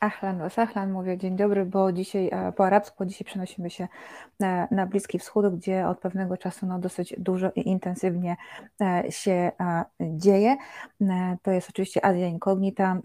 [0.00, 3.88] Ahlan sahlan, mówię dzień dobry, bo dzisiaj e, po arabsku, dzisiaj przenosimy się
[4.40, 8.36] na, na Bliski Wschód, gdzie od pewnego czasu no, dosyć dużo i intensywnie
[8.80, 10.56] e, się e, dzieje.
[11.42, 13.00] To jest oczywiście Azja Incognita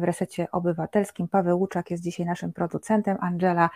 [0.00, 1.28] w resecie obywatelskim.
[1.28, 3.70] Paweł Łuczak jest dzisiaj naszym producentem, Angela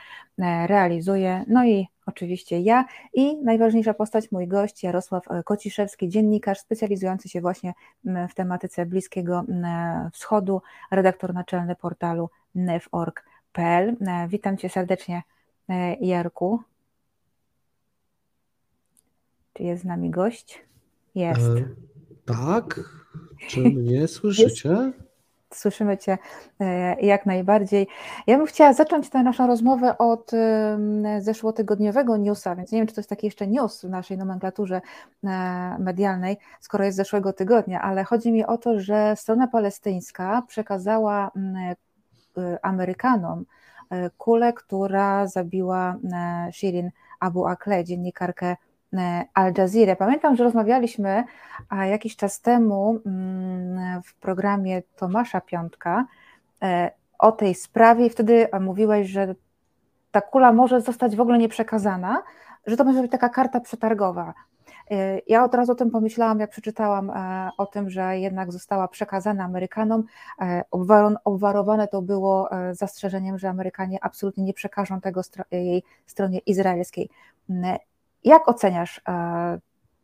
[0.67, 2.85] realizuje, no i oczywiście ja
[3.15, 7.75] i najważniejsza postać, mój gość Jarosław Kociszewski, dziennikarz specjalizujący się właśnie
[8.05, 9.45] w tematyce Bliskiego
[10.13, 13.97] Wschodu, redaktor naczelny portalu nev.org.pl.
[14.01, 15.23] E, witam Cię serdecznie,
[15.69, 16.61] e, Jarku.
[19.53, 20.63] Czy jest z nami gość?
[21.15, 21.41] Jest.
[21.41, 21.69] E,
[22.25, 22.81] tak.
[23.49, 24.69] Czy mnie słyszycie?
[24.69, 25.06] Jest.
[25.55, 26.19] Słyszymy Cię
[26.61, 27.89] e, jak najbardziej.
[28.27, 30.31] Ja bym chciała zacząć tę naszą rozmowę od
[31.19, 34.81] zeszłotygodniowego newsa, więc nie wiem, czy to jest taki jeszcze news w naszej nomenklaturze
[35.79, 41.31] medialnej, skoro jest zeszłego tygodnia, ale chodzi mi o to, że strona palestyńska przekazała
[42.39, 43.45] Y, Amerykanom
[43.93, 45.97] y, kulę, która zabiła
[46.53, 48.57] Shirin Abu Akleh, dziennikarkę
[49.35, 49.97] Al Jazeera.
[49.97, 51.25] Pamiętam, że rozmawialiśmy
[51.91, 56.07] jakiś czas temu mm, w programie Tomasza Piątka
[57.19, 59.35] o tej sprawie i wtedy mówiłeś, że
[60.11, 62.23] ta kula może zostać w ogóle nieprzekazana,
[62.67, 64.35] że to może być taka karta przetargowa,
[65.27, 69.45] ja od razu o tym pomyślałam, jak przeczytałam e, o tym, że jednak została przekazana
[69.45, 70.05] Amerykanom.
[70.41, 70.65] E,
[71.25, 77.11] obwarowane to było e, zastrzeżeniem, że Amerykanie absolutnie nie przekażą tego jej stronie izraelskiej.
[78.25, 79.01] Jak oceniasz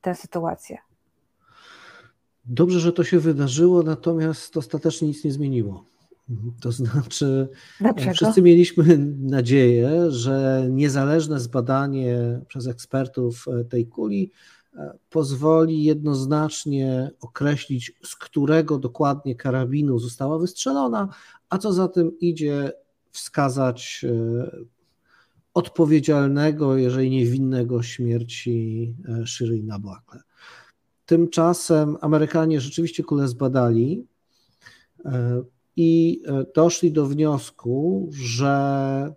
[0.01, 0.79] tę sytuację?
[2.45, 5.85] Dobrze, że to się wydarzyło, natomiast ostatecznie nic nie zmieniło.
[6.61, 7.49] To znaczy,
[7.81, 8.13] Dlaczego?
[8.15, 14.31] wszyscy mieliśmy nadzieję, że niezależne zbadanie przez ekspertów tej kuli
[15.11, 21.09] pozwoli jednoznacznie określić, z którego dokładnie karabinu została wystrzelona,
[21.51, 22.73] a co za tym idzie,
[23.11, 24.51] wskazać e,
[25.55, 29.89] odpowiedzialnego, jeżeli nie winnego śmierci e, Shirin Abu
[31.07, 34.07] Tymczasem Amerykanie rzeczywiście kulę zbadali
[35.05, 35.43] e,
[35.77, 36.23] i
[36.55, 39.15] doszli do wniosku, że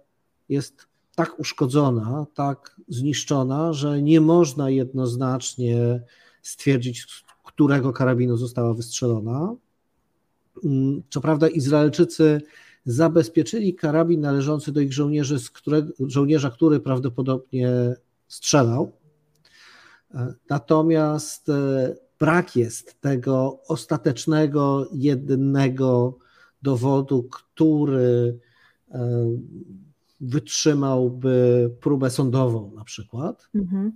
[0.49, 6.03] jest tak uszkodzona, tak zniszczona, że nie można jednoznacznie
[6.41, 9.55] stwierdzić, z którego karabinu została wystrzelona.
[10.63, 12.41] Mm, co prawda, Izraelczycy
[12.85, 17.95] zabezpieczyli karabin należący do ich żołnierzy, z którego, żołnierza, który prawdopodobnie
[18.27, 18.91] strzelał.
[20.49, 26.17] Natomiast e, brak jest tego ostatecznego, jednego
[26.61, 28.39] dowodu, który
[28.91, 29.27] e,
[30.21, 33.91] wytrzymałby próbę sądową na przykład, mhm.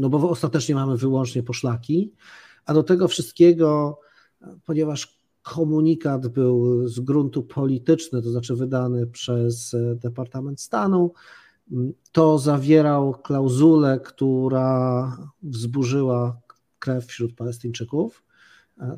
[0.00, 2.12] no bo ostatecznie mamy wyłącznie poszlaki,
[2.66, 4.00] a do tego wszystkiego,
[4.66, 11.12] ponieważ komunikat był z gruntu polityczny, to znaczy wydany przez Departament Stanu,
[12.12, 16.40] to zawierał klauzulę, która wzburzyła
[16.78, 18.24] krew wśród Palestyńczyków.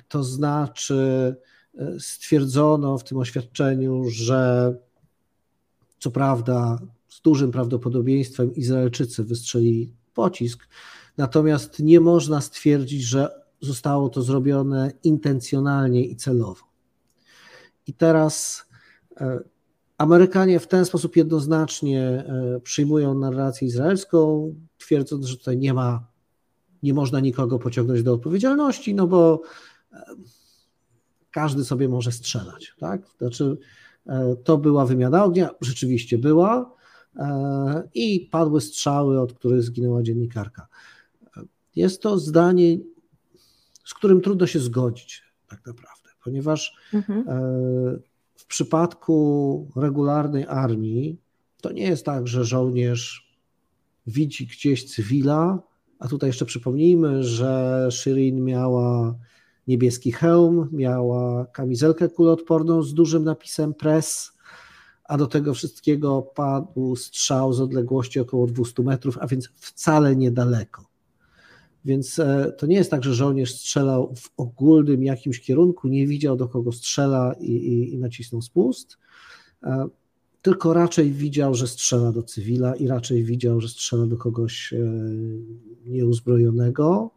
[0.08, 1.34] To znaczy
[1.98, 4.74] stwierdzono w tym oświadczeniu, że
[5.98, 6.78] co prawda,
[7.08, 10.68] z dużym prawdopodobieństwem Izraelczycy wystrzeli pocisk,
[11.16, 16.64] natomiast nie można stwierdzić, że zostało to zrobione intencjonalnie i celowo.
[17.86, 18.66] I teraz
[19.20, 19.40] e,
[19.98, 26.06] Amerykanie w ten sposób jednoznacznie e, przyjmują narrację izraelską, twierdząc, że tutaj nie ma,
[26.82, 29.42] nie można nikogo pociągnąć do odpowiedzialności, no bo
[29.92, 30.04] e,
[31.30, 33.02] każdy sobie może strzelać, tak?
[33.18, 33.56] Znaczy,
[34.44, 36.74] to była wymiana ognia, rzeczywiście była
[37.94, 40.66] i padły strzały, od których zginęła dziennikarka.
[41.76, 42.78] Jest to zdanie,
[43.86, 47.28] z którym trudno się zgodzić, tak naprawdę, ponieważ mhm.
[47.28, 47.32] E,
[48.34, 51.20] w przypadku regularnej armii
[51.60, 53.36] to nie jest tak, że żołnierz
[54.06, 55.62] widzi gdzieś cywila,
[55.98, 59.14] a tutaj jeszcze przypomnijmy, że Shirin miała
[59.66, 64.32] niebieski hełm, miała kamizelkę kuloodporną z dużym napisem press,
[65.04, 70.95] a do tego wszystkiego padł strzał z odległości około 200 metrów, a więc wcale niedaleko.
[71.86, 76.36] Więc e, to nie jest tak, że żołnierz strzelał w ogólnym jakimś kierunku, nie widział
[76.36, 78.98] do kogo strzela i, i, i nacisnął spust,
[79.62, 79.88] e,
[80.42, 84.78] tylko raczej widział, że strzela do cywila i raczej widział, że strzela do kogoś e,
[85.86, 87.10] nieuzbrojonego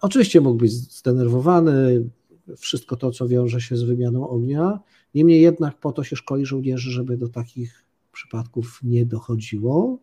[0.00, 2.10] oczywiście mógł być zdenerwowany,
[2.56, 4.80] wszystko to, co wiąże się z wymianą ognia.
[5.14, 9.98] Niemniej jednak po to się szkoli żołnierzy, żeby do takich przypadków nie dochodziło.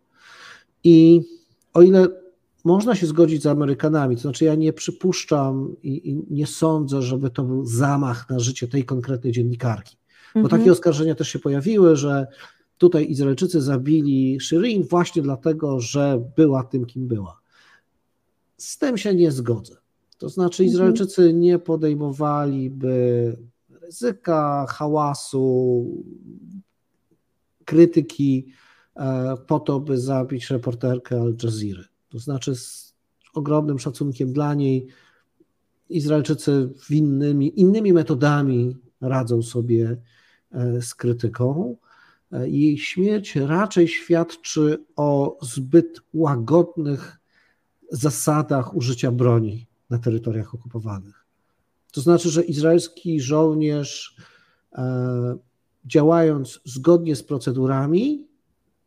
[0.83, 1.21] I
[1.73, 2.20] o ile
[2.63, 7.29] można się zgodzić z Amerykanami, to znaczy ja nie przypuszczam i, i, nie sądzę, żeby
[7.29, 9.97] to był zamach na życie tej konkretnej dziennikarki.
[10.35, 10.71] Bo takie mhm.
[10.71, 12.27] oskarżenia też się pojawiły, że
[12.77, 17.41] tutaj Izraelczycy zabili Shirin właśnie dlatego, że była tym, kim była.
[18.57, 19.75] Z tym się nie zgodzę.
[20.17, 20.73] To znaczy, mhm.
[20.73, 23.37] Izraelczycy nie podejmowaliby
[23.81, 25.85] ryzyka, hałasu,
[27.65, 28.47] krytyki
[28.95, 31.90] e, po to, by zabić reporterkę Al Jazeera.
[32.11, 32.95] To znaczy, z
[33.33, 34.87] ogromnym szacunkiem dla niej,
[35.89, 39.97] Izraelczycy innymi, innymi metodami radzą sobie
[40.51, 41.77] e, z krytyką.
[42.31, 47.19] E, jej śmierć raczej świadczy o zbyt łagodnych
[47.91, 51.25] zasadach użycia broni na terytoriach okupowanych.
[51.91, 54.15] To znaczy, że izraelski żołnierz,
[54.73, 55.37] e,
[55.85, 58.30] działając zgodnie z procedurami,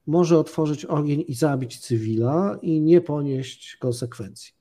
[0.06, 4.52] może otworzyć ogień i zabić cywila i nie ponieść konsekwencji.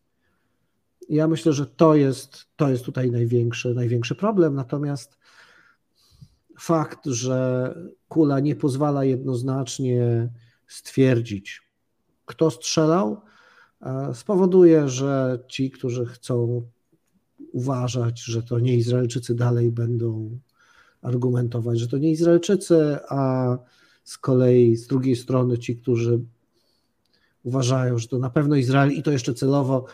[1.10, 4.56] Ja myślę, że to jest, to jest tutaj największy, największy problem.
[4.56, 5.18] Natomiast
[6.60, 7.76] fakt, że
[8.08, 10.30] kula nie pozwala jednoznacznie
[10.68, 11.62] stwierdzić,
[12.26, 13.22] kto strzelał,
[13.82, 16.62] e, spowoduje, że ci, którzy chcą
[17.52, 20.40] uważać, że to nie Izraelczycy dalej będą
[21.02, 23.58] argumentować, że to nie Izraelczycy, a
[24.04, 26.20] z kolei z drugiej strony ci, którzy
[27.44, 29.86] uważają, że to na pewno Izrael i to jeszcze celowo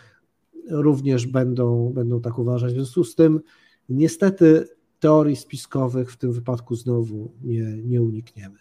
[0.69, 2.71] również będą, będą tak uważać.
[2.71, 3.41] W związku z tym
[3.89, 4.67] niestety
[4.99, 8.57] teorii spiskowych w tym wypadku znowu nie, nie unikniemy.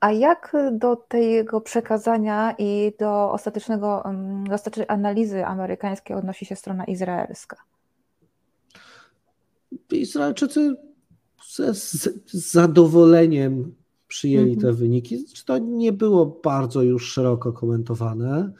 [0.00, 6.56] A jak do tego przekazania i do ostatecznego, mm, do ostatecznej analizy amerykańskiej odnosi się
[6.56, 7.56] strona izraelska?
[9.90, 10.76] Izraelczycy
[11.42, 11.56] z,
[12.26, 13.74] z zadowoleniem
[14.08, 14.76] przyjęli te mhm.
[14.76, 15.24] wyniki.
[15.46, 18.52] To nie było bardzo już szeroko komentowane.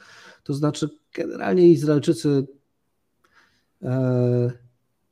[0.43, 2.47] To znaczy, generalnie Izraelczycy,
[3.81, 4.51] e,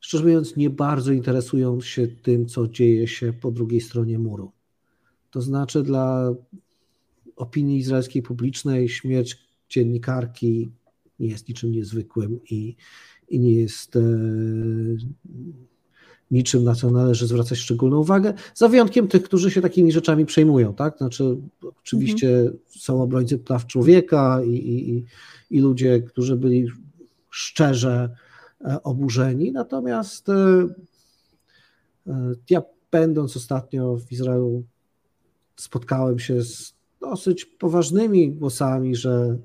[0.00, 4.52] szczerze mówiąc, nie bardzo interesują się tym, co dzieje się po drugiej stronie muru.
[5.30, 6.34] To znaczy, dla
[7.36, 9.38] opinii izraelskiej publicznej śmierć
[9.68, 10.70] dziennikarki
[11.18, 12.76] nie jest niczym niezwykłym i,
[13.28, 13.96] i nie jest.
[13.96, 14.00] E,
[16.30, 20.74] niczym, na co należy zwracać szczególną uwagę, za wyjątkiem tych, którzy się takimi rzeczami przejmują,
[20.74, 20.98] tak?
[20.98, 21.36] Znaczy,
[21.80, 22.58] oczywiście mhm.
[22.68, 25.04] są obrońcy praw człowieka i, i,
[25.50, 26.66] i ludzie, którzy byli
[27.30, 28.10] szczerze
[28.64, 30.66] e, oburzeni, natomiast e,
[32.06, 34.62] e, ja będąc ostatnio w Izraelu
[35.56, 39.38] spotkałem się z dosyć poważnymi głosami, że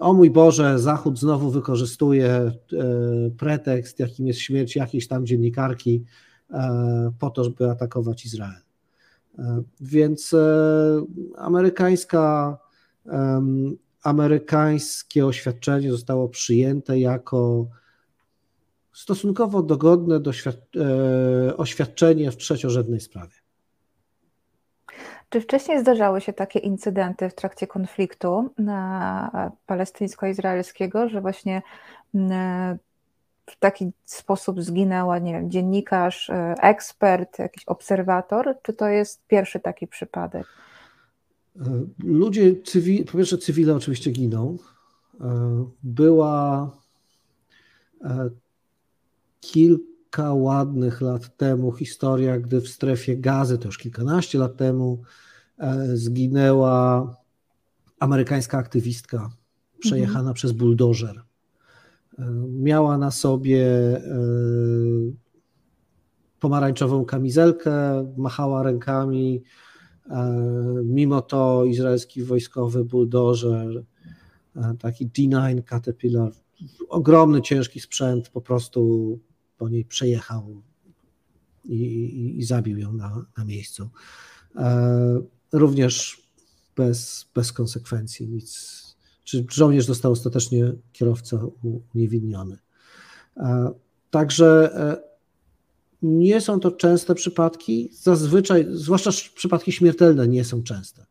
[0.00, 2.52] o mój Boże, Zachód znowu wykorzystuje e,
[3.38, 6.04] pretekst, jakim jest śmierć jakiejś tam dziennikarki,
[6.50, 8.60] e, po to, żeby atakować Izrael.
[9.38, 10.34] E, więc
[11.36, 12.58] amerykańska,
[14.02, 17.66] amerykańskie oświadczenie zostało przyjęte jako
[18.92, 20.20] stosunkowo dogodne
[21.56, 23.43] oświadczenie w trzeciorzędnej sprawie.
[25.34, 28.50] Czy wcześniej zdarzały się takie incydenty w trakcie konfliktu
[29.66, 31.62] palestyńsko-izraelskiego, że właśnie
[33.46, 38.56] w taki sposób zginęła, nie wiem, dziennikarz, e, ekspert, jakiś obserwator?
[38.62, 40.46] Czy to jest pierwszy taki przypadek?
[41.60, 41.62] E,
[42.04, 44.56] ludzie, cywil, po pierwsze cywile oczywiście giną.
[45.20, 46.70] E, była
[49.40, 55.02] kilka ładnych lat temu historia, gdy w strefie gazy, to już kilkanaście lat temu,
[55.58, 57.16] E, zginęła
[58.00, 59.30] amerykańska aktywistka
[59.78, 60.34] przejechana mhm.
[60.34, 61.22] przez buldożer.
[62.18, 63.66] E, miała na sobie
[63.96, 64.00] e,
[66.40, 67.72] pomarańczową kamizelkę,
[68.16, 69.42] machała rękami.
[70.84, 73.84] Mimo to izraelski wojskowy buldożer,
[74.78, 76.32] taki D9 Caterpillar,
[76.88, 79.18] ogromny, ciężki sprzęt, po prostu
[79.64, 80.62] po niej przejechał
[81.64, 83.90] i, i, i zabił ją na, na miejscu
[85.52, 86.22] również
[86.76, 88.28] bez, bez konsekwencji.
[88.28, 88.82] Nic.
[89.24, 91.40] Czy żołnierz został ostatecznie kierowca
[91.94, 92.58] uniewinniony.
[93.36, 93.70] E,
[94.10, 94.96] także e,
[96.02, 101.06] nie są to częste przypadki, zazwyczaj, zwłaszcza przypadki śmiertelne, nie są częste.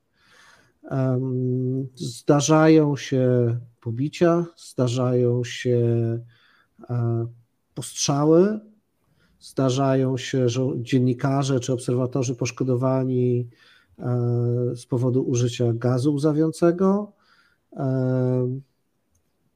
[1.95, 5.79] Zdarzają się pobicia, zdarzają się
[6.89, 7.27] e,
[7.75, 8.60] postrzały,
[9.39, 13.48] zdarzają się że dziennikarze czy obserwatorzy poszkodowani
[14.00, 17.13] E, z powodu użycia gazu łzawiącego.
[17.74, 18.60] E,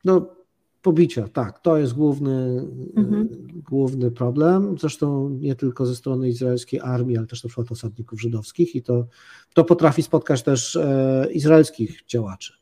[0.05, 0.35] no,
[0.81, 3.29] pobicia, tak, to jest główny, mhm.
[3.69, 4.75] główny problem.
[4.79, 9.07] Zresztą nie tylko ze strony izraelskiej armii, ale też na przykład osadników żydowskich i to,
[9.53, 12.53] to potrafi spotkać też e, izraelskich działaczy.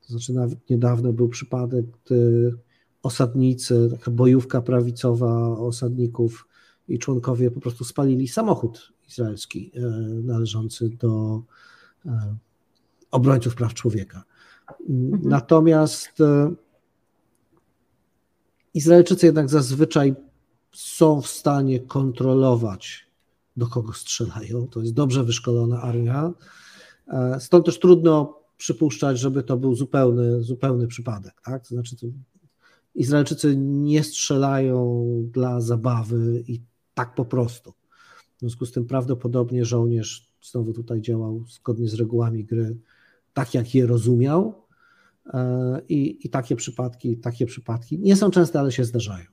[0.00, 2.52] To znaczy, nawet niedawno był przypadek, gdy
[3.02, 6.48] osadnicy, taka bojówka prawicowa osadników
[6.88, 9.72] i członkowie po prostu spalili samochód izraelski
[10.22, 11.42] należący do
[13.10, 14.24] obrońców praw człowieka.
[14.88, 15.22] Mhm.
[15.28, 16.18] Natomiast
[18.74, 20.14] Izraelczycy jednak zazwyczaj
[20.72, 23.06] są w stanie kontrolować,
[23.56, 24.68] do kogo strzelają.
[24.68, 26.32] To jest dobrze wyszkolona armia.
[27.08, 31.40] E, stąd też trudno przypuszczać, żeby to był zupełny, zupełny przypadek.
[31.44, 31.62] Tak?
[31.62, 31.96] To znaczy,
[32.98, 36.60] Izraelczycy nie strzelają dla zabawy i
[36.94, 37.72] tak po prostu.
[38.36, 42.76] W związku z tym prawdopodobnie żołnierz znowu tutaj działał zgodnie z regułami gry,
[43.34, 44.62] tak jak je rozumiał.
[45.26, 49.24] E, I, I takie przypadki, takie przypadki nie są częste, ale się zdarzają.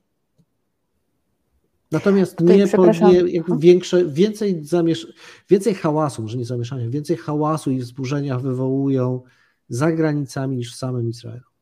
[1.92, 5.14] Natomiast Tutaj, nie, po, nie większe, więcej, zamiesz,
[5.50, 9.22] więcej hałasu, może nie zamieszania, więcej hałasu i wzburzenia wywołują
[9.70, 11.55] za granicami niż w samym Izraelu.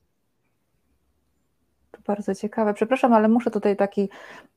[2.08, 2.74] Bardzo ciekawe.
[2.74, 4.10] Przepraszam, ale muszę tutaj taki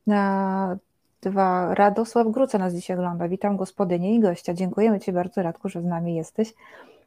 [0.09, 0.77] e,
[1.23, 1.75] dwa.
[1.75, 3.29] Radosław Gruca nas dzisiaj ogląda.
[3.29, 4.55] Witam gospodynię i gościa.
[4.55, 6.55] Dziękujemy Ci bardzo, Radku, że z nami jesteś.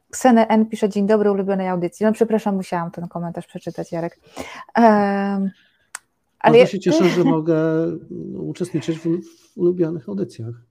[0.10, 2.06] Ksenę N pisze, dzień dobry, ulubionej audycji.
[2.06, 4.20] No przepraszam, musiałam ten komentarz przeczytać, Jarek.
[4.74, 7.58] Ale Bardzo się cieszę, że mogę
[8.38, 9.08] uczestniczyć w
[9.56, 10.69] ulubionych audycjach.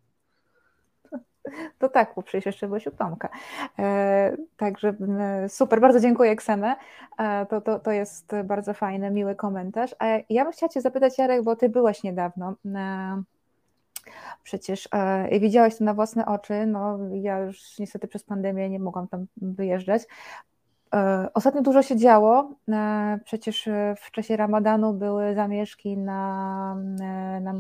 [1.79, 3.29] To tak, bo przecież jeszcze byłeś u Tomka.
[3.79, 4.95] E, także
[5.49, 6.77] super, bardzo dziękuję Ksenę.
[7.19, 9.95] E, to, to, to jest bardzo fajny, miły komentarz.
[9.99, 12.55] A ja bym chciała Cię zapytać, Jarek, bo Ty byłaś niedawno.
[12.75, 13.23] E,
[14.43, 16.67] przecież e, widziałaś to na własne oczy.
[16.67, 20.03] No, ja już niestety przez pandemię nie mogłam tam wyjeżdżać.
[20.95, 22.51] E, ostatnio dużo się działo.
[22.69, 27.55] E, przecież w czasie ramadanu były zamieszki na, e, na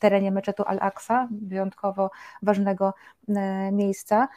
[0.00, 2.10] terenie meczetu Al-Aqsa, wyjątkowo
[2.42, 2.94] ważnego
[3.72, 4.28] miejsca.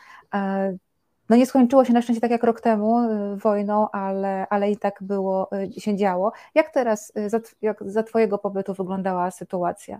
[1.29, 2.97] No nie skończyło się na szczęście tak jak rok temu
[3.37, 6.31] wojną, ale, ale i tak było, się działo.
[6.55, 7.13] Jak teraz
[7.61, 9.99] jak za Twojego pobytu wyglądała sytuacja?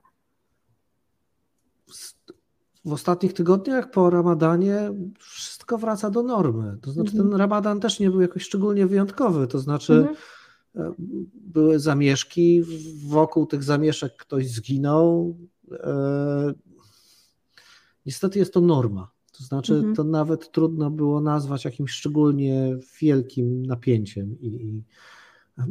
[2.88, 6.78] W ostatnich tygodniach po ramadanie wszystko wraca do normy.
[6.82, 7.30] To znaczy, mhm.
[7.30, 9.48] ten ramadan też nie był jakoś szczególnie wyjątkowy.
[9.48, 10.16] To znaczy, mhm.
[10.76, 10.94] E,
[11.34, 12.64] były zamieszki,
[13.08, 15.38] wokół tych zamieszek ktoś zginął.
[15.72, 16.54] E,
[18.06, 19.12] niestety jest to norma.
[19.38, 19.96] To znaczy, mhm.
[19.96, 24.38] to nawet trudno było nazwać jakimś szczególnie wielkim napięciem.
[24.42, 24.82] I,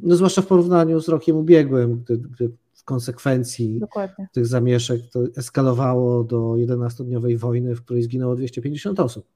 [0.02, 2.52] no zwłaszcza w porównaniu z rokiem ubiegłym, gdy, gdy
[2.86, 4.28] konsekwencji Dokładnie.
[4.32, 9.26] tych zamieszek to eskalowało do 11-dniowej wojny, w której zginęło 250 osób.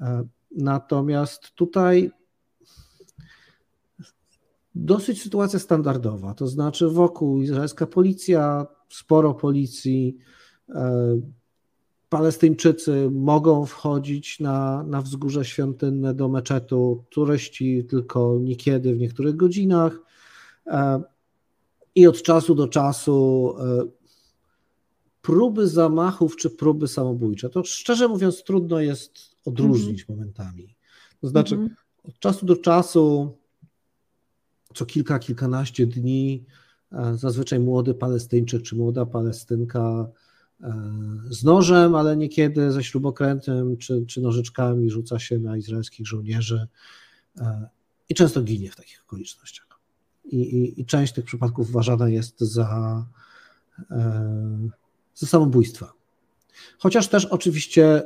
[0.00, 0.24] E,
[0.56, 2.10] natomiast tutaj
[4.74, 10.16] dosyć sytuacja standardowa, to znaczy wokół izraelska policja, sporo policji,
[10.68, 11.20] e,
[12.08, 19.98] Palestyńczycy mogą wchodzić na, na wzgórze świątynne do meczetu, turyści tylko niekiedy w niektórych godzinach.
[21.94, 23.84] I od czasu do czasu e,
[25.22, 27.50] próby zamachów czy próby samobójcze.
[27.50, 30.08] To szczerze mówiąc trudno jest odróżnić mm -hmm.
[30.08, 30.76] momentami.
[31.20, 32.08] To znaczy mm -hmm.
[32.08, 33.36] od czasu do czasu,
[34.74, 36.44] co kilka, kilkanaście dni,
[36.92, 40.08] e, zazwyczaj młody Palestyńczyk czy młoda Palestynka
[40.60, 40.72] e,
[41.30, 46.66] z nożem, ale niekiedy ze śrubokrętem czy, czy nożyczkami rzuca się na izraelskich żołnierzy
[48.08, 49.73] i często ginie w takich okolicznościach
[50.24, 53.06] i, i, i część tych przypadków uważana jest za,
[53.90, 54.68] e,
[55.14, 55.92] za samobójstwa.
[56.78, 58.02] Chociaż też oczywiście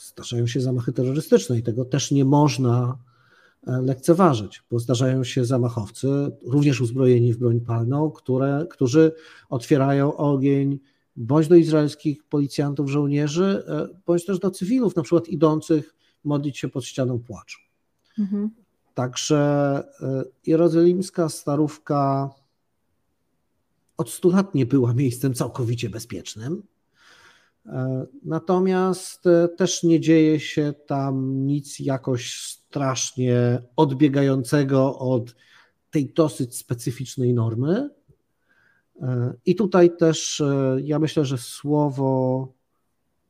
[0.00, 2.98] zdarzają się zamachy terrorystyczne i tego też nie można
[3.66, 6.08] e, lekceważyć, bo zdarzają się zamachowcy,
[6.42, 9.12] również uzbrojeni w broń palną, które, którzy
[9.48, 10.78] otwierają ogień
[11.16, 15.94] bądź do izraelskich policjantów, żołnierzy, e, bądź też do cywilów, na przykład idących
[16.24, 17.58] modlić się pod ścianą płaczu.
[18.18, 18.50] Mhm.
[18.98, 19.38] Także
[20.00, 22.30] e, jerozolimska starówka
[23.96, 26.62] od 100 lat nie była miejscem całkowicie bezpiecznym.
[27.66, 35.34] E, natomiast e, też nie dzieje się tam nic jakoś strasznie odbiegającego od
[35.90, 37.90] tej dosyć specyficznej normy.
[39.46, 40.42] I tutaj też
[40.82, 42.48] ja myślę, że słowo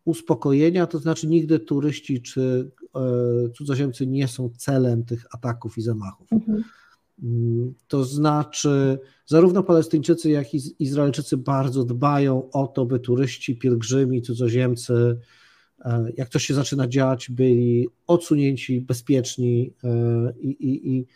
[0.09, 6.33] uspokojenia, to znaczy nigdy turyści czy e, cudzoziemcy nie są celem tych ataków i zamachów.
[6.33, 6.65] Mhm.
[7.23, 14.23] Mm, to znaczy, zarówno Palestyńczycy, jak i Izraelczycy bardzo dbają o to, by turyści, pielgrzymi,
[14.23, 15.19] cudzoziemcy,
[15.85, 21.07] e, jak coś się zaczyna dziać, byli odsunięci, bezpieczni e, i, i, i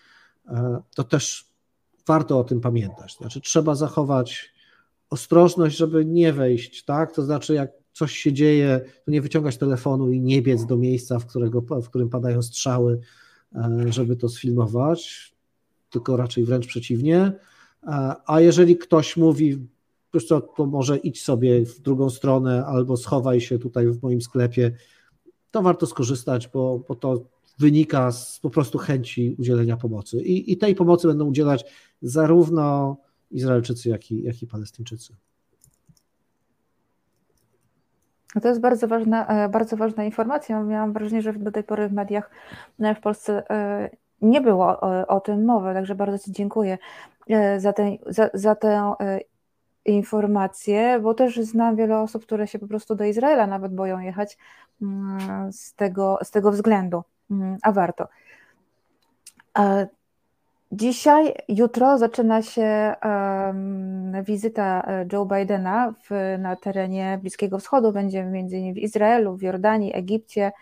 [0.95, 1.53] to też
[2.07, 3.17] warto o tym pamiętać.
[3.17, 4.53] Znaczy, trzeba zachować
[5.11, 7.15] ostrożność, żeby nie wejść, tak?
[7.15, 11.19] To znaczy, jak coś się dzieje, to nie wyciągać telefonu i nie biec do miejsca,
[11.19, 13.01] w, którego, w którym padają strzały,
[13.55, 15.33] e, żeby to sfilmować,
[15.91, 17.33] tylko raczej wręcz przeciwnie.
[17.83, 19.59] E, a jeżeli ktoś mówi
[20.15, 24.21] wiesz co, to może idź sobie w drugą stronę albo schowaj się tutaj w moim
[24.21, 24.73] sklepie,
[25.51, 27.27] to warto skorzystać, bo, bo to
[27.59, 30.23] wynika z po prostu chęci udzielenia pomocy.
[30.23, 31.65] I, i tej pomocy będą udzielać
[32.03, 32.97] zarówno
[33.31, 35.17] Izraelczycy, jak i, jak i Palestyńczycy.
[38.35, 40.63] No to jest bardzo ważna, e, bardzo ważna informacja.
[40.63, 42.31] Miałam wrażenie, że do tej pory w mediach
[42.81, 43.91] e, w Polsce e,
[44.23, 46.79] nie było o, tym mowy, także bardzo Ci dziękuję
[47.59, 48.95] za, ten, za, za tę
[49.85, 54.39] informacje, bo też znam wiele osób, które się po prostu do Izraela nawet boją jechać
[54.83, 58.09] mm, z tego, z tego względu, mm, a warto.
[60.75, 67.93] Dzisiaj, jutro zaczyna się um, wizyta e, Joe Bidena w, na terenie Bliskiego Wschodu.
[67.93, 68.75] Będzie m.in.
[68.75, 70.53] w Izraelu, w Jordanii, Egipcie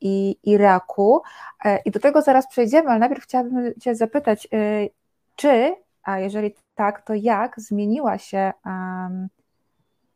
[0.00, 1.22] i Iraku.
[1.64, 4.88] E, I do tego zaraz przejdziemy, ale najpierw chciałabym Cię zapytać, e,
[5.36, 9.28] czy, a jeżeli tak, to jak zmieniła się um,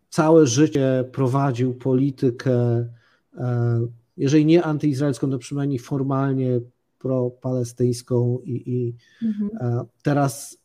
[0.10, 2.88] całe życie prowadził politykę,
[3.38, 6.60] e, jeżeli nie antyizraelską, to przynajmniej formalnie
[7.00, 8.96] propalestyńską i, i
[9.28, 9.50] mhm.
[9.62, 10.58] E, teraz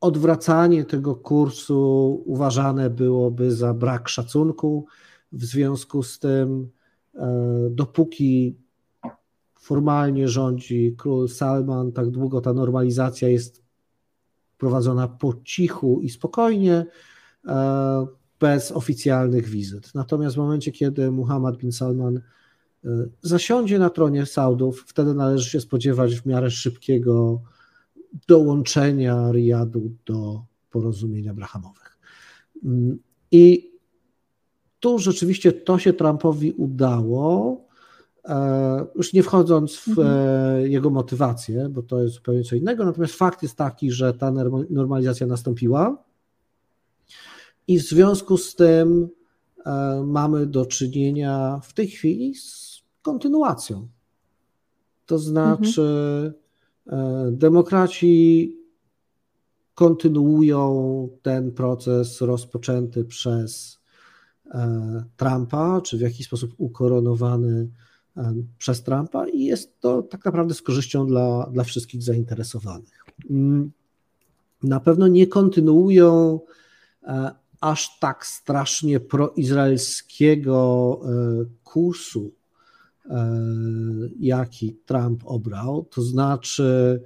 [0.00, 4.86] odwracanie tego kursu uważane byłoby za brak szacunku.
[5.32, 6.70] W związku z tym,
[7.70, 8.56] dopóki
[9.66, 13.62] formalnie rządzi król Salman, tak długo ta normalizacja jest
[14.58, 16.86] prowadzona po cichu i spokojnie,
[17.46, 18.06] e,
[18.40, 19.94] bez oficjalnych wizyt.
[19.94, 22.22] Natomiast w momencie, kiedy Muhammad bin Salman e,
[23.22, 27.42] zasiądzie na tronie Saudów, wtedy należy się spodziewać w miarę szybkiego
[28.28, 31.98] dołączenia Riyadu do porozumień abrahamowych.
[32.64, 32.98] Mm,
[33.30, 33.72] I
[34.80, 37.65] tu rzeczywiście to się Trumpowi udało,
[38.94, 40.08] już nie wchodząc w mhm.
[40.08, 44.32] E, jego motywację, bo to jest zupełnie co innego, natomiast fakt jest taki, że ta
[44.70, 46.04] normalizacja nastąpiła
[47.68, 49.08] i w związku z tym
[49.66, 53.88] e, mamy do czynienia w tej chwili z kontynuacją.
[55.06, 55.82] To znaczy,
[56.86, 57.36] mhm.
[57.38, 58.52] demokraci
[59.74, 63.78] kontynuują ten proces rozpoczęty przez
[65.16, 67.68] Trumpa, czy w jakiś sposób ukoronowany
[68.58, 73.04] przez Trumpa i jest to tak naprawdę z korzyścią dla, dla wszystkich zainteresowanych.
[73.30, 73.72] Mm,
[74.62, 76.40] na pewno nie kontynuują
[77.02, 81.08] e, aż tak strasznie proizraelskiego e,
[81.64, 82.32] kursu,
[83.10, 83.40] e,
[84.20, 85.86] jaki Trump obrał.
[85.90, 87.02] To znaczy,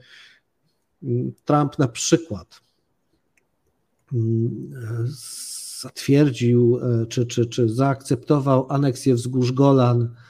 [1.03, 2.61] mm, Trump na przykład
[4.12, 4.70] mm,
[5.81, 10.30] zatwierdził czy, czy, czy zaakceptował aneksję wzgórz Golan E,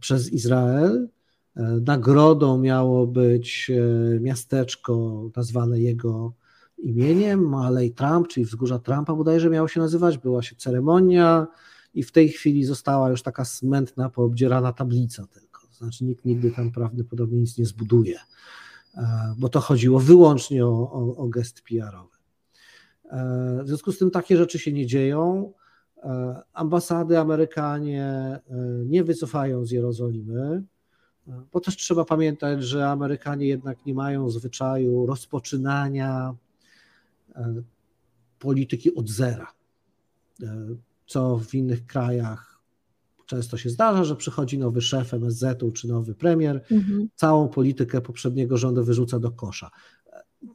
[0.00, 1.08] przez Izrael.
[1.56, 6.32] E, nagrodą miało być e, miasteczko nazwane jego
[6.78, 10.18] imieniem, Malej Trump, czyli wzgórza Trumpa bodajże miało się nazywać.
[10.18, 11.46] Była się ceremonia
[11.94, 15.62] i w tej chwili została już taka smętna, poobdzierana tablica tylko.
[15.72, 18.18] Znaczy nikt nigdy tam prawdopodobnie nic nie zbuduje,
[19.38, 22.16] bo to chodziło wyłącznie o, o, o gest PR-owy.
[23.62, 25.52] W związku z tym takie rzeczy się nie dzieją.
[26.02, 28.40] E, ambasady Amerykanie e,
[28.86, 30.62] nie wycofają z Jerozolimy.
[31.52, 36.34] Bo też trzeba pamiętać, że Amerykanie jednak nie mają zwyczaju rozpoczynania
[38.38, 39.52] polityki od zera,
[41.06, 42.52] co w innych krajach
[43.26, 47.08] często się zdarza, że przychodzi nowy szef MSZ-u czy nowy premier, mhm.
[47.14, 49.70] całą politykę poprzedniego rządu wyrzuca do kosza.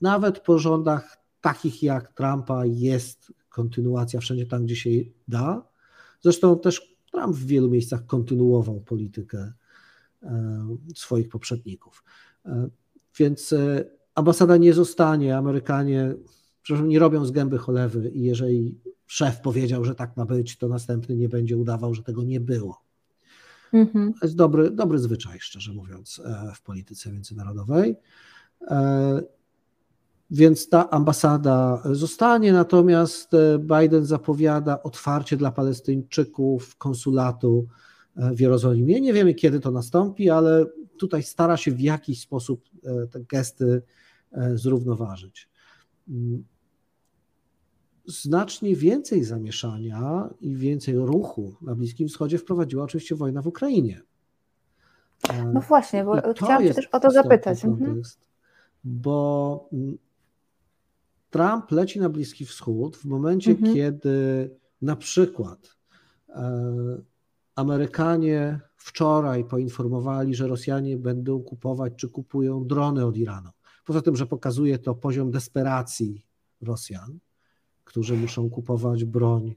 [0.02, 4.90] Nawet po rządach takich jak Trumpa jest kontynuacja wszędzie tam, gdzie się
[5.28, 5.68] da.
[6.22, 9.54] Zresztą też Trump w wielu miejscach kontynuował politykę
[10.24, 12.04] e, swoich poprzedników.
[12.46, 12.70] E,
[13.20, 16.16] więc e, ambasada nie zostanie, Amerykanie
[16.62, 20.68] przepraszam, nie robią z gęby cholewy i jeżeli szef powiedział, że tak ma być, to
[20.68, 22.82] następny nie będzie udawał, że tego nie było.
[23.74, 24.14] Mhm.
[24.14, 26.22] To jest dobry, dobry zwyczaj, szczerze mówiąc,
[26.56, 27.96] w polityce międzynarodowej.
[30.32, 37.68] Więc ta ambasada zostanie, natomiast e, Biden zapowiada otwarcie dla Palestyńczyków konsulatu
[38.16, 39.02] e, w Jerozolimie.
[39.02, 40.66] Nie wiemy, kiedy to nastąpi, ale
[40.98, 43.82] tutaj stara się w jakiś sposób e, te gesty
[44.56, 45.50] zrównoważyć.
[46.10, 46.44] Mm.
[48.06, 54.02] Znacznie więcej zamieszania i więcej ruchu na Bliskim Wschodzie wprowadziła oczywiście wojna w Ukrainie.
[55.54, 57.66] No właśnie, bo chciałam Cię też o to zapytać.
[57.66, 57.86] Mhm.
[57.86, 58.20] Kontekst,
[58.84, 59.98] bo mm,
[61.38, 63.74] Trump leci na Bliski Wschód w momencie, mhm.
[63.74, 64.50] kiedy
[64.82, 65.78] na przykład
[66.30, 67.02] e,
[67.56, 73.50] Amerykanie wczoraj poinformowali, że Rosjanie będą kupować czy kupują drony od Iranu.
[73.86, 76.26] Poza tym, że pokazuje to poziom desperacji
[76.62, 77.20] Rosjan,
[77.84, 79.56] którzy muszą kupować broń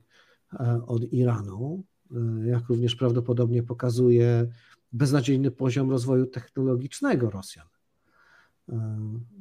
[0.53, 4.47] e, od Iranu, e, jak również prawdopodobnie pokazuje
[4.93, 7.67] beznadziejny poziom rozwoju technologicznego Rosjan.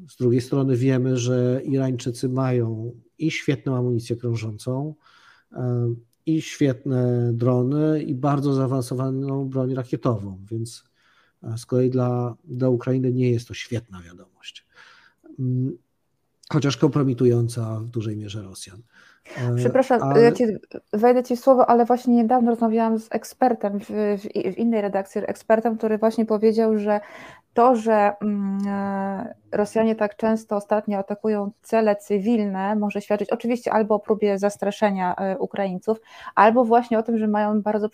[0.10, 4.96] Z drugiej strony wiemy, że Irańczycy mają i świetną amunicję krążącą,
[6.26, 10.84] i świetne drony, i bardzo zaawansowaną broń rakietową, więc
[11.58, 14.68] z kolei dla, dla Ukrainy nie jest to świetna wiadomość.
[16.52, 18.82] Chociaż kompromitująca w dużej mierze Rosjan.
[19.56, 20.22] Przepraszam, ale...
[20.22, 20.44] ja ci,
[20.94, 25.22] wejdę Ci w słowo, ale właśnie niedawno rozmawiałam z ekspertem w, w, w, innej redakcji,
[25.26, 27.00] ekspertem, który właśnie powiedział, że
[27.60, 33.96] to, że mm, e, Rosjanie tak często ostatnio atakują cele cywilne, może świadczyć oczywiście albo
[33.96, 36.02] o próbie zastraszenia e, Ukraińców,
[36.36, 37.90] albo właśnie o tym, że mają bardzo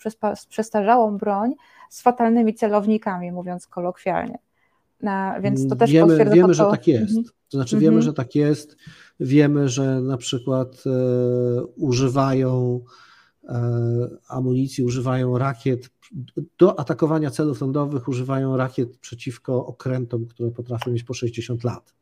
[0.48, 1.54] przestarzałą broń
[1.90, 4.38] z fatalnymi celownikami, mówiąc kolokwialnie.
[5.40, 7.16] Więc to też wiemy, wiemy, to, że tak jest.
[7.16, 7.24] Mhm.
[7.50, 8.02] To znaczy wiemy, mhm.
[8.02, 8.76] że tak jest.
[9.20, 10.90] Wiemy, że na przykład e,
[11.64, 13.05] używają e,
[14.28, 15.90] amunicji, używają rakiet
[16.58, 21.94] do atakowania celów lądowych, używają rakiet przeciwko okrętom, które potrafią mieć po 60 lat.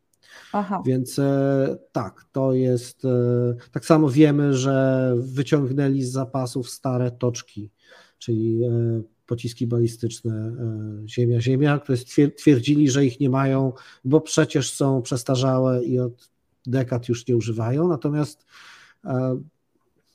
[0.52, 0.82] Aha.
[0.86, 3.04] Więc e, tak, to jest.
[3.04, 3.08] E,
[3.72, 7.70] tak samo wiemy, że wyciągnęli z zapasów stare toczki,
[8.18, 11.98] czyli e, pociski balistyczne e, Ziemia-Ziemia, które
[12.36, 13.72] twierdzili, że ich nie mają,
[14.04, 16.30] bo przecież są przestarzałe i od
[16.66, 18.46] dekad już nie używają, natomiast
[19.04, 19.40] e,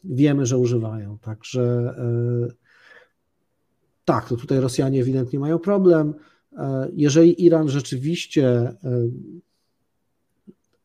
[0.04, 1.18] wiemy, że używają.
[1.18, 2.54] Także e,
[4.06, 6.14] tak, to tutaj Rosjanie ewidentnie mają problem.
[6.94, 8.74] Jeżeli Iran rzeczywiście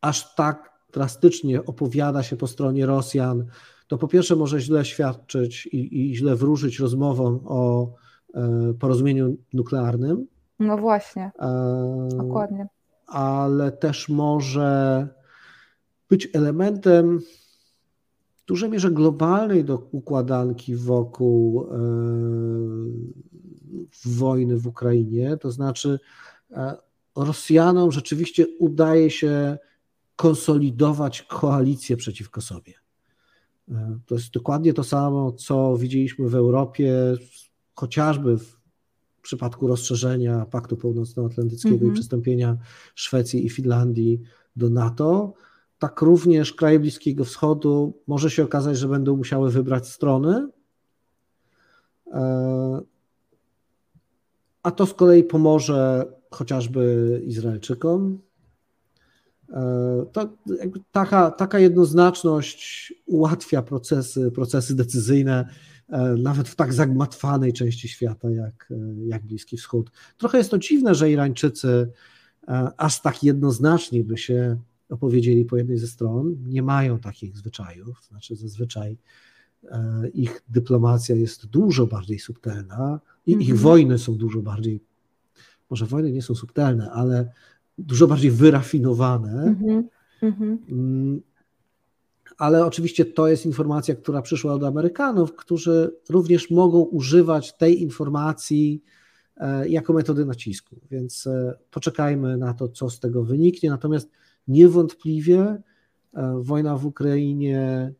[0.00, 3.46] aż tak drastycznie opowiada się po stronie Rosjan,
[3.88, 7.92] to po pierwsze może źle świadczyć i, i źle wróżyć rozmową o
[8.34, 10.26] E, porozumieniu nuklearnym.
[10.58, 12.66] No właśnie, e, dokładnie.
[13.06, 15.08] Ale też może
[16.10, 17.20] być elementem
[18.44, 21.76] w dużej mierze globalnej do układanki wokół e,
[24.04, 25.36] wojny w Ukrainie.
[25.36, 25.98] To znaczy,
[27.16, 29.58] Rosjanom rzeczywiście udaje się
[30.16, 32.74] konsolidować koalicję przeciwko sobie.
[34.06, 37.16] To jest dokładnie to samo, co widzieliśmy w Europie
[37.74, 38.56] chociażby w
[39.22, 41.82] przypadku rozszerzenia Paktu Północnoatlantyckiego mm -hmm.
[41.82, 41.94] i mhm.
[41.94, 42.56] przystąpienia
[42.94, 44.20] Szwecji i Finlandii
[44.56, 45.34] do NATO,
[45.78, 50.48] tak również kraje Bliskiego Wschodu może się okazać, że będą musiały wybrać strony.
[52.12, 52.80] E,
[54.62, 58.18] a to z kolei pomoże chociażby Izraelczykom.
[59.52, 60.28] E, to
[60.92, 65.48] taka, taka jednoznaczność ułatwia procesy, procesy decyzyjne
[65.88, 68.72] E, nawet w tak zagmatwanej części świata jak,
[69.06, 69.90] jak Bliski Wschód.
[70.18, 71.90] Trochę jest to dziwne, że Irańczycy
[72.76, 74.58] aż tak jednoznacznie by się
[74.94, 76.36] opowiedzieli po jednej ze stron.
[76.46, 78.98] Nie mają takich zwyczajów, znaczy zazwyczaj
[80.14, 83.58] ich dyplomacja jest dużo bardziej subtelna i ich mhm.
[83.58, 84.80] wojny są dużo bardziej,
[85.70, 87.32] może wojny nie są subtelne, ale
[87.78, 89.42] dużo bardziej wyrafinowane.
[89.42, 89.88] Mhm.
[90.22, 90.58] Mhm.
[90.68, 91.20] Mm,
[92.38, 98.82] ale oczywiście to jest informacja, która przyszła od Amerykanów, którzy również mogą używać tej informacji
[99.66, 100.80] jako metody nacisku.
[100.90, 101.28] Więc
[101.70, 103.70] poczekajmy na to, co z tego wyniknie.
[103.70, 104.10] Natomiast
[104.48, 105.62] niewątpliwie
[106.40, 107.92] wojna w Ukrainie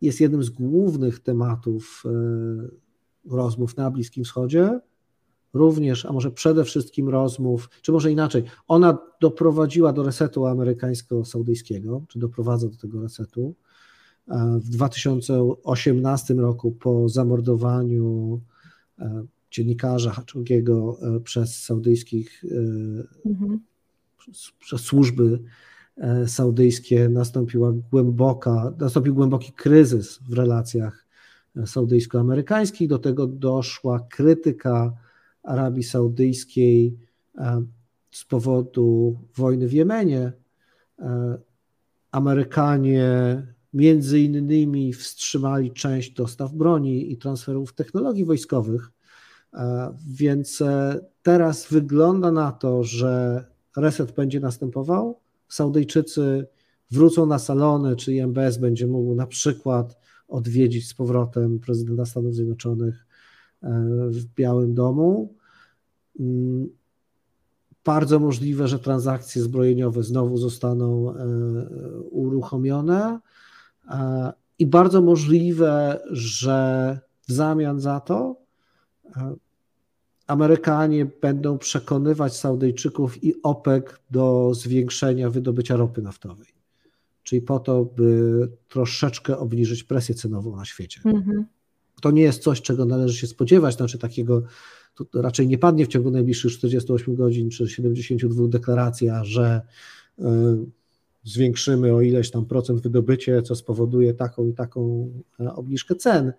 [0.00, 2.04] jest jednym z głównych tematów
[3.24, 4.80] rozmów na Bliskim Wschodzie
[5.54, 12.18] również, a może przede wszystkim rozmów, czy może inaczej, ona doprowadziła do resetu amerykańsko-saudyjskiego, czy
[12.18, 13.54] doprowadza do tego resetu.
[14.28, 18.40] E, w 2018 roku po zamordowaniu
[18.98, 22.44] e, dziennikarza Haczogiego e, przez saudyjskich,
[23.26, 23.60] mhm.
[24.60, 25.42] przez służby
[26.26, 31.06] saudyjskie nastąpiła głęboka, nastąpił głęboki kryzys w relacjach
[31.66, 32.88] saudyjsko-amerykańskich.
[32.88, 34.92] Do tego doszła krytyka
[35.42, 36.98] Arabii Saudyjskiej
[37.38, 37.62] e,
[38.10, 40.32] z powodu wojny w Jemenie.
[40.98, 41.38] E,
[42.12, 43.06] Amerykanie
[43.74, 48.90] między innymi wstrzymali część dostaw broni i transferów technologii wojskowych,
[49.54, 50.62] e, więc
[51.22, 53.44] teraz wygląda na to, że
[53.76, 55.20] reset będzie następował.
[55.48, 56.46] Saudyjczycy
[56.90, 63.06] wrócą na salony, czy MBS będzie mógł na przykład odwiedzić z powrotem prezydenta Stanów Zjednoczonych
[64.10, 65.34] w Białym Domu.
[66.20, 66.68] Mm,
[67.84, 71.26] bardzo możliwe, że transakcje zbrojeniowe znowu zostaną e,
[72.00, 73.20] uruchomione
[73.90, 78.36] e, i bardzo możliwe, że w zamian za to
[79.16, 79.36] e,
[80.28, 86.46] Amerykanie będą przekonywać Saudyjczyków i OPEC do zwiększenia wydobycia ropy naftowej.
[87.22, 91.00] Czyli po to, by troszeczkę obniżyć presję cenową na świecie.
[91.04, 91.46] Mhm.
[92.02, 94.42] To nie jest coś, czego należy się spodziewać, znaczy takiego
[94.94, 99.60] to raczej nie padnie w ciągu najbliższych 48 godzin czy 72 deklaracja, że
[100.18, 100.56] e,
[101.24, 106.32] zwiększymy o ileś tam procent wydobycie, co spowoduje taką i taką e, obniżkę cen.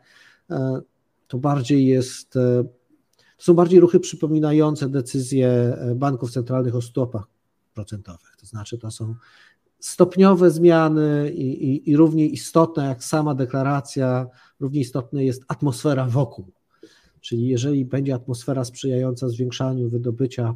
[0.50, 0.82] E,
[1.28, 2.38] to bardziej jest,
[3.40, 7.24] to są bardziej ruchy przypominające decyzje banków centralnych o stopach
[7.74, 8.36] procentowych.
[8.40, 9.16] To znaczy, to są
[9.80, 14.28] stopniowe zmiany i, i, i równie istotne jak sama deklaracja,
[14.60, 16.52] równie istotna jest atmosfera wokół
[17.22, 20.56] Czyli jeżeli będzie atmosfera sprzyjająca zwiększaniu wydobycia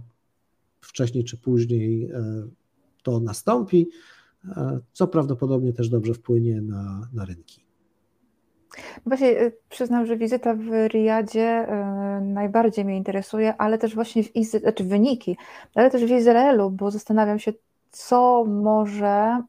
[0.82, 2.48] wcześniej czy później, e,
[3.04, 3.90] to nastąpi,
[4.46, 7.63] e, co prawdopodobnie też dobrze wpłynie na, na rynki.
[8.78, 11.68] No właśnie e, przyznam, że wizyta w Riyadzie
[12.22, 15.38] najbardziej mnie interesuje, ale też właśnie w Izraelu, znaczy wyniki,
[15.76, 17.54] ale też w Izraelu, bo zastanawiam się,
[17.92, 19.42] co może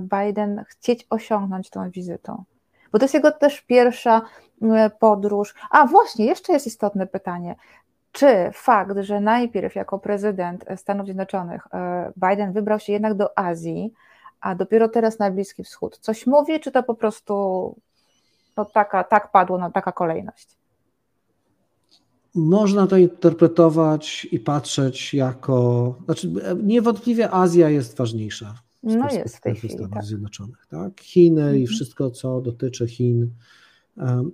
[0.00, 2.44] Biden chcieć osiągnąć tą wizytą.
[2.92, 4.22] Bo to jest jego też pierwsza
[4.98, 5.54] podróż.
[5.70, 7.56] A właśnie, jeszcze jest istotne pytanie.
[8.12, 11.66] Czy fakt, że najpierw jako prezydent Stanów Zjednoczonych
[12.16, 13.92] Biden wybrał się jednak do Azji,
[14.40, 17.76] a dopiero teraz na Bliski Wschód, coś mówi, czy to po prostu
[18.54, 20.56] to taka, tak padło, no, taka kolejność?
[22.34, 28.54] Można to interpretować i patrzeć jako, znaczy niewątpliwie Azja jest ważniejsza.
[28.82, 29.74] No jest w tej chwili.
[29.74, 30.04] Stanów tak.
[30.04, 31.00] Zjednoczonych, tak?
[31.00, 31.58] Chiny mhm.
[31.58, 33.30] i wszystko, co dotyczy Chin,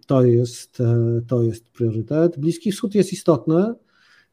[0.07, 2.39] to jest, e, to jest priorytet.
[2.39, 3.75] Bliski Wschód jest istotny,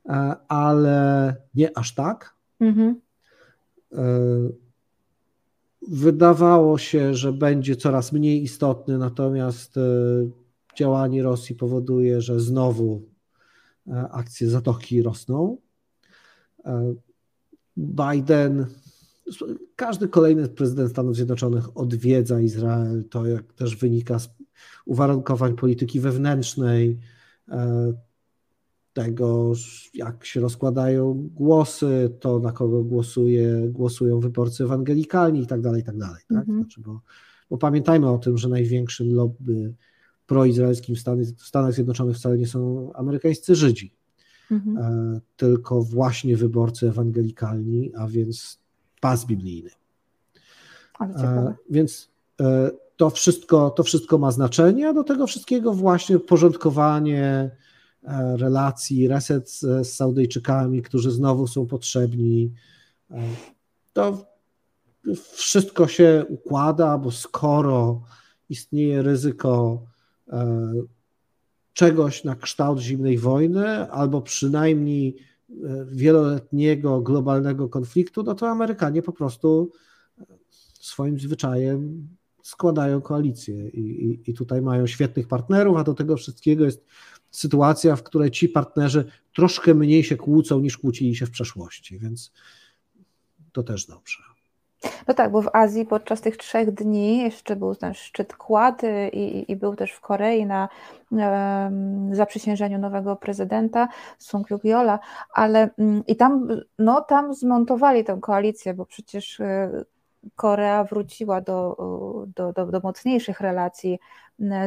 [0.10, 2.36] e, ale nie aż tak.
[2.60, 3.02] Mhm.
[5.86, 9.76] E, wydawało się, że będzie coraz mniej istotny, natomiast
[10.78, 13.02] działanie Rosji powoduje, że znowu
[14.12, 15.58] akcje zatoki rosną.
[17.78, 18.66] Biden,
[19.76, 23.04] każdy kolejny prezydent Stanów Zjednoczonych odwiedza Izrael.
[23.10, 24.30] To jak też wynika z
[24.86, 27.00] uwarunkowań polityki wewnętrznej,
[27.50, 27.94] e,
[28.96, 29.54] tego,
[29.94, 35.84] jak się rozkładają głosy, to na kogo głosuje, głosują wyborcy ewangelikalni i tak dalej, i
[35.84, 36.22] tak dalej.
[36.30, 36.38] Tak?
[36.38, 36.60] Mhm.
[36.60, 37.02] Znaczy, bo,
[37.50, 39.74] bo pamiętajmy o tym, że największym lobby
[40.28, 43.94] proizraelskim w Stanach, w Stanach Zjednoczonych wcale nie są amerykańscy Żydzi,
[44.52, 44.78] mhm.
[44.78, 48.60] E, tylko właśnie wyborcy ewangelikalni, a więc
[49.02, 49.70] pas biblijny.
[51.02, 52.10] E, więc
[52.98, 57.65] to wszystko, to wszystko ma znaczenie, a do tego wszystkiego właśnie porządkowanie e,
[58.36, 62.54] relacji, reset z, Saudyjczykami, którzy znowu są potrzebni.
[63.12, 63.22] E,
[63.94, 64.26] to
[65.34, 68.02] wszystko się układa, bo skoro
[68.50, 69.84] istnieje ryzyko
[70.28, 70.72] e,
[71.74, 75.16] czegoś na kształt zimnej wojny, albo przynajmniej
[75.88, 79.72] wieloletniego globalnego konfliktu, no to Amerykanie po prostu
[80.80, 82.08] swoim zwyczajem
[82.46, 86.86] składają koalicję i, i, i tutaj mają świetnych partnerów, a do tego wszystkiego jest
[87.32, 92.32] sytuacja, w której ci partnerzy troszkę mniej się kłócą niż kłócili się w przeszłości, więc
[93.52, 94.24] to też dobrze.
[95.08, 98.82] No tak, bo w Azji podczas tych trzech dni jeszcze był ten szczyt Kład
[99.14, 100.70] i, i był też w Korei na
[101.12, 105.00] um, zaprzysiężeniu nowego prezydenta Sung Yugiola,
[105.34, 106.48] ale um, i tam,
[106.80, 109.84] no, tam zmontowali tę koalicję, bo przecież e,
[110.36, 111.76] Korea wróciła do,
[112.36, 114.00] do, do, do mocniejszych relacji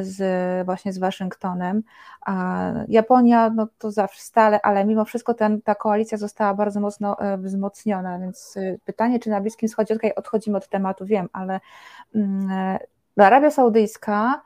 [0.02, 1.82] z, właśnie z Waszyngtonem.
[2.20, 7.18] A Japonia, no to zawsze stale, ale mimo wszystko ten, ta koalicja została bardzo mocno
[7.18, 11.60] e, wzmocniona, więc e, pytanie, czy na Bliskim Wschodzie, tutaj odchodzimy od tematu, wiem, ale
[12.14, 12.78] mm, e,
[13.16, 14.42] Arabia Saudyjska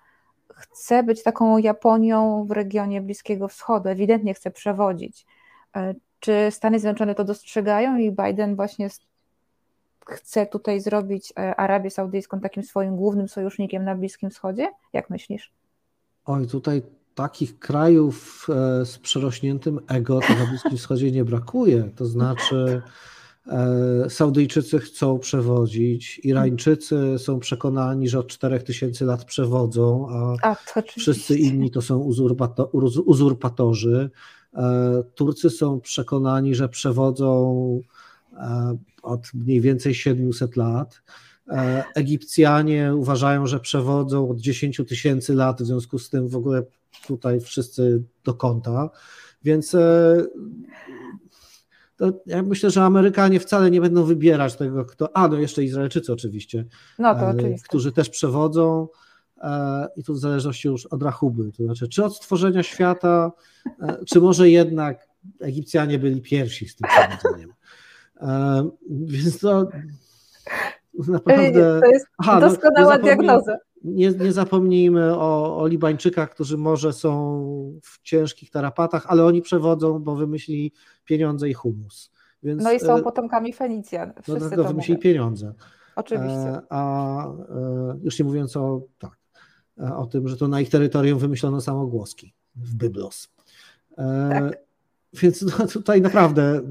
[0.54, 5.26] chce być taką Japonią w regionie Bliskiego Wschodu, ewidentnie chce przewodzić.
[6.20, 8.88] Czy Stany Zjednoczone to dostrzegają i Biden właśnie
[10.06, 14.68] chce tutaj zrobić e, Arabię Saudyjską takim swoim głównym sojusznikiem na Bliskim Wschodzie?
[14.92, 15.52] Jak myślisz?
[16.24, 16.82] Oj, tutaj
[17.14, 21.90] takich krajów e, z przerośniętym ego to na Bliskim Wschodzie nie brakuje.
[21.96, 22.82] To znaczy,
[23.46, 30.56] e, Saudyjczycy chcą przewodzić, Irańczycy są przekonani, że od 4000 lat przewodzą, a, a
[30.98, 32.66] wszyscy inni to są uzurpato,
[33.06, 34.10] uzurpatorzy.
[35.14, 37.80] Turcy są przekonani, że przewodzą
[39.02, 41.02] od mniej więcej 700 lat.
[41.48, 46.62] E, Egipcjanie uważają, że przewodzą od 10 tysięcy lat, w związku z tym w ogóle
[47.06, 48.90] tutaj wszyscy do kąta.
[49.44, 50.16] Więc e,
[52.26, 55.16] ja myślę, że Amerykanie wcale nie będą wybierać tego, kto.
[55.16, 56.64] A, no jeszcze Izraelczycy oczywiście,
[56.98, 57.66] no to e, oczywiście.
[57.68, 58.88] którzy też przewodzą.
[59.96, 63.32] I tu w zależności już od rachuby, to znaczy, czy od stworzenia świata,
[64.06, 65.08] czy może jednak
[65.40, 67.52] Egipcjanie byli pierwsi z tym przewodzeniem.
[68.90, 69.68] Więc to
[71.08, 71.80] naprawdę.
[71.80, 73.56] To jest Aha, doskonała no, diagnoza.
[73.84, 79.98] Nie, nie zapomnijmy o, o Libańczykach, którzy może są w ciężkich tarapatach, ale oni przewodzą,
[79.98, 80.72] bo wymyślili
[81.04, 82.10] pieniądze i humus.
[82.42, 84.12] Więc, no i są e, potomkami Fenicjan.
[84.16, 85.02] No Wszyscy no, wymyślili mówią.
[85.02, 85.54] pieniądze.
[85.96, 86.48] Oczywiście.
[86.48, 87.32] E, a e,
[88.02, 89.18] już nie mówiąc o tak,
[89.96, 93.28] o tym, że to na ich terytorium wymyślono samogłoski w Byblos.
[94.30, 94.58] Tak.
[95.12, 96.62] Więc no, tutaj naprawdę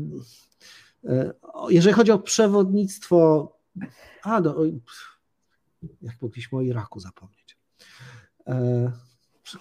[1.05, 1.33] E,
[1.69, 3.52] jeżeli chodzi o przewodnictwo,
[4.24, 4.56] a no,
[6.02, 7.58] jak mogliśmy o Iraku zapomnieć.
[8.47, 8.91] E,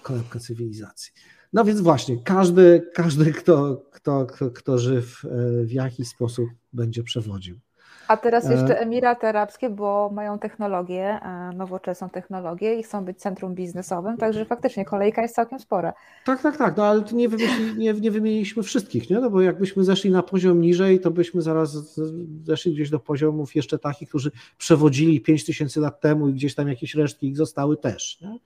[0.03, 1.11] kolebka cywilizacji.
[1.53, 7.03] No więc właśnie, każdy, każdy kto, kto, kto, kto żyw e, w jakiś sposób będzie
[7.03, 7.59] przewodził.
[8.07, 13.19] A teraz e, jeszcze Emiraty Arabskie, bo mają technologię, e, nowoczesną technologię i chcą być
[13.19, 15.93] centrum biznesowym, także faktycznie kolejka jest całkiem spora.
[16.25, 19.19] Tak, tak, tak, no ale nie, wymyśli, nie, nie wymieniliśmy wszystkich, nie?
[19.19, 21.99] No bo jakbyśmy zeszli na poziom niżej, to byśmy zaraz
[22.43, 26.95] zeszli gdzieś do poziomów jeszcze takich, którzy przewodzili 5000 lat temu i gdzieś tam jakieś
[26.95, 28.21] resztki ich zostały też.
[28.21, 28.37] Nie?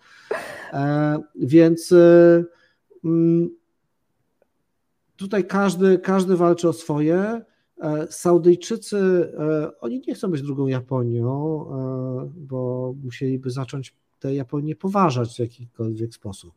[0.73, 2.43] E, więc e,
[3.05, 3.49] mm,
[5.15, 7.41] tutaj każdy, każdy walczy o swoje.
[7.81, 14.75] E, Saudyjczycy, e, oni nie chcą być drugą Japonią, e, bo musieliby zacząć tę Japonię
[14.75, 16.53] poważać w jakikolwiek sposób.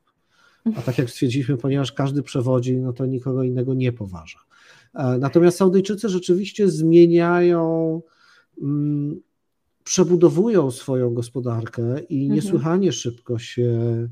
[0.76, 4.38] A tak jak stwierdziliśmy, ponieważ każdy przewodzi, no to nikogo innego nie poważa.
[5.18, 8.02] Natomiast Saudyjczycy rzeczywiście zmieniają,
[8.62, 9.20] mm,
[9.84, 12.34] przebudowują swoją gospodarkę i mhm.
[12.34, 14.08] niesłychanie szybko się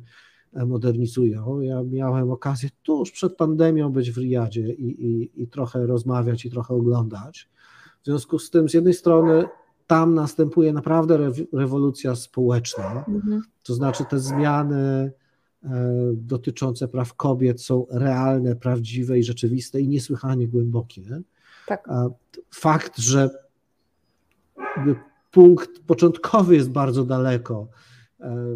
[0.65, 1.61] modernizują.
[1.61, 6.51] Ja miałem okazję tuż przed pandemią być w Riyadzie i, i, i trochę rozmawiać i
[6.51, 7.49] trochę oglądać.
[8.03, 9.45] W związku z tym, z jednej strony,
[9.87, 13.43] tam następuje naprawdę rewolucja społeczna, mhm.
[13.63, 15.13] to znaczy te zmiany
[15.65, 15.71] e,
[16.15, 21.03] dotyczące praw kobiet są realne, prawdziwe i rzeczywiste i niesłychanie głębokie.
[21.67, 21.89] Tak.
[22.51, 23.31] Fakt, że
[25.31, 27.69] punkt początkowy jest bardzo daleko,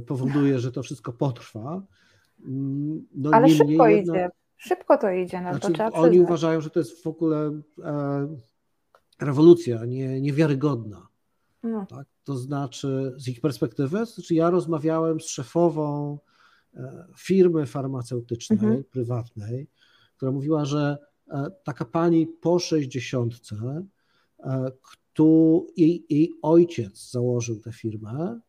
[0.07, 1.83] powoduje, że to wszystko potrwa.
[2.45, 4.31] Mm, no, Ale szybko jedna, idzie.
[4.57, 5.41] Szybko to idzie.
[5.41, 6.29] No, znaczy, to oni przyznać.
[6.29, 8.29] uważają, że to jest w ogóle e,
[9.21, 11.09] rewolucja, nie, niewiarygodna.
[11.63, 11.87] No.
[11.87, 12.07] Tak?
[12.25, 16.19] To znaczy, z ich perspektywy, znaczy ja rozmawiałem z szefową
[16.75, 18.85] e, firmy farmaceutycznej, mhm.
[18.85, 19.69] prywatnej,
[20.17, 20.99] która mówiła, że
[21.31, 24.71] e, taka pani po 60, e,
[25.77, 28.41] jej, jej ojciec założył tę firmę,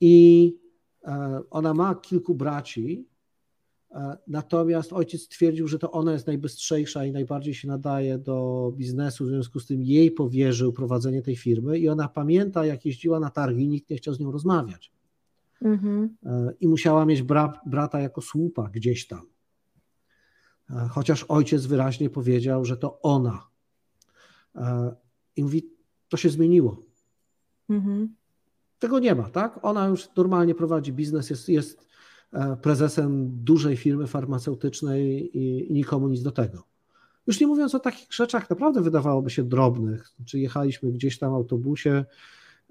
[0.00, 0.56] i
[1.04, 3.08] e, ona ma kilku braci,
[3.90, 9.24] e, natomiast ojciec stwierdził, że to ona jest najbystrzejsza i najbardziej się nadaje do biznesu,
[9.24, 13.30] w związku z tym jej powierzył prowadzenie tej firmy i ona pamięta, jak jeździła na
[13.30, 14.92] targi nikt nie chciał z nią rozmawiać.
[15.62, 16.16] Mhm.
[16.26, 19.26] E, I musiała mieć bra brata jako słupa gdzieś tam.
[20.90, 23.46] Chociaż ojciec wyraźnie powiedział, że to ona.
[25.36, 25.70] I mówi,
[26.08, 26.82] to się zmieniło.
[27.68, 28.14] Mhm.
[28.78, 29.58] Tego nie ma, tak?
[29.62, 31.86] Ona już normalnie prowadzi biznes, jest, jest
[32.32, 36.62] e, prezesem dużej firmy farmaceutycznej i, i nikomu nic do tego.
[37.26, 40.12] Już nie mówiąc o takich rzeczach, naprawdę wydawałoby się drobnych.
[40.24, 42.04] Czy jechaliśmy gdzieś tam w autobusie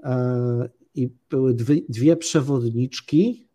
[0.03, 3.47] e, i były dwie, dwie przewodniczki,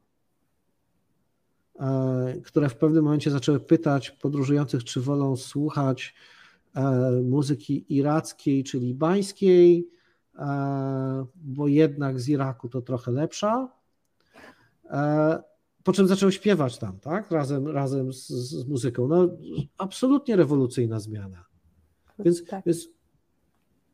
[1.80, 6.14] e, które w pewnym momencie zaczęły pytać podróżujących, czy wolą słuchać
[7.24, 9.88] muzyki irackiej czy libańskiej,
[11.34, 13.68] bo jednak z Iraku to trochę lepsza.
[14.90, 15.42] E,
[15.84, 17.30] po czym zaczął śpiewać tam, tak?
[17.30, 19.08] Razem, razem z, z muzyką.
[19.08, 19.28] No,
[19.78, 21.44] absolutnie rewolucyjna zmiana.
[22.18, 22.64] Więc, tak.
[22.66, 22.88] więc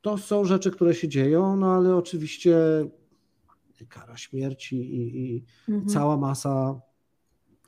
[0.02, 2.56] to są rzeczy, które się dzieją, no ale oczywiście
[3.88, 5.88] kara śmierci i, i mhm.
[5.88, 6.80] cała masa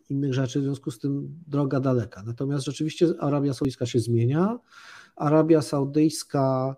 [0.08, 2.22] innych rzeczy, w związku z tym droga daleka.
[2.22, 4.58] Natomiast rzeczywiście Arabia Saudyjska się zmienia.
[5.16, 6.76] Arabia Saudyjska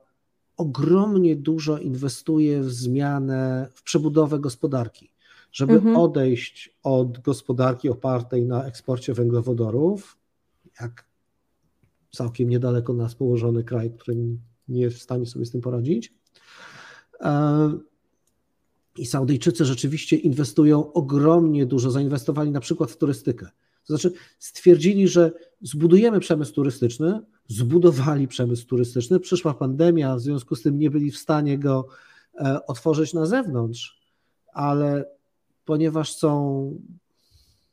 [0.61, 5.11] ogromnie dużo inwestuje w zmianę, w przebudowę gospodarki
[5.53, 5.97] żeby mhm.
[5.97, 10.19] odejść od gospodarki opartej na eksporcie węglowodorów,
[10.81, 11.07] jak
[12.13, 14.17] całkiem niedaleko nas położony kraj, który
[14.69, 16.15] nie jest w stanie sobie z tym poradzić.
[17.21, 17.79] E,
[18.97, 23.47] I Saudyjczycy rzeczywiście inwestują ogromnie dużo, zainwestowali na przykład w turystykę.
[23.87, 25.33] To znaczy stwierdzili, że
[25.63, 27.21] zbudujemy przemysł turystyczny,
[27.51, 31.87] zbudowali przemysł turystyczny, przyszła pandemia, w związku z tym nie byli w stanie go
[32.35, 34.01] e, otworzyć na zewnątrz,
[34.53, 35.05] ale
[35.65, 36.81] ponieważ są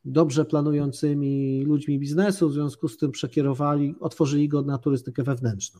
[0.05, 5.80] dobrze planującymi ludźmi biznesu, w związku z tym przekierowali, otworzyli go na turystykę wewnętrzną.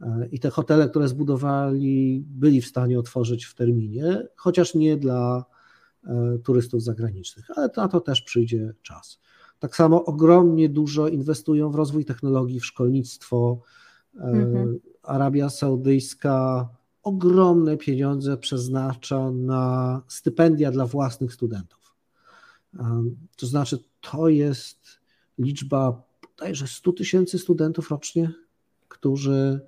[0.00, 5.44] E, I te hotele, które zbudowali, byli w stanie otworzyć w terminie, chociaż nie dla
[6.04, 9.20] e, turystów zagranicznych, ale na to też przyjdzie czas.
[9.58, 13.60] Tak samo ogromnie dużo inwestują w rozwój technologii, w szkolnictwo.
[14.16, 14.78] E, mhm.
[15.02, 16.68] Arabia Saudyjska
[17.02, 21.78] ogromne pieniądze przeznacza na stypendia dla własnych studentów.
[23.36, 24.78] To znaczy, to jest
[25.38, 28.32] liczba bodajże 100 tysięcy studentów rocznie,
[28.88, 29.60] którzy,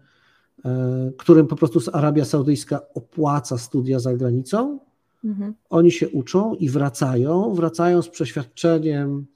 [0.65, 4.79] e, którym po prostu Arabia Saudyjska opłaca studia za granicą.
[5.25, 5.55] Mhm.
[5.71, 9.27] Oni się uczą i wracają, wracają z przeświadczeniem,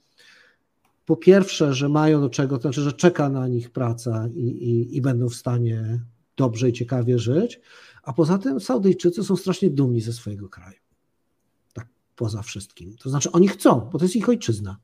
[1.05, 4.97] po pierwsze, że mają do czego, to znaczy, że czeka na nich praca i, i,
[4.97, 6.01] i będą w stanie
[6.37, 7.61] dobrze i ciekawie żyć,
[8.03, 10.77] a poza tym Saudyjczycy są strasznie dumni ze swojego kraju.
[11.73, 12.95] Tak poza wszystkim.
[12.97, 14.77] To znaczy oni chcą, bo to jest ich ojczyzna.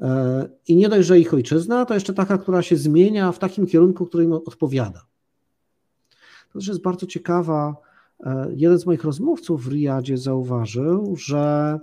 [0.00, 3.66] E, I nie dość, że ich ojczyzna, to jeszcze taka, która się zmienia w takim
[3.66, 5.06] kierunku, który im odpowiada.
[6.52, 7.76] To też jest bardzo ciekawa.
[8.20, 11.78] E, jeden z moich rozmówców w Riyadzie zauważył, że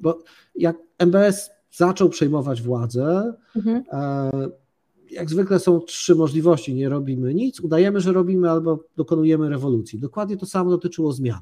[0.00, 0.22] bo
[0.54, 3.84] jak MBS zaczął przejmować władzę, mhm.
[3.92, 4.30] E,
[5.10, 9.98] jak zwykle są trzy możliwości: nie robimy nic, udajemy, że robimy, albo dokonujemy rewolucji.
[9.98, 11.40] Dokładnie to samo dotyczyło zmian.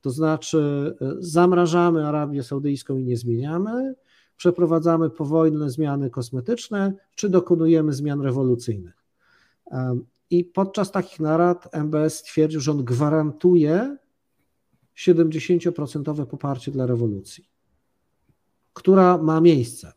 [0.00, 3.94] To znaczy, e, zamrażamy Arabię Saudyjską i nie zmieniamy,
[4.36, 9.00] przeprowadzamy powolne zmiany kosmetyczne, czy dokonujemy zmian rewolucyjnych.
[10.30, 13.96] I podczas takich narad MBS stwierdził, że on gwarantuje
[14.96, 17.48] 70% poparcie dla rewolucji,
[18.72, 19.92] która ma miejsce.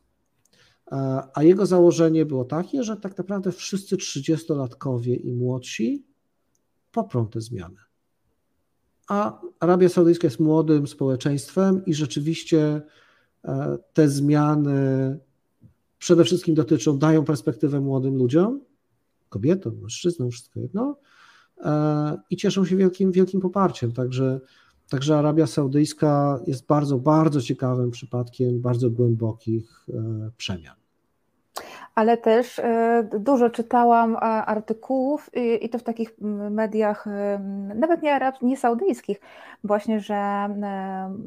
[1.34, 6.05] A jego założenie było takie, że tak naprawdę wszyscy 30-latkowie i młodsi
[6.91, 7.76] poprą te zmiany.
[9.07, 12.82] A Arabia Saudyjska jest młodym społeczeństwem i rzeczywiście
[13.45, 15.19] e, te zmiany
[15.99, 18.61] przede wszystkim dotyczą, dają perspektywę młodym ludziom,
[19.30, 20.97] kobietom, mężczyznom, wszystko jedno,
[21.57, 23.91] e, i cieszą się wielkim, wielkim poparciem.
[23.91, 24.41] Także,
[24.93, 30.75] także Arabia Saudyjska jest bardzo, bardzo ciekawym przypadkiem bardzo głębokich e, przemian
[31.95, 35.29] ale też e, dużo czytałam artykułów
[35.61, 36.15] i to w takich
[36.51, 37.39] mediach, e,
[37.75, 39.21] nawet nie, arab, nie saudyjskich,
[39.63, 40.49] właśnie, że e,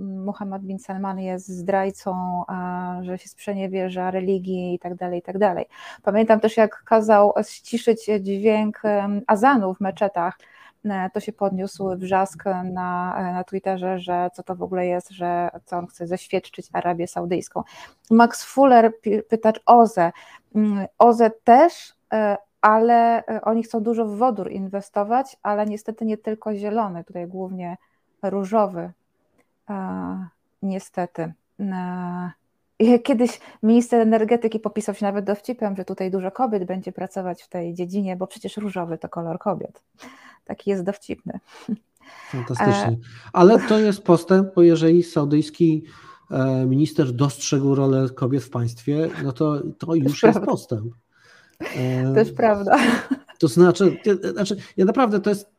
[0.00, 2.42] Muhammad bin Salman jest zdrajcą,
[3.02, 5.66] że się sprzeniewierza religii i tak dalej, i tak dalej.
[6.02, 8.82] Pamiętam też, jak kazał ściszyć dźwięk
[9.26, 10.38] azanu w meczetach,
[11.12, 15.78] to się podniósł wrzask na, na Twitterze, że co to w ogóle jest, że co
[15.78, 17.62] on chce zaświadczyć Arabię Saudyjską.
[18.10, 18.92] Max Fuller,
[19.28, 20.12] pytacz OZE,
[20.54, 26.18] mm, OZE też, e, ale e, oni chcą dużo w wodór inwestować, ale niestety nie
[26.18, 27.76] tylko zielony, tutaj głównie
[28.22, 28.92] różowy.
[29.70, 30.26] E,
[30.62, 31.32] niestety.
[33.04, 37.74] Kiedyś minister energetyki popisał się nawet dowcipem, że tutaj dużo kobiet będzie pracować w tej
[37.74, 39.82] dziedzinie, bo przecież różowy to kolor kobiet
[40.46, 41.40] taki jest dowcipny.
[42.30, 42.72] Fantastycznie.
[42.72, 42.96] E,
[43.32, 45.84] Ale to jest postęp, bo jeżeli saudyjski
[46.30, 50.94] e, minister dostrzegł rolę kobiet w państwie, no to, to już jest postęp.
[51.76, 52.78] E, Też prawda.
[53.38, 53.96] To znaczy,
[54.32, 55.50] znaczy, ja naprawdę to jest,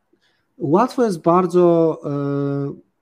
[0.57, 2.01] łatwo jest bardzo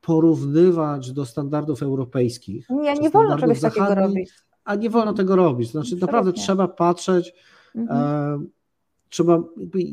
[0.01, 2.69] porównywać do standardów europejskich.
[2.69, 4.33] Nie, nie wolno czegoś takiego robić.
[4.63, 5.71] A nie wolno tego robić.
[5.71, 7.33] Znaczy, naprawdę trzeba patrzeć.
[7.75, 8.47] Mhm
[9.09, 9.43] trzeba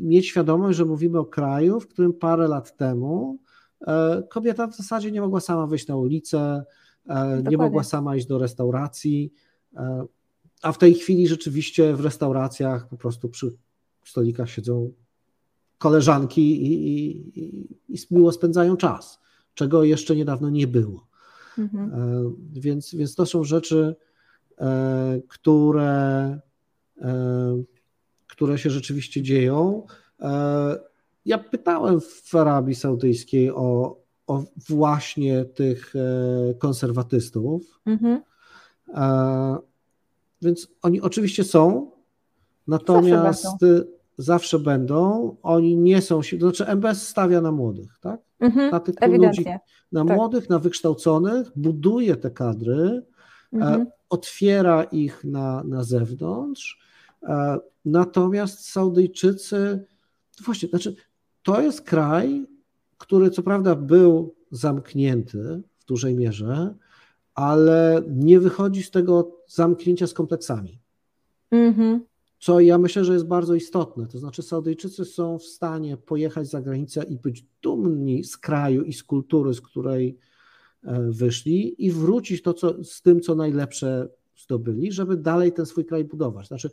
[0.01, 3.39] mieć świadomość, że mówimy o kraju, w którym parę lat temu
[3.87, 6.63] e, kobieta w zasadzie nie mogła sama wyjść na ulicę,
[7.05, 7.49] Dokładnie.
[7.49, 9.33] nie mogła sama iść do restauracji,
[10.61, 13.55] a w tej chwili rzeczywiście w restauracjach po prostu przy
[14.05, 14.91] stolikach siedzą
[15.77, 19.19] koleżanki i, i, i miło spędzają czas,
[19.53, 21.07] czego jeszcze niedawno nie było.
[21.57, 21.91] Mhm.
[22.53, 23.95] Więc, więc to są rzeczy,
[24.61, 26.39] E, które,
[27.01, 27.63] e,
[28.33, 29.85] które się rzeczywiście dzieją.
[30.21, 30.79] E,
[31.25, 35.93] ja pytałem w Arabii Saudyjskiej o, o właśnie tych
[36.59, 37.79] konserwatystów.
[37.85, 38.21] Mhm.
[40.41, 41.91] Więc oni oczywiście są,
[42.67, 43.91] natomiast zawsze będą.
[44.17, 45.35] zawsze będą.
[45.43, 48.19] Oni nie są, to znaczy MBS stawia na młodych, tak?
[48.39, 49.45] Mhm, na tych ludzi,
[49.91, 50.17] na tak.
[50.17, 53.01] młodych, na wykształconych, buduje te kadry.
[53.53, 56.79] Mhm otwiera ich na, na zewnątrz.
[57.23, 59.85] E, natomiast Saudyjczycy,
[60.45, 60.95] właśnie, znaczy,
[61.43, 62.45] to jest kraj,
[62.97, 66.75] który co prawda był zamknięty w dużej mierze,
[67.35, 70.79] ale nie wychodzi z tego zamknięcia z kompleksami.
[71.51, 71.99] Mm-hmm.
[72.39, 74.07] Co ja myślę, że jest bardzo istotne.
[74.07, 78.93] To znaczy, Saudyjczycy są w stanie pojechać za granicę i być dumni z kraju i
[78.93, 80.17] z kultury, z której
[80.83, 84.07] E, wyszli i wrócić to, co, z tym, co najlepsze
[84.37, 86.47] zdobyli, żeby dalej ten swój kraj budować.
[86.47, 86.69] Znaczy,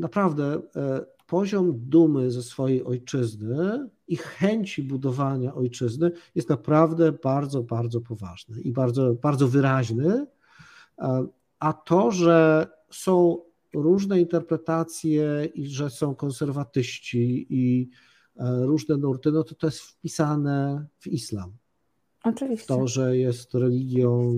[0.00, 8.00] naprawdę e, poziom dumy ze swojej ojczyzny i chęci budowania ojczyzny jest naprawdę bardzo, bardzo
[8.00, 10.26] poważny i bardzo, bardzo wyraźny.
[10.98, 11.26] E,
[11.58, 13.42] a to, że są
[13.74, 17.90] różne interpretacje i że są konserwatyści i
[18.40, 21.52] różne nurty, no to to jest wpisane w islam.
[22.24, 22.66] Oczywiście.
[22.66, 24.34] To, że jest religią,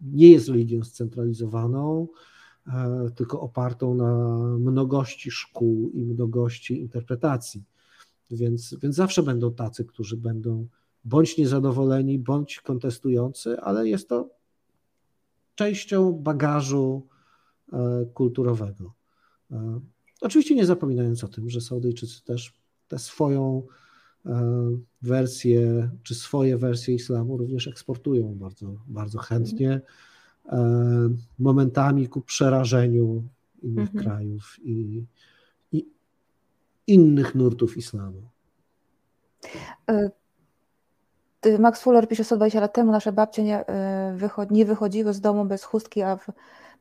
[0.00, 2.31] nie jest religią scentralizowaną, e,
[3.14, 7.64] tylko opartą na mnogości szkół i mnogości interpretacji.
[8.30, 10.66] Więc, więc zawsze będą tacy, którzy będą
[11.04, 14.30] bądź niezadowoleni, bądź kontestujący, ale jest to
[15.54, 17.06] częścią bagażu
[17.72, 18.92] e, kulturowego.
[19.50, 19.80] E,
[20.20, 22.52] oczywiście nie zapominając o tym, że Saudyjczycy też
[22.88, 23.62] tę swoją
[24.26, 24.70] E,
[25.02, 29.80] wersje, czy swoje wersje islamu również eksportują bardzo, bardzo chętnie, e,
[31.38, 33.22] momentami ku przerażeniu
[33.62, 34.04] innych mhm.
[34.04, 35.04] krajów i,
[35.72, 35.86] i,
[36.86, 38.22] innych nurtów islamu.
[39.88, 40.10] E,
[41.58, 43.64] Max Fuller pisze 120 lat temu, nasze babcie nie,
[44.50, 46.71] nie wychodziły z domu bez chustki, a w E,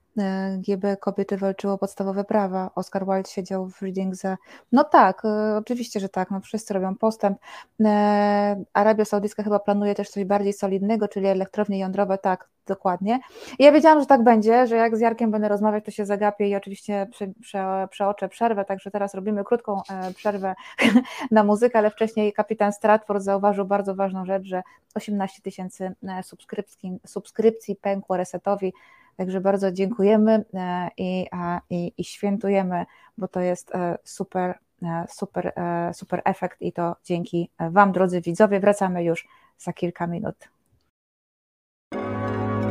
[0.57, 2.72] GB kobiety walczyło o podstawowe prawa.
[2.76, 4.38] Oscar Wilde siedział w reading za.
[4.72, 7.38] No tak, e, oczywiście, że tak, no wszyscy robią postęp.
[7.86, 13.20] E, Arabia Saudyjska chyba planuje też coś bardziej solidnego, czyli elektrownie jądrowe, tak, dokładnie.
[13.59, 16.49] I ja wiedziałam, że tak będzie, że jak z Jarkiem będę rozmawiać, to się zagapię
[16.49, 19.82] i oczywiście prze, prze, przeoczę przerwę, także teraz robimy krótką
[20.16, 20.55] przerwę
[21.32, 24.64] na muzykę, ale wcześniej kapitan Stratford zauważył bardzo ważną rzecz, że
[24.95, 25.91] 18 tysięcy
[26.24, 28.74] subskrypcji, subskrypcji pękło resetowi
[29.18, 31.26] Także bardzo dziękujemy e, i,
[31.70, 32.86] i, i świętujemy,
[33.18, 35.53] bo to jest e, super, e, super,
[35.93, 38.59] super efekt i to dzięki Wam, drodzy widzowie.
[38.59, 40.36] Wracamy już za kilka minut.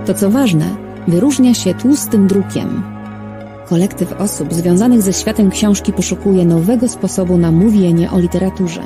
[0.06, 0.64] To co ważne,
[1.08, 2.82] wyróżnia się tłustym drukiem.
[3.68, 8.82] Kolektyw osób związanych ze światem książki poszukuje nowego sposobu na mówienie o literaturze.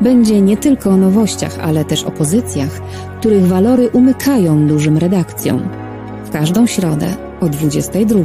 [0.00, 2.80] Będzie nie tylko o nowościach, ale też o pozycjach,
[3.18, 5.68] których walory umykają dużym redakcjom
[6.34, 7.06] każdą środę
[7.40, 8.20] o 22.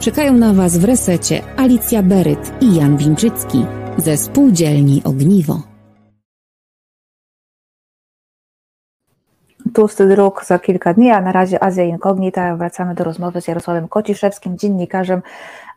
[0.00, 5.62] Czekają na Was w resecie Alicja Beryt i Jan Winczycki ze Spółdzielni Ogniwo.
[9.74, 12.56] Tłusty druk za kilka dni, a na razie Azja Inkognita.
[12.56, 15.22] Wracamy do rozmowy z Jarosławem Kociszewskim, dziennikarzem,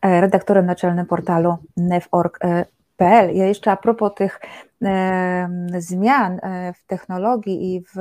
[0.01, 3.35] e, redaktorem naczelnym portalu nev.org.pl.
[3.35, 4.39] Ja jeszcze a propos tych
[4.83, 7.97] e, zmian e, w technologii i w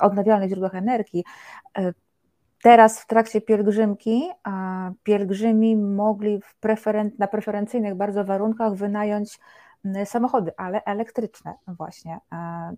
[0.00, 1.24] odnawialnych źródłach energii,
[2.62, 4.30] Teraz w trakcie pielgrzymki
[5.02, 9.38] pielgrzymi mogli preferen na preferencyjnych bardzo warunkach wynająć
[10.04, 12.18] samochody, ale elektryczne właśnie.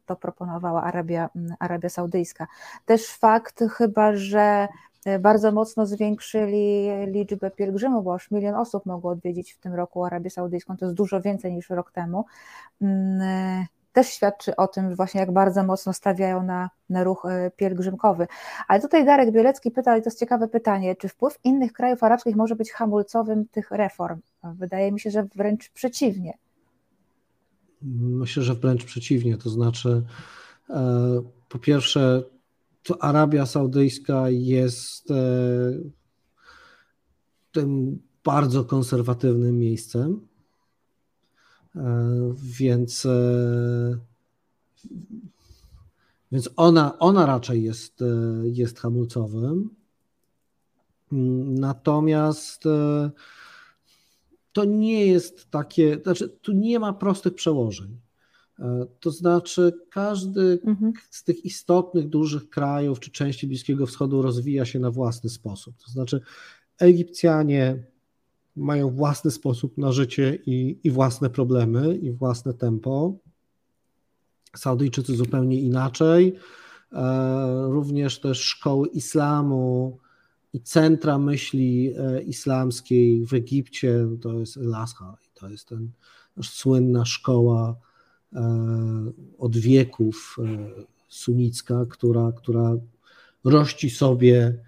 [0.06, 1.28] To proponowała Arabia,
[1.58, 2.46] Arabia Saudyjska.
[2.86, 4.68] Też fakt chyba, że
[5.06, 10.04] e, bardzo mocno zwiększyli liczbę pielgrzymów, bo aż milion osób mogło odwiedzić w tym roku
[10.04, 12.24] Arabię Saudyjską, to jest dużo więcej niż rok temu
[13.94, 18.26] też świadczy o tym właśnie, jak bardzo mocno stawiają na, na ruch e, pielgrzymkowy.
[18.68, 22.36] Ale tutaj Darek Bielecki pyta, i to jest ciekawe pytanie, czy wpływ innych krajów arabskich
[22.36, 24.20] może być hamulcowym tych reform?
[24.54, 26.38] Wydaje mi się, że wręcz przeciwnie.
[27.82, 30.02] Myślę, że wręcz przeciwnie, to znaczy
[30.70, 32.22] e, po pierwsze
[32.82, 35.14] to Arabia Saudyjska jest e,
[37.52, 40.28] tym bardzo konserwatywnym miejscem,
[42.34, 43.06] Więc,
[46.32, 48.04] więc ona, ona raczej jest,
[48.42, 49.70] jest hamulcowym.
[51.46, 52.64] Natomiast
[54.52, 57.98] to nie jest takie, znaczy tu nie ma prostych przełożeń.
[58.58, 60.92] E, to znaczy, każdy mhm.
[61.10, 65.74] z tych istotnych, dużych krajów czy części Bliskiego Wschodu rozwija się na własny sposób.
[65.84, 66.20] To znaczy,
[66.78, 67.84] Egipcjanie
[68.56, 73.18] mają własny sposób na życie i, i własne problemy, i własne tempo.
[74.56, 76.36] Saudyjczycy zupełnie inaczej.
[76.92, 79.98] E, również też szkoły islamu
[80.52, 85.90] i centra myśli e, islamskiej w Egipcie to jest El-Azhar, to jest ten
[86.42, 87.76] słynna szkoła
[88.34, 90.36] E, od wieków
[91.08, 92.76] sunnicka, która, która
[93.44, 94.58] rości sobie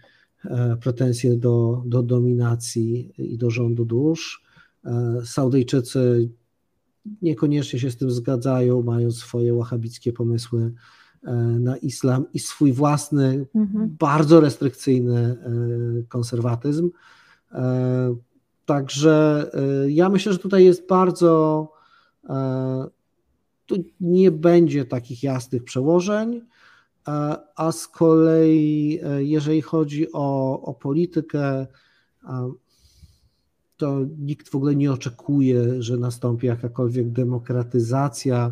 [0.80, 4.44] pretensje do, do dominacji i do rządu dusz.
[5.24, 6.30] Saudyjczycy
[7.22, 10.72] niekoniecznie się z tym zgadzają, mają swoje wahabickie pomysły
[11.58, 13.96] na islam i swój własny, mhm.
[13.98, 15.36] bardzo restrykcyjny
[16.08, 16.90] konserwatyzm.
[18.66, 19.50] Także
[19.88, 21.72] ja myślę, że tutaj jest bardzo
[23.66, 26.40] tu nie będzie takich jasnych przełożeń,
[27.56, 31.66] a z kolei, e, jeżeli chodzi o, o politykę,
[33.76, 38.46] to nikt w ogóle nie oczekuje, że nastąpi jakakolwiek demokratyzacja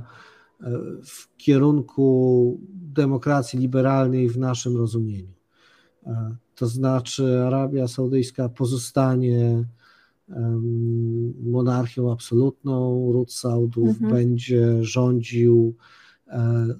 [0.60, 0.70] e,
[1.04, 5.34] w kierunku demokracji liberalnej w naszym rozumieniu.
[6.06, 9.64] E, to znaczy, Arabia Saudyjska pozostanie
[11.42, 14.12] monarchią absolutną, ród Saudów mhm.
[14.12, 16.03] będzie rządził e,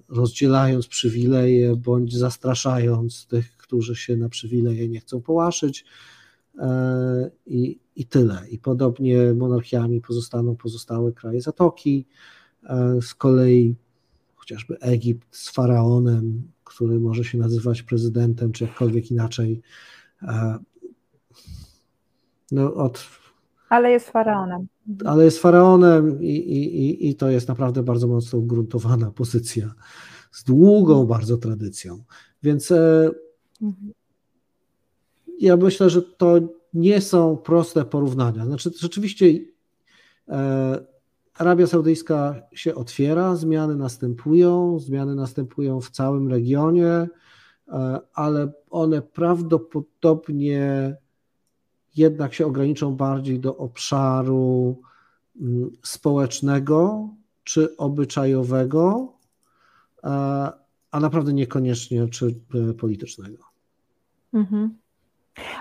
[0.09, 5.84] rozdzielając przywileje bądź zastraszając tych, którzy się na przywileje nie chcą połaszyć
[6.59, 8.49] e, i, i tyle.
[8.51, 12.07] I podobnie monarchiami pozostaną pozostałe kraje Zatoki,
[12.62, 13.76] e, z kolei
[14.34, 19.62] chociażby Egipt z faraonem, który może się nazywać prezydentem, czy jakkolwiek inaczej.
[22.53, 23.07] No, od
[23.75, 24.66] ale jest faraonem.
[25.05, 29.75] Ale jest faraonem i, i, i to jest naprawdę bardzo mocno ugruntowana pozycja
[30.33, 32.05] z długą bardzo tradycją.
[32.43, 33.11] Więc e,
[33.62, 33.93] mhm.
[35.41, 36.41] ja myślę, że to
[36.75, 38.47] nie są proste porównania.
[38.47, 39.27] Znaczy, rzeczywiście
[40.29, 40.85] e,
[41.35, 47.09] Arabia Saudyjska się otwiera, zmiany następują, zmiany następują w całym regionie, e,
[48.14, 50.97] ale one prawdopodobnie
[51.97, 54.82] jednak się ograniczą bardziej do obszaru
[55.40, 57.09] mm, społecznego
[57.45, 59.12] czy obyczajowego,
[60.90, 62.34] a naprawdę niekoniecznie czy
[62.70, 63.45] e, politycznego.
[64.34, 64.78] Mhm.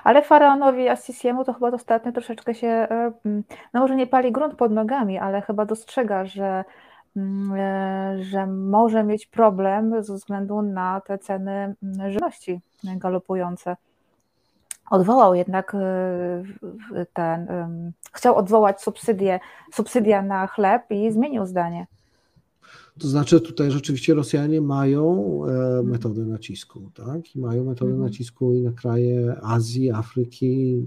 [0.03, 4.55] Ale faraonowi Assisiemu to chyba ostatnio troszeczkę się, e, mm, no może nie pali grunt
[4.55, 6.63] pod nogami, ale chyba dostrzega, że,
[7.15, 11.75] mm, e, że może mieć problem ze względu na te ceny
[12.09, 13.75] żywności galopujące
[14.93, 17.47] odwołał jednak y, ten,
[18.13, 19.39] chciał odwołać subsydię,
[19.73, 21.87] subsydia na chleb i zmienił zdanie.
[22.99, 27.35] To znaczy tutaj rzeczywiście Rosjanie mają e, metodę nacisku, tak?
[27.35, 28.09] I mają metodę mhm.
[28.09, 30.85] nacisku i na kraje Azji, Afryki.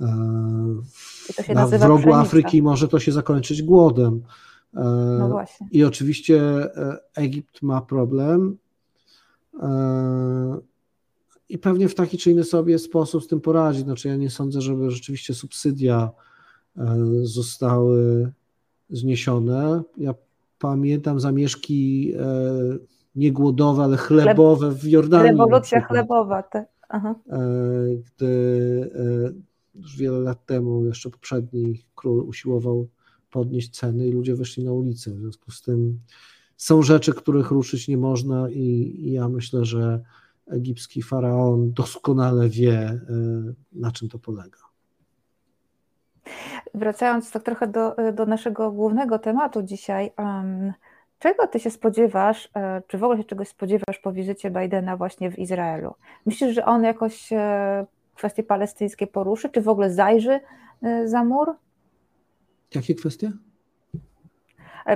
[0.00, 2.20] E, na wrogu pszenica.
[2.20, 4.22] Afryki może to się zakończyć głodem.
[4.74, 4.84] E,
[5.18, 5.68] no właśnie.
[5.72, 6.42] I oczywiście
[7.16, 8.56] Egipt ma problem
[11.48, 13.82] i pewnie w taki czy inny sobie sposób z tym poradzić.
[13.82, 16.10] Znaczy ja nie sądzę, żeby rzeczywiście subsydia
[16.76, 18.32] e, zostały
[18.90, 19.82] zniesione.
[19.96, 20.14] Ja
[20.58, 22.78] pamiętam zamieszki e,
[23.14, 25.30] nie głodowe, ale chlebowe w Jordanii.
[25.30, 26.42] Rewolucja chlebowa.
[26.42, 26.66] Te.
[26.88, 27.14] Aha.
[27.30, 27.40] E,
[27.96, 28.90] gdy
[29.74, 32.88] już wiele lat temu jeszcze poprzedni król usiłował
[33.30, 35.10] podnieść ceny i ludzie wyszli na ulicę.
[35.10, 35.98] W związku z tym
[36.56, 40.00] są rzeczy, których ruszyć nie można i ja myślę, że
[40.50, 43.00] egipski faraon doskonale wie, e,
[43.72, 44.58] na czym to polega.
[46.74, 50.72] Wracając tak trochę do, do naszego głównego tematu dzisiaj, um,
[51.18, 55.30] czego ty się spodziewasz, e, czy w ogóle się czegoś spodziewasz po wizycie Bidena właśnie
[55.30, 55.94] w Izraelu?
[56.26, 60.40] Myślisz, że on jakoś e, kwestie palestyńskie poruszy, czy w ogóle zajrzy
[61.04, 61.52] za mur?
[62.74, 63.32] Jakie kwestie?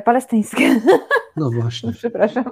[0.05, 0.81] Palestyńskie.
[1.37, 1.93] No właśnie.
[2.01, 2.45] Przepraszam.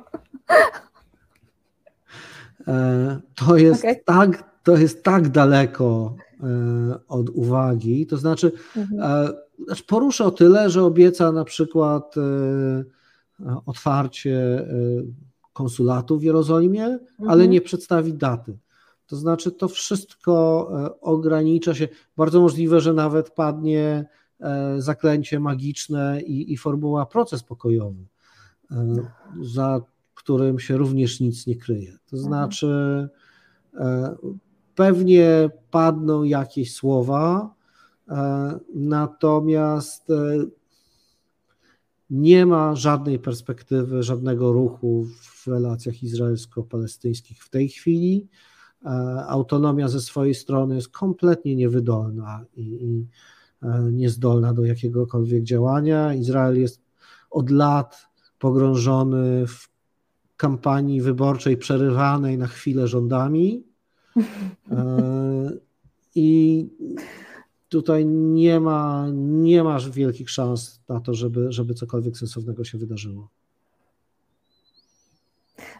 [2.68, 4.02] E, to jest, okay.
[4.04, 6.46] tak, to jest tak daleko e,
[7.08, 8.06] od uwagi.
[8.06, 9.00] To znaczy, mhm.
[9.02, 9.32] E,
[9.64, 12.14] znaczy, poruszę o tyle, że obieca na przykład
[13.66, 14.66] otwarcie
[15.52, 17.30] konsulatu w Jerozolimie, mhm.
[17.30, 18.58] ale nie przedstawi daty.
[19.06, 20.68] To znaczy, to wszystko
[21.00, 21.88] ogranicza się.
[22.16, 24.06] Bardzo możliwe, że nawet padnie
[24.78, 28.04] zaklęcie magiczne i, i formuła proces pokojowy,
[29.42, 29.80] za
[30.16, 31.92] którym się również nic nie kryje.
[31.92, 32.22] To mhm.
[32.22, 33.08] znaczy,
[34.74, 37.54] pewnie padną jakieś słowa,
[38.74, 40.08] natomiast
[42.10, 48.28] nie ma żadnej perspektywy, żadnego ruchu w relacjach izraelsko-palestyńskich w tej chwili.
[48.84, 48.88] E,
[49.28, 53.06] autonomia ze swojej strony jest kompletnie niewydolna i,
[53.62, 56.14] e, niezdolna do jakiegokolwiek działania.
[56.14, 56.80] Izrael jest
[57.30, 58.06] od lat
[58.38, 59.75] pogrążony w
[60.36, 63.64] kampanii wyborczej przerywanej na chwilę rządami.
[64.70, 65.50] E,
[66.14, 66.68] I
[67.68, 73.28] tutaj nie ma, nie masz wielkich szans na to, żeby, żeby cokolwiek sensownego się wydarzyło.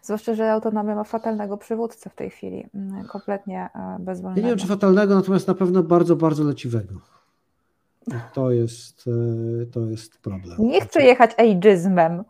[0.03, 4.41] Zwłaszcza, że autonomia ma fatalnego przywódcę w tej chwili, mm, kompletnie e, bezwolnego.
[4.41, 6.95] Ja nie wiem, czy fatalnego, natomiast na pewno bardzo, bardzo leciwego.
[8.33, 9.05] To jest,
[9.63, 10.57] e, to jest problem.
[10.59, 12.25] Nie chcę jechać ageizmem.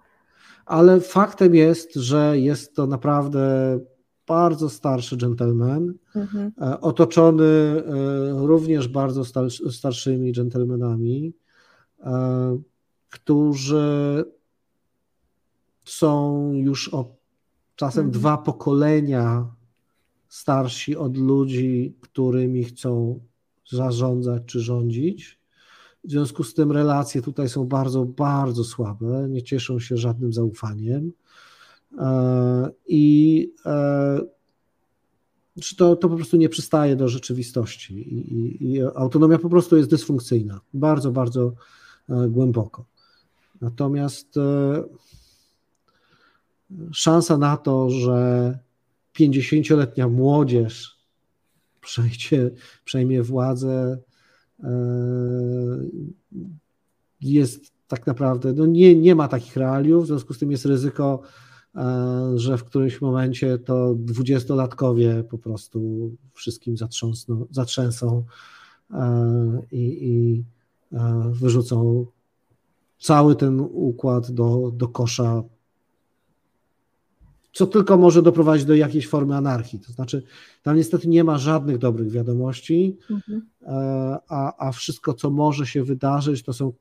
[0.66, 3.78] Ale faktem jest, że jest to naprawdę
[4.26, 6.52] bardzo starszy dżentelmen, mhm.
[6.60, 7.82] E, otoczony e,
[8.46, 9.22] również bardzo
[9.70, 11.32] starszymi dżentelmenami,
[12.00, 12.58] e,
[13.10, 14.24] którzy
[15.84, 17.16] są już o
[17.76, 18.20] czasem mhm.
[18.20, 19.46] dwa pokolenia
[20.28, 23.20] starsi od ludzi, którymi chcą
[23.70, 25.38] zarządzać czy rządzić.
[26.06, 31.12] W związku z tym relacje tutaj są bardzo, bardzo słabe, nie cieszą się żadnym zaufaniem.
[31.98, 34.20] E, I e,
[35.76, 37.94] to, to po prostu nie przystaje do rzeczywistości.
[37.94, 41.52] I, i, I, autonomia po prostu jest dysfunkcyjna, bardzo, bardzo
[42.08, 42.84] e, głęboko.
[43.60, 44.34] Natomiast
[46.92, 48.58] szansa na to, że
[49.18, 50.98] 50-letnia młodzież
[51.80, 52.50] przejdzie,
[52.84, 53.98] przejmie władzę,
[57.20, 61.22] jest tak naprawdę, no nie, nie ma takich realiów, w związku z tym jest ryzyko
[61.76, 68.24] E, że w którymś momencie to dwudziestolatkowie po prostu wszystkim zatrząsną, zatrzęsą
[68.90, 70.44] e, i, i
[70.92, 72.06] e, wyrzucą
[72.98, 75.42] cały ten układ do, do kosza,
[77.56, 79.80] co tylko może doprowadzić do jakiejś formy anarchii.
[79.80, 80.22] To znaczy,
[80.62, 83.46] tam niestety nie ma żadnych dobrych wiadomości, mhm.
[84.28, 86.72] a, a wszystko, co może się wydarzyć, to są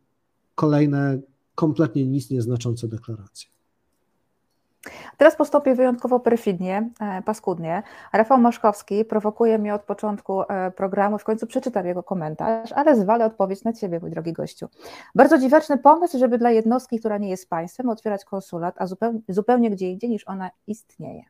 [0.56, 1.20] kolejne
[1.56, 3.55] kompletnie nic nieznaczące deklaracje.
[5.18, 7.84] Teraz postąpię wyjątkowo perfidnie, e, paskudnie.
[8.14, 13.26] Rafał Maszkowski prowokuje mnie od początku e, programu, w końcu przeczytam jego komentarz, ale zwalę
[13.26, 14.68] odpowiedź na Ciebie, mój drogi gościu.
[15.16, 19.72] Bardzo dziwaczny pomysł, żeby dla jednostki, która nie jest państwem, otwierać konsulat, a zupełnie, zupełnie
[19.72, 21.24] gdzie indziej niż ona istnieje.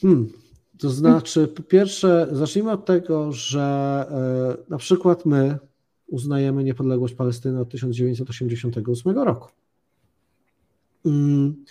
[0.00, 0.32] Hmm.
[0.78, 4.06] To znaczy, po pierwsze, zacznijmy od tego, że
[4.60, 5.58] e, na przykład my
[6.06, 9.48] uznajemy niepodległość Palestyny od 1988 roku.
[11.06, 11.64] Mm,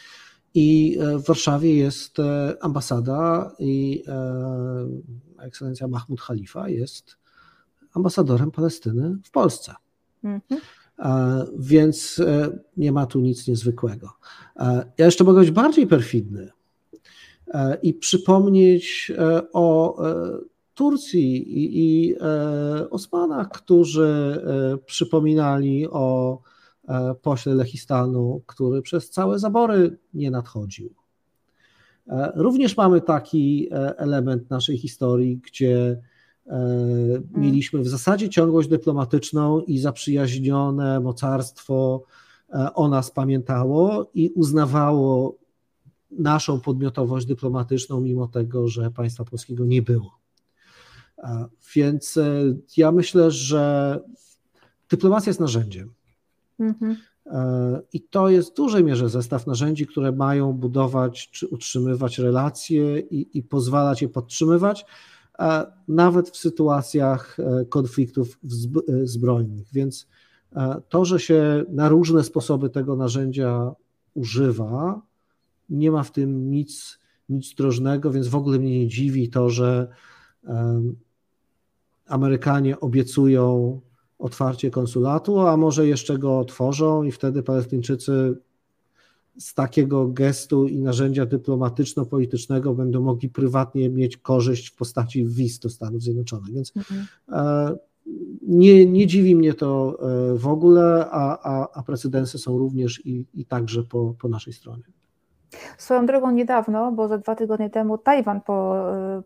[0.53, 7.17] I e, w Warszawie jest e, ambasada i e, ekscelencja Mahmud Khalifa jest
[7.93, 9.73] ambasadorem Palestyny w Polsce.
[10.23, 10.61] Mhm.
[11.59, 12.21] Więc
[12.77, 14.09] nie ma tu nic niezwykłego.
[14.97, 16.51] Ja jeszcze mogę być bardziej perfidny
[17.81, 19.11] i przypomnieć
[19.53, 19.97] o
[20.73, 22.15] Turcji i, i
[22.89, 24.41] Osmanach, którzy
[24.85, 26.41] przypominali o
[27.21, 30.93] pośle Lechistanu, który przez całe zabory nie nadchodził.
[32.07, 36.01] E, również mamy taki e, element naszej historii, gdzie
[37.31, 42.03] mieliśmy w zasadzie ciągłość dyplomatyczną i zaprzyjaźnione mocarstwo
[42.73, 45.37] o nas pamiętało i uznawało
[46.11, 50.19] naszą podmiotowość dyplomatyczną, mimo tego, że państwa polskiego nie było.
[51.75, 52.19] Więc
[52.77, 53.99] ja myślę, że
[54.89, 55.93] dyplomacja jest narzędziem.
[56.61, 56.97] Mhm.
[57.25, 62.99] E, I to jest w dużej mierze zestaw narzędzi, które mają budować czy utrzymywać relacje
[62.99, 64.85] i, i pozwalać je podtrzymywać,
[65.87, 69.67] nawet w sytuacjach e, konfliktów e, zbrojnych.
[69.73, 70.07] Więc
[70.89, 73.71] to, że się na różne sposoby tego narzędzia
[74.13, 75.01] używa,
[75.69, 76.99] nie ma w tym nic,
[77.29, 79.87] nic drożnego, więc w ogóle mnie nie dziwi to, że
[82.07, 83.79] Amerykanie obiecują
[84.21, 88.37] otwarcie konsulatu, a może jeszcze go otworzą i wtedy Palestyńczycy
[89.37, 95.69] z takiego gestu i narzędzia dyplomatyczno-politycznego będą mogli prywatnie mieć korzyść w postaci wiz do
[95.69, 96.53] Stanów Zjednoczonych.
[96.53, 97.05] Więc mhm.
[97.29, 97.77] E,
[98.41, 103.25] nie, nie dziwi mnie to e, w ogóle, a, a, a precedensy są również i,
[103.33, 104.83] i także po, po naszej stronie.
[105.77, 108.75] Swoją drogą niedawno, bo za dwa tygodnie temu Tajwan po,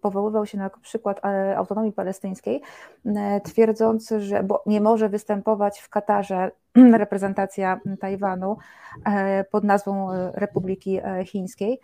[0.02, 2.62] powoływał się na przykład e, autonomii palestyńskiej,
[3.06, 6.52] e, twierdząc, że bo nie może występować w Katarze
[7.04, 8.58] reprezentacja Tajwanu
[9.06, 11.80] e, pod nazwą Republiki Chińskiej.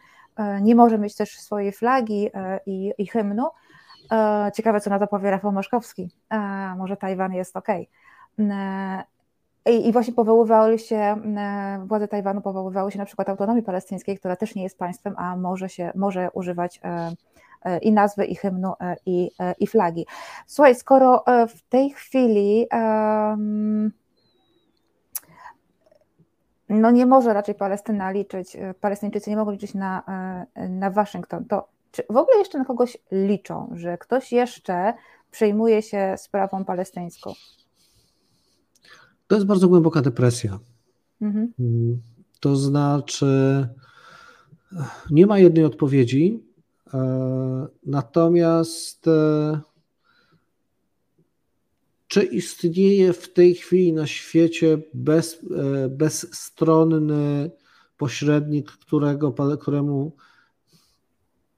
[0.61, 2.29] Nie może mieć też swojej flagi
[2.65, 3.47] i, i hymnu.
[4.53, 6.09] Ciekawe, co na to powie Rafał Maszkowski.
[6.77, 7.67] Może Tajwan jest ok.
[9.65, 14.35] I, I, właśnie powoływały się, e, władze Tajwanu powoływały się na przykład autonomii palestyńskiej, która
[14.35, 17.11] też nie jest państwem, a może, się, może używać e,
[17.63, 18.73] e, i nazwy, i hymnu,
[19.05, 20.05] i, i flagi.
[20.47, 22.67] Słuchaj, skoro w tej chwili
[26.69, 30.03] no nie może raczej Palestyna liczyć, Palestyńczycy nie mogą liczyć na,
[30.69, 34.93] na Waszyngton, to czy w ogóle jeszcze na kogoś liczą, że ktoś jeszcze
[35.31, 37.33] przejmuje się sprawą palestyńską?
[39.31, 40.59] To jest bardzo głęboka depresja.
[41.21, 41.53] Mhm.
[41.59, 42.01] Mm,
[42.39, 43.67] to znaczy,
[45.11, 46.43] nie ma jednej odpowiedzi,
[46.93, 49.61] e, natomiast e,
[52.07, 57.51] czy istnieje w tej chwili na świecie bez, e, bezstronny
[57.97, 60.15] pośrednik, którego, któremu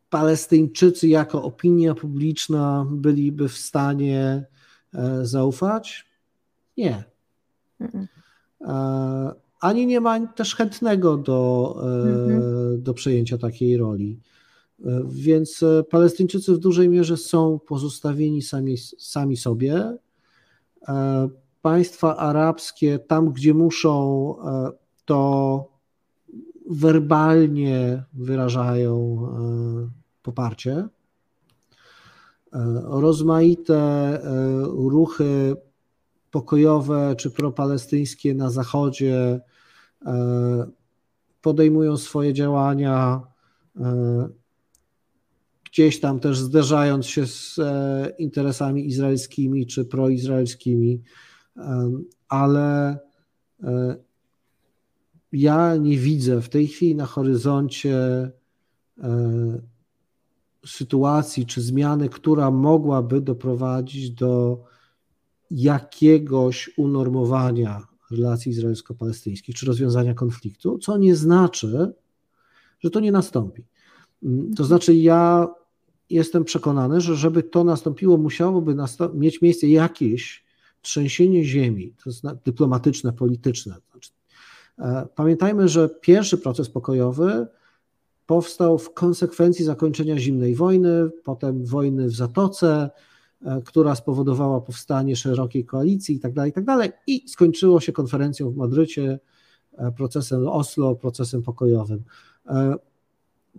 [0.09, 4.45] Palestyńczycy jako opinia publiczna byliby w stanie
[5.23, 6.05] zaufać?
[6.77, 7.12] Nie.
[8.61, 12.83] E, ani nie ma też chętnego do, e, mhm.
[12.83, 14.19] do przejęcia takiej roli.
[14.85, 19.97] E, więc Palestyńczycy w dużej mierze są pozostawieni sami, sami sobie.
[21.61, 24.35] Państwa arabskie, tam gdzie muszą,
[25.05, 25.69] to
[26.69, 29.27] werbalnie wyrażają
[30.23, 30.87] poparcie.
[32.83, 34.19] Rozmaite
[34.65, 35.55] ruchy
[36.33, 39.39] pokojowe czy propalestyńskie na Zachodzie
[40.05, 40.65] e,
[41.41, 43.21] podejmują swoje działania,
[43.79, 44.29] e,
[45.63, 51.01] gdzieś tam też zderzając się z e, interesami izraelskimi czy proizraelskimi,
[52.29, 52.99] ale
[55.31, 57.97] ja nie widzę w tej chwili na horyzoncie
[60.65, 64.63] sytuacji czy zmiany, która mogłaby doprowadzić do
[65.53, 71.93] jakiegoś unormowania relacji izraelsko-palestyńskich czy rozwiązania konfliktu, co nie znaczy,
[72.79, 73.63] że to nie nastąpi.
[74.23, 75.47] Mm, to znaczy, ja
[76.09, 78.75] jestem przekonany, że żeby to nastąpiło, musiałoby
[79.13, 80.43] mieć miejsce jakieś
[80.81, 83.75] trzęsienie ziemi, to jest dyplomatyczne, polityczne.
[83.91, 84.11] Znaczy,
[84.79, 87.47] e, pamiętajmy, że pierwszy proces pokojowy
[88.25, 92.89] powstał w konsekwencji zakończenia zimnej wojny, potem wojny w Zatoce,
[93.65, 96.77] która spowodowała powstanie szerokiej koalicji itd., tak itd.
[96.77, 99.19] Tak i skończyło się konferencją w Madrycie,
[99.77, 102.03] e, procesem Oslo, procesem pokojowym,
[102.45, 102.75] e,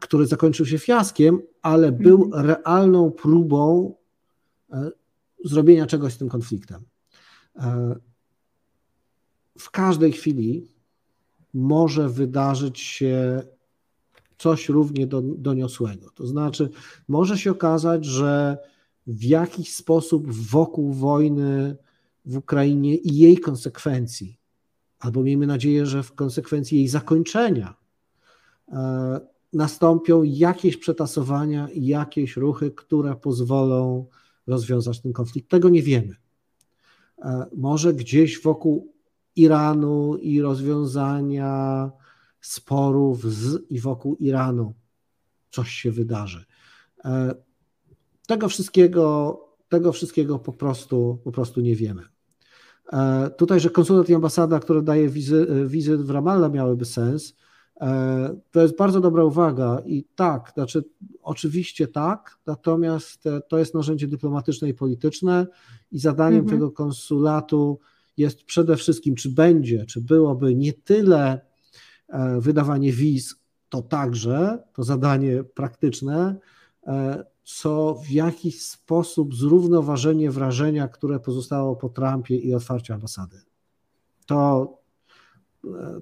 [0.01, 2.47] który zakończył się fiaskiem, ale był mhm.
[2.47, 3.95] realną próbą
[5.45, 6.83] zrobienia czegoś z tym konfliktem.
[9.59, 10.69] W każdej chwili
[11.55, 13.43] może wydarzyć się
[14.39, 15.07] coś równie
[15.37, 16.11] doniosłego.
[16.15, 16.71] To znaczy,
[17.09, 18.59] może się okazać, że
[19.07, 21.77] w jakiś sposób wokół wojny
[22.25, 24.39] w Ukrainie i jej konsekwencji,
[24.99, 27.75] albo miejmy nadzieję, że w konsekwencji jej zakończenia,
[28.69, 29.21] e,
[29.53, 34.07] nastąpią jakieś przetasowania i jakieś ruchy, które pozwolą
[34.47, 35.51] rozwiązać ten konflikt.
[35.51, 36.17] Tego nie wiemy.
[37.19, 38.95] E, może gdzieś wokół
[39.37, 41.91] Iranu i rozwiązania
[42.41, 44.75] sporów z i wokół Iranu
[45.51, 46.45] coś się wydarzy.
[48.25, 52.03] E, tego wszystkiego, tego wszystkiego po prostu, po prostu nie wiemy.
[52.93, 57.37] E, tutaj, że konsulat i ambasada, które daje wizy, wizy w Ramallah miałyby sens,
[57.81, 60.85] e, to jest bardzo dobra uwaga i tak, znaczy
[61.23, 65.47] oczywiście tak, natomiast e, to jest narzędzie dyplomatyczne i polityczne
[65.93, 66.59] i zadaniem mhm.
[66.59, 67.79] tego konsulatu
[68.17, 71.41] jest przede wszystkim, czy będzie, czy byłoby nie tyle
[72.39, 73.35] wydawanie wiz,
[73.69, 76.37] to także, to zadanie praktyczne,
[77.45, 83.43] co w jakiś sposób zrównoważenie wrażenia, które pozostało po Trumpie i otwarciu ambasady.
[84.27, 84.69] To,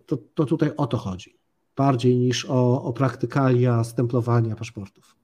[0.06, 1.38] to, to tutaj o to chodzi,
[1.76, 5.21] bardziej niż o, o praktykalia stemplowania paszportów.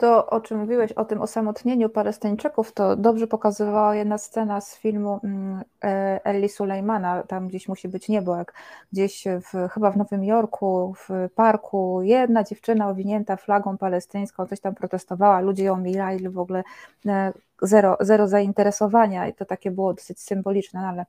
[0.00, 5.20] To, o czym mówiłeś, o tym osamotnieniu Palestyńczyków, to dobrze pokazywała jedna scena z filmu
[5.24, 8.54] mm, e, Ellie Sulejmana, tam gdzieś musi być niebo, jak
[8.92, 14.74] gdzieś w, chyba w Nowym Jorku, w parku, jedna dziewczyna owinięta flagą palestyńską, coś tam
[14.74, 16.62] protestowała, ludzie ją mijali, w ogóle
[17.06, 17.32] e,
[17.62, 21.06] zero, zero zainteresowania i to takie było dosyć symboliczne, no ale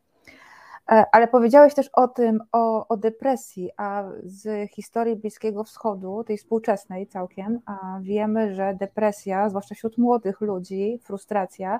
[1.11, 7.07] ale powiedziałeś też o tym, o, o, depresji, a z historii Bliskiego Wschodu, tej współczesnej
[7.07, 7.59] całkiem,
[8.01, 11.79] wiemy, że depresja, zwłaszcza wśród młodych ludzi, frustracja,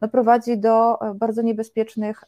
[0.00, 2.24] no prowadzi do e, bardzo niebezpiecznych,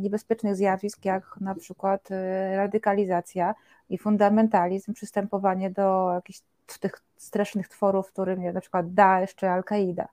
[0.00, 3.54] niebezpiecznych zjawisk, jak na przykład e, radykalizacja
[3.90, 6.40] i fundamentalizm, przystępowanie do jakichś
[6.80, 10.08] tych strasznych tworów, którym na przykład Daesh czy Al-Kaida.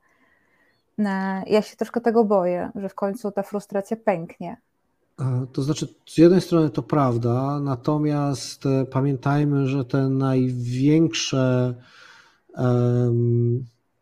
[1.48, 4.58] Ja się troszkę tego boję, że w końcu ta frustracja pęknie
[5.54, 11.76] to znaczy, z jednej strony to prawda, natomiast e, pamiętajmy, że te największe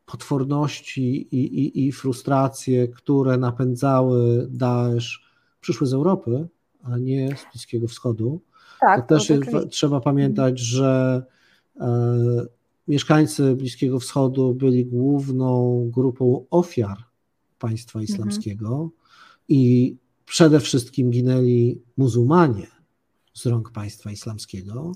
[0.05, 5.29] potworności i, i, i frustracje, które napędzały Daesh,
[5.61, 6.47] przyszły z Europy,
[6.83, 8.41] a nie z Bliskiego Wschodu.
[8.79, 11.23] Tak, to też jest, trzeba pamiętać, że
[11.79, 12.45] e,
[12.87, 16.97] mieszkańcy Bliskiego Wschodu byli główną grupą ofiar
[17.59, 18.03] państwa mhm.
[18.03, 18.89] islamskiego mhm.
[19.47, 19.95] i
[20.29, 22.67] przede wszystkim ginęli muzułmanie
[23.33, 24.91] z rąk państwa islamskiego,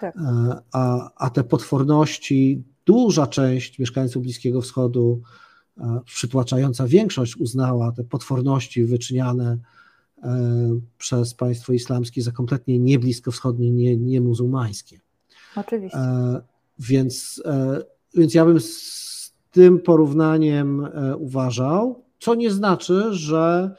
[0.00, 0.16] tak.
[0.16, 5.20] E, a, a te potworności, duża część mieszkańców Bliskiego Wschodu,
[5.78, 9.58] e, przytłaczająca większość uznała te potworności wyczyniane
[10.22, 15.00] e, przez państwo islamskie za kompletnie niebliskowschodnie, nie, nie muzułmańskie.
[15.56, 15.98] Oczywiście.
[16.78, 17.42] Więc,
[18.14, 23.76] więc ja bym z tym porównaniem uważał, co nie znaczy, że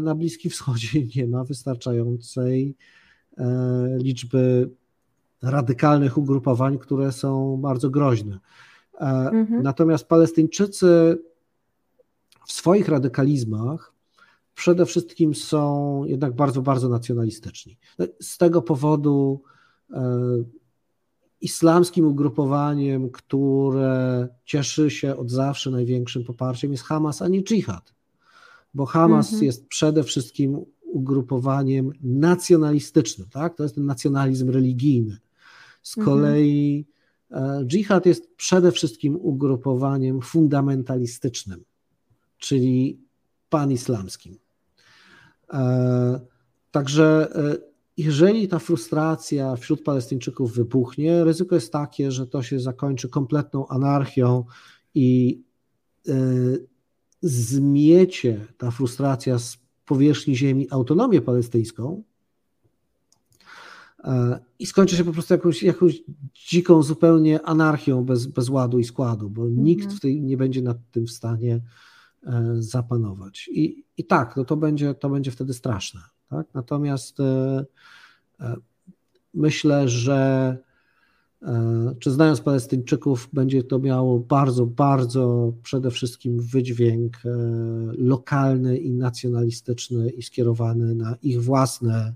[0.00, 2.76] na Bliskim Wschodzie nie ma wystarczającej
[3.38, 4.70] e, liczby
[5.42, 8.38] radykalnych ugrupowań, które są bardzo groźne.
[8.94, 9.62] E, mhm.
[9.62, 11.18] Natomiast Palestyńczycy
[12.46, 13.92] w swoich radykalizmach
[14.54, 17.78] przede wszystkim są jednak bardzo, bardzo nacjonalistyczni.
[18.20, 19.42] Z tego powodu
[19.90, 20.44] e,
[21.40, 27.92] islamskim ugrupowaniem, które cieszy się od zawsze największym poparciem jest Hamas, a nie dżihad
[28.74, 29.44] bo Hamas mhm.
[29.44, 33.56] jest przede wszystkim ugrupowaniem nacjonalistycznym, tak?
[33.56, 35.18] To jest ten nacjonalizm religijny.
[35.82, 36.16] Z mhm.
[36.16, 36.86] kolei
[37.30, 41.64] e, dżihad jest przede wszystkim ugrupowaniem fundamentalistycznym,
[42.38, 43.00] czyli
[43.48, 44.38] panislamskim.
[45.52, 46.20] E,
[46.70, 53.08] także e, jeżeli ta frustracja wśród Palestyńczyków wybuchnie, ryzyko jest takie, że to się zakończy
[53.08, 54.44] kompletną anarchią
[54.94, 55.42] i
[57.22, 62.02] zmiecie ta frustracja z powierzchni ziemi autonomię palestyńską
[64.04, 66.02] e, i skończy się po prostu jakąś, jakąś
[66.48, 69.64] dziką zupełnie anarchią bez, bez ładu i składu, bo mhm.
[69.64, 71.60] nikt w tej nie będzie nad tym w stanie
[72.26, 73.48] e, zapanować.
[73.52, 76.00] I, i tak, no to, będzie, to będzie wtedy straszne.
[76.28, 76.46] Tak?
[76.54, 77.64] Natomiast e,
[79.34, 80.58] myślę, że
[81.98, 87.28] czy znając Palestyńczyków, będzie to miało bardzo, bardzo przede wszystkim wydźwięk e,
[87.98, 92.12] lokalny i nacjonalistyczny i skierowany na ich własne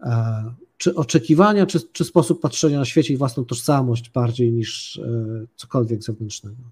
[0.00, 0.44] e,
[0.76, 5.00] czy oczekiwania, czy, czy sposób patrzenia na świecie i własną tożsamość bardziej niż
[5.56, 6.62] cokolwiek zewnętrznego.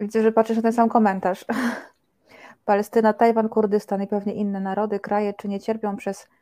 [0.00, 1.44] Widzę, że patrzysz na ten sam komentarz.
[2.64, 6.39] Palestyna, Tajwan, Kurdystan i pewnie inne narody, kraje, czy nie cierpią przez E,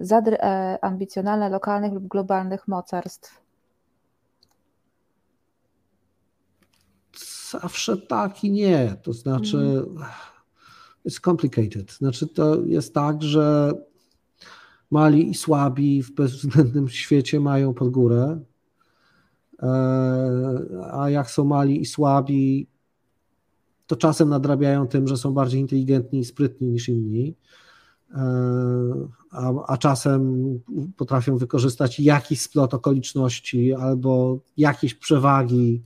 [0.00, 3.40] zadry e, ambicjonalne lokalnych lub globalnych mocarstw?
[7.50, 8.96] Zawsze tak i nie.
[9.02, 10.04] To znaczy, mm.
[11.08, 11.92] it's complicated.
[11.92, 13.72] Znaczy, to jest tak, że
[14.90, 18.40] mali i słabi w bezwzględnym świecie mają pod górę,
[19.62, 19.68] e,
[20.92, 22.66] a jak są mali i słabi,
[23.86, 27.36] to czasem nadrabiają tym, że są bardziej inteligentni i sprytni niż inni
[29.30, 30.60] a, a czasem
[30.96, 35.82] potrafią wykorzystać jakiś splot okoliczności albo jakieś przewagi,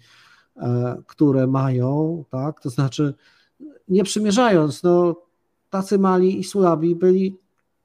[0.56, 2.60] e, które mają, tak?
[2.60, 3.14] To znaczy,
[3.88, 5.16] nie przymierzając, no,
[5.70, 7.36] tacy mali i słabi byli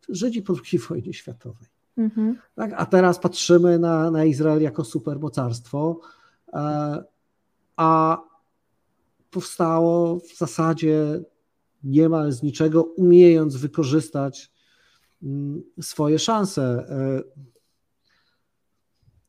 [0.10, 1.68] Żydzi po II wojnie światowej.
[1.98, 2.38] Mhm.
[2.56, 2.72] Tak?
[2.78, 6.00] A teraz patrzymy na, na Izrael jako supermocarstwo,
[6.54, 7.04] e,
[7.78, 8.22] a
[9.32, 11.22] powstało w zasadzie
[11.84, 14.52] niemal z niczego, umiejąc wykorzystać
[15.24, 16.86] mm, swoje szanse.
[16.90, 17.24] E,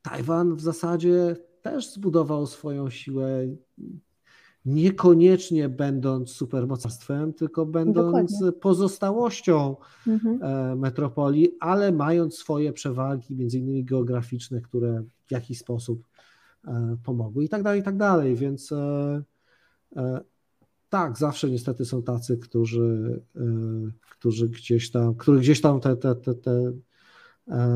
[0.03, 3.47] Tajwan w zasadzie też zbudował swoją siłę,
[4.65, 8.61] niekoniecznie będąc supermocarstwem, tylko będąc Dokładnie.
[8.61, 9.77] pozostałością
[10.07, 10.43] mhm.
[10.43, 16.07] E, metropolii, ale mając swoje przewagi, między innymi geograficzne, które w jakiś sposób
[16.67, 18.37] e, pomogły i tak dalej, i tak dalej.
[18.37, 18.75] Więc
[20.91, 23.41] tak, zawsze niestety są tacy, którzy, e,
[24.11, 26.72] którzy gdzieś tam, których gdzieś tam te, te, te, te
[27.49, 27.68] e,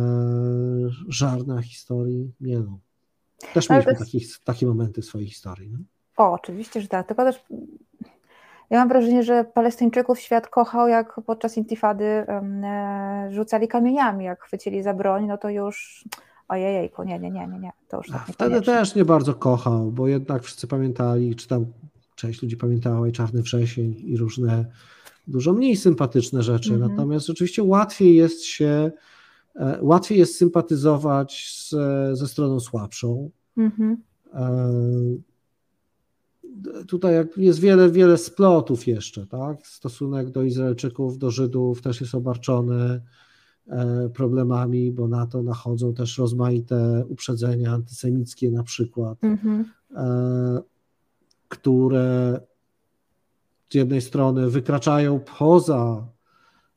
[1.08, 2.78] żarne historii mielą.
[3.54, 4.44] Też mieliśmy jest...
[4.44, 5.70] takie momenty w swojej historii.
[5.72, 5.78] No?
[6.16, 7.06] O, oczywiście, że tak.
[7.06, 7.44] Tylko też
[8.70, 14.82] ja mam wrażenie, że Palestyńczyków świat kochał, jak podczas intifady e, rzucali kamieniami, jak chwycili
[14.82, 16.04] za broń, no to już
[16.48, 20.08] ojej, nie, nie, nie, nie, nie, to już tak Wtedy też nie bardzo kochał, bo
[20.08, 21.66] jednak wszyscy pamiętali, czy tam
[22.14, 24.66] część ludzi pamiętała i Czarny Wrzesień i różne
[25.26, 26.88] dużo mniej sympatyczne rzeczy, -hmm.
[26.88, 28.90] natomiast rzeczywiście łatwiej jest się,
[29.56, 31.70] e, łatwiej jest sympatyzować z,
[32.18, 33.30] ze stroną słabszą.
[33.56, 33.96] Mm -hmm.
[36.88, 39.66] Tutaj jest wiele, wiele splotów jeszcze, tak?
[39.66, 43.00] Stosunek do Izraelczyków, do Żydów też jest obarczony
[43.66, 49.64] e, problemami, bo na to nachodzą też rozmaite uprzedzenia antysemickie na przykład, -hmm.
[51.54, 52.40] Które
[53.70, 56.08] z jednej strony wykraczają poza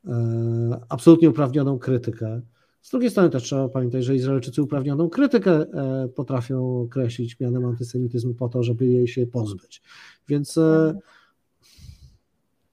[0.07, 2.41] e, absolutnie uprawnioną krytykę.
[2.81, 8.33] Z drugiej strony też trzeba pamiętać, że Izraelczycy uprawnioną krytykę e, potrafią określić mianem antysemityzmu
[8.33, 9.81] po to, żeby jej się pozbyć.
[10.27, 10.97] Więc e,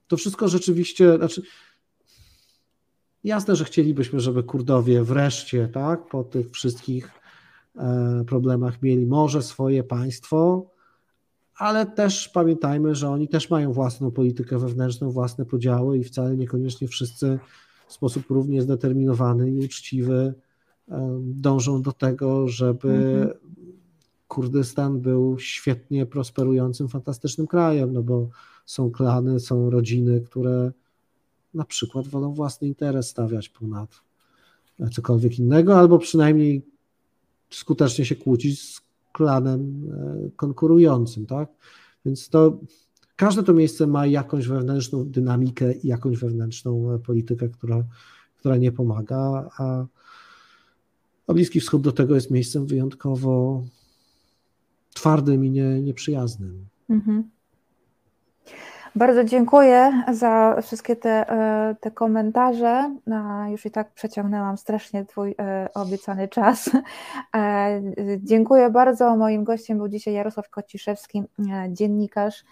[0.07, 1.41] to wszystko rzeczywiście, znaczy
[3.23, 7.11] jasne, że chcielibyśmy, żeby Kurdowie wreszcie, tak, po tych wszystkich
[8.27, 10.69] problemach mieli może swoje państwo,
[11.57, 16.87] ale też pamiętajmy, że oni też mają własną politykę wewnętrzną, własne podziały i wcale niekoniecznie
[16.87, 17.39] wszyscy
[17.87, 20.33] w sposób równie zdeterminowany i uczciwy
[21.19, 23.29] dążą do tego, żeby mhm.
[24.27, 28.29] Kurdystan był świetnie prosperującym, fantastycznym krajem, no bo
[28.65, 30.71] są klany, są rodziny, które
[31.53, 33.89] na przykład wolą własny interes stawiać ponad
[34.91, 36.61] cokolwiek innego, albo przynajmniej
[37.49, 38.81] skutecznie się kłócić z
[39.15, 41.49] klanem e, konkurującym, tak?
[42.05, 42.59] Więc to
[43.15, 47.83] każde to miejsce ma jakąś wewnętrzną dynamikę i jakąś wewnętrzną e, politykę, która,
[48.35, 49.85] która nie pomaga, a,
[51.27, 53.63] a Bliski Wschód do tego jest miejscem wyjątkowo
[54.93, 56.65] twardym i nie, nieprzyjaznym.
[56.89, 57.29] Mhm.
[58.95, 62.95] Bardzo dziękuję za wszystkie te, e, te komentarze.
[63.47, 66.69] Już i tak przeciągnęłam strasznie Twój e, obiecany czas.
[67.35, 67.81] E,
[68.17, 69.15] dziękuję bardzo.
[69.15, 71.23] Moim gościem był dzisiaj Jarosław Kociszewski,
[71.69, 72.43] dziennikarz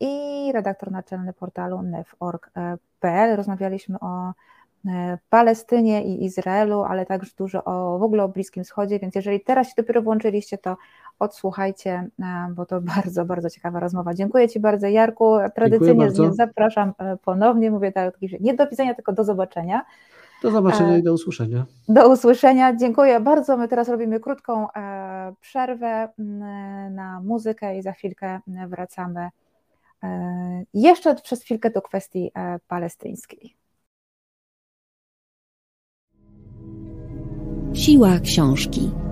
[0.00, 3.36] i redaktor naczelny portalu nef.org.pl.
[3.36, 4.32] Rozmawialiśmy o
[5.30, 9.68] Palestynie i Izraelu, ale także dużo o w ogóle o Bliskim Wschodzie, więc jeżeli teraz
[9.68, 10.76] się dopiero włączyliście, to
[11.18, 14.14] odsłuchajcie, e, bo to bardzo, bardzo ciekawa rozmowa.
[14.14, 15.36] Dziękuję Ci bardzo, Jarku.
[15.54, 17.70] Tradycyjnie zapraszam e, ponownie.
[17.70, 19.84] Mówię tak, że nie do widzenia, tylko do zobaczenia.
[20.42, 21.66] Do zobaczenia e, i do usłyszenia.
[21.88, 22.76] Do usłyszenia.
[22.76, 23.56] Dziękuję bardzo.
[23.56, 24.66] My teraz robimy krótką
[25.40, 26.08] przerwę
[26.90, 29.28] na muzykę i za chwilkę wracamy
[30.74, 32.32] jeszcze przez chwilkę do kwestii
[32.68, 33.56] palestyńskiej.
[37.74, 39.03] Siła książki.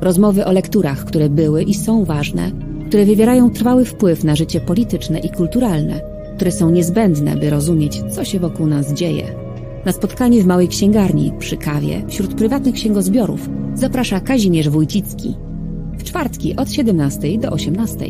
[0.00, 2.50] Rozmowy o lekturach, które były i są ważne,
[2.88, 6.00] które wywierają trwały wpływ na życie polityczne i kulturalne,
[6.36, 9.24] które są niezbędne, by rozumieć, co się wokół nas dzieje.
[9.84, 15.36] Na spotkanie w małej księgarni, przy kawie, wśród prywatnych księgozbiorów zaprasza Kazimierz Wójcicki.
[15.98, 18.06] W czwartki od 17 do 18.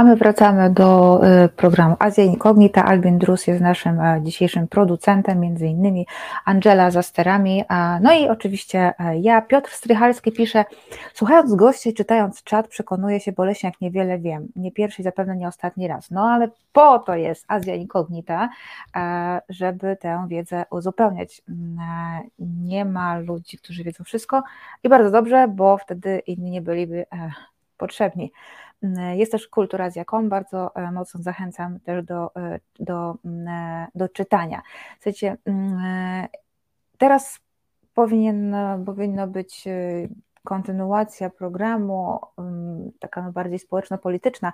[0.00, 2.84] A my wracamy do y, programu Azja Incognita.
[2.84, 6.06] Albin Drus jest naszym e, dzisiejszym producentem, między innymi
[6.44, 7.64] Angela za sterami.
[8.00, 10.64] No i oczywiście e, ja, Piotr Strychalski pisze,
[11.14, 14.48] słuchając gości, czytając czat, przekonuję się boleśnie, jak niewiele wiem.
[14.56, 16.10] Nie pierwszy zapewne nie ostatni raz.
[16.10, 18.48] No ale po to jest Azja Incognita,
[18.96, 21.42] e, żeby tę wiedzę uzupełniać.
[21.48, 21.78] Mm,
[22.38, 24.42] nie ma ludzi, którzy wiedzą wszystko
[24.82, 27.06] i bardzo dobrze, bo wtedy inni nie byliby
[27.76, 28.32] potrzebni.
[28.82, 34.08] Mm, jest też kulturazja.com, bardzo e, mocno zachęcam też do, e, do, mm, e, do
[34.08, 34.62] czytania.
[34.94, 36.28] Słuchajcie, mm,
[36.98, 37.40] teraz
[37.94, 39.64] powinien, powinno być
[40.44, 42.20] kontynuacja programu,
[42.98, 44.52] taka bardziej społeczno-polityczna.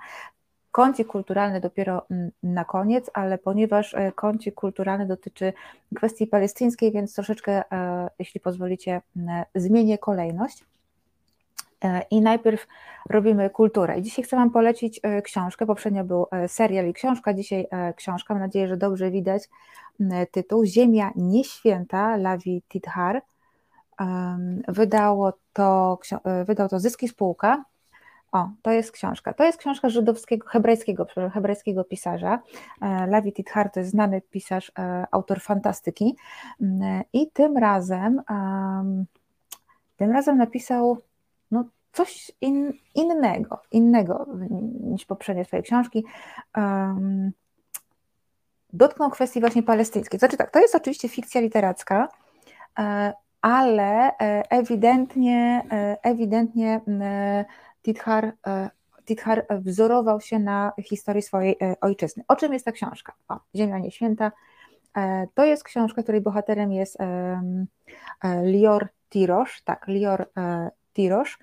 [0.71, 2.07] Kącik kulturalny dopiero
[2.43, 5.53] na koniec, ale ponieważ kącik kulturalny dotyczy
[5.95, 7.63] kwestii palestyńskiej, więc troszeczkę,
[8.19, 9.01] jeśli pozwolicie,
[9.55, 10.65] zmienię kolejność.
[11.83, 12.67] E, I najpierw
[13.09, 14.01] robimy kulturę.
[14.01, 15.65] Dzisiaj chcę Wam polecić e, książkę.
[15.65, 18.33] Poprzednio był e, serial i książka, dzisiaj książka.
[18.33, 19.49] Mam nadzieję, że dobrze widać
[20.31, 20.65] tytuł.
[20.65, 23.21] Ziemia nieświęta, Lavi Tidhar.
[24.67, 25.99] Wydało to,
[26.45, 27.63] wydał to Zyski Spółka.
[28.31, 29.33] O, to jest książka.
[29.33, 32.39] To jest książka żydowskiego, hebrajskiego, hebrajskiego pisarza.
[33.07, 34.71] Lavi Tidhar to jest znany pisarz,
[35.11, 36.15] autor fantastyki.
[37.13, 38.21] I tym razem,
[39.97, 41.01] tym razem napisał
[41.51, 44.25] no, coś in, innego, innego
[44.81, 46.05] niż poprzednie swoje książki.
[46.57, 47.31] Um,
[48.73, 50.19] dotknął kwestii właśnie palestyńskiej.
[50.19, 52.07] Znaczy tak, to jest oczywiście fikcja literacka,
[52.79, 54.17] e, ale
[54.49, 55.63] ewidentnie,
[56.03, 56.81] ewidentnie
[57.81, 58.33] Tithar,
[59.05, 62.23] Tithar wzorował się na historii swojej ojczyzny.
[62.27, 63.13] O czym jest ta książka?
[63.27, 64.31] O, Ziemia Nieświęta.
[65.33, 66.97] To jest książka, której bohaterem jest
[68.43, 70.29] Lior Tirosz, tak, Lior
[70.97, 71.39] Tirosz,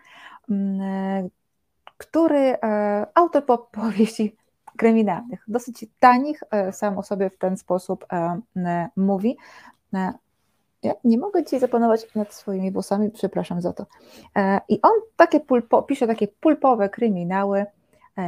[1.99, 2.57] który
[3.15, 4.37] autor powieści
[4.77, 9.37] kryminalnych, dosyć tanich, e, sam o sobie w ten sposób e, mówi.
[9.95, 10.13] E,
[10.83, 13.87] ja nie mogę dzisiaj zapanować nad swoimi włosami, przepraszam za to.
[14.69, 17.67] I on takie pulpo, pisze takie pulpowe kryminały,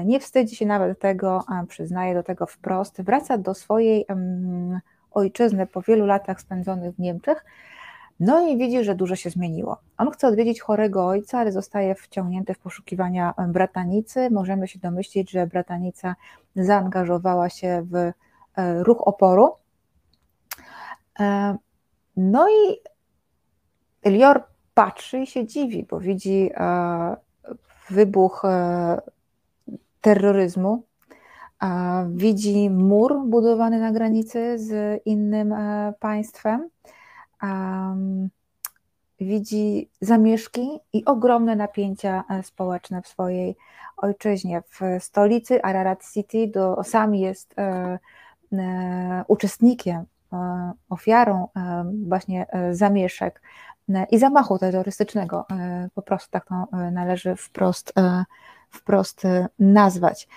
[0.04, 4.06] nie wstydzi się nawet tego, przyznaje do tego wprost, wraca do swojej
[5.10, 7.44] ojczyzny po wielu latach spędzonych w Niemczech
[8.20, 9.76] no i widzi, że dużo się zmieniło.
[9.98, 14.30] On chce odwiedzić chorego ojca, ale zostaje wciągnięty w poszukiwania bratanicy.
[14.30, 16.14] Możemy się domyślić, że bratanica
[16.56, 18.12] zaangażowała się w e,
[18.82, 19.52] ruch oporu.
[21.20, 21.56] E,
[22.16, 22.76] no i
[24.02, 24.42] Elior
[24.74, 27.16] patrzy i się dziwi, bo widzi e,
[27.90, 28.42] wybuch
[30.00, 30.82] terroryzmu,
[32.08, 35.54] widzi mur budowany na granicy z innym
[36.00, 36.68] państwem
[37.42, 38.30] um,
[39.20, 43.56] widzi zamieszki i ogromne napięcia e, społeczne w swojej
[43.96, 44.62] ojczyźnie.
[44.62, 47.98] W stolicy Ararat City do, sam jest e,
[48.52, 50.04] e, uczestnikiem,
[50.88, 51.48] ofiarą
[52.06, 53.42] właśnie zamieszek
[54.10, 55.46] i zamachu terrorystycznego.
[55.94, 57.92] Po prostu tak to należy wprost,
[58.70, 59.22] wprost
[59.58, 60.28] nazwać.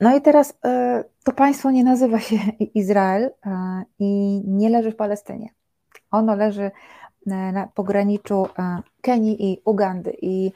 [0.00, 2.36] No i teraz e, to państwo nie nazywa się
[2.74, 5.48] Izrael e, i nie leży w Palestynie.
[6.10, 6.70] Ono leży e,
[7.26, 8.46] na pograniczu
[9.00, 10.52] Kenii i Ugandy i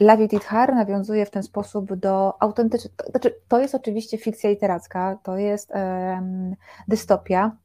[0.00, 5.38] Lavi Tithar nawiązuje w ten sposób do autentycznej, znaczy to jest oczywiście fikcja literacka, to
[5.38, 5.72] jest
[6.88, 7.56] dystopia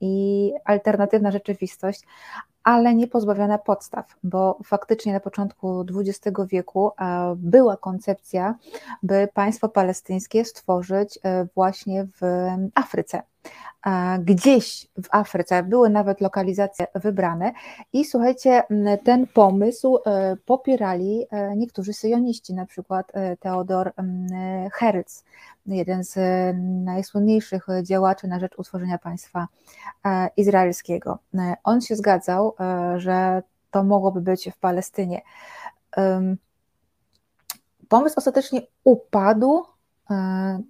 [0.00, 2.02] i alternatywna rzeczywistość,
[2.64, 8.54] ale nie pozbawiona podstaw, bo faktycznie na początku XX wieku e, była koncepcja,
[9.02, 13.22] by państwo palestyńskie stworzyć e, właśnie w Afryce
[14.18, 17.52] gdzieś w Afryce, były nawet lokalizacje wybrane
[17.92, 18.62] i słuchajcie,
[19.04, 23.92] ten pomysł e, popierali niektórzy syjoniści, na przykład Teodor
[24.72, 25.22] Herzl,
[25.66, 26.16] jeden z
[26.84, 29.48] najsłynniejszych działaczy na rzecz utworzenia państwa
[30.04, 31.18] e, izraelskiego.
[31.34, 35.22] E, on się zgadzał, e, że to mogłoby być w Palestynie.
[37.88, 39.64] Pomysł ostatecznie upadł.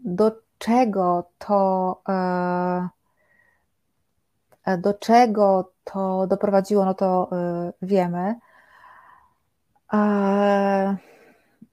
[0.04, 0.32] Do
[0.62, 2.02] czego to
[4.78, 7.30] do czego to doprowadziło, no to
[7.82, 8.34] wiemy.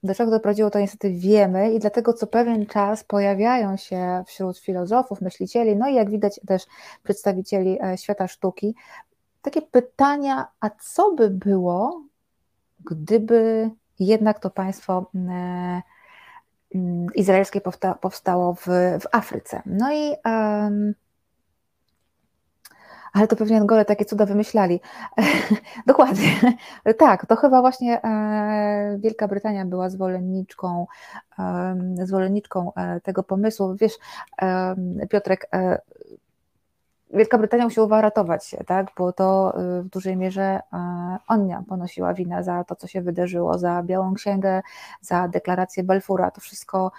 [0.02, 5.20] Do czego doprowadziło to niestety wiemy i dlatego co pewien czas pojawiają się wśród filozofów,
[5.20, 6.66] myślicieli, no i jak widać też
[7.02, 8.74] przedstawicieli e, świata sztuki,
[9.42, 12.02] takie pytania, a co by było,
[12.90, 15.10] gdyby jednak to państwo
[16.74, 16.78] e,
[17.14, 17.60] izraelskie
[18.00, 18.66] powstało w,
[19.00, 19.62] w Afryce.
[19.66, 20.94] No i um,
[23.12, 24.80] ale to pewnie Angole takie cuda wymyślali.
[25.86, 26.40] Dokładnie.
[26.98, 30.86] tak, to chyba właśnie e, Wielka Brytania była zwolenniczką,
[32.04, 33.76] zwolenniczką e, tego pomysłu.
[33.80, 33.92] Wiesz,
[35.10, 35.78] Piotrek, e,
[37.14, 38.86] Wielka Brytania musiała ratować się, tak?
[38.98, 40.60] bo to w dużej mierze
[41.28, 44.62] Onia ponosiła winę za to, co się wydarzyło, za Białą Księgę,
[45.00, 46.30] za deklarację Balfura.
[46.30, 46.92] To wszystko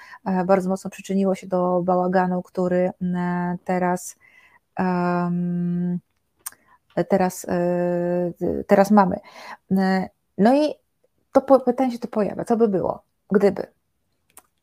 [0.46, 2.92] bardzo mocno przyczyniło się do bałaganu, który
[3.66, 4.16] teraz
[7.10, 9.20] teraz, e, teraz mamy.
[9.72, 10.74] E, no i
[11.32, 13.68] to pytanie się tu pojawia, co by było, gdyby?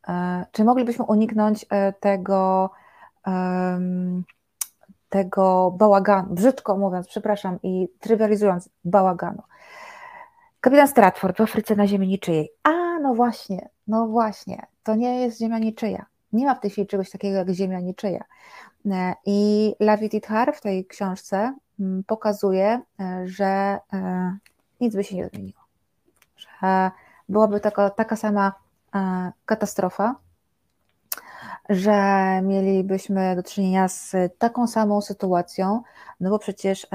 [0.08, 1.66] E, czy moglibyśmy uniknąć
[2.00, 2.70] tego,
[5.08, 9.42] tego bałaganu, brzydko mówiąc, przepraszam i trywializując bałaganu.
[10.60, 12.50] Kapitan Stratford w Afryce na ziemi niczyjej.
[12.62, 16.06] A, no właśnie, no właśnie, to nie jest ziemia niczyja.
[16.32, 18.24] Nie ma w tej chwili czegoś takiego jak ziemia niczyja.
[18.86, 24.36] E, I Lavi Tithar w tej książce mm, pokazuje, e, że e,
[24.80, 25.60] nic by się nie zmieniło.
[26.36, 26.90] Że
[27.28, 28.52] byłaby taka, taka sama
[29.46, 30.14] katastrofa,
[31.68, 35.82] że mielibyśmy do czynienia z taką samą sytuacją,
[36.20, 36.86] no bo przecież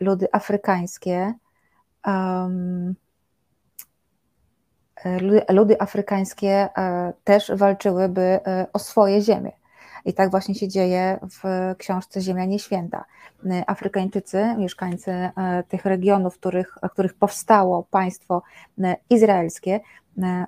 [0.00, 1.34] ludy afrykańskie,
[5.20, 6.68] ludy, ludy afrykańskie
[7.24, 8.40] też walczyłyby
[8.72, 9.52] o swoje ziemie.
[10.04, 13.04] I tak właśnie się dzieje w książce Ziemia Nieświęta.
[13.66, 15.30] Afrykańczycy, mieszkańcy e,
[15.68, 18.42] tych regionów, których, których powstało państwo
[18.82, 19.80] e, izraelskie,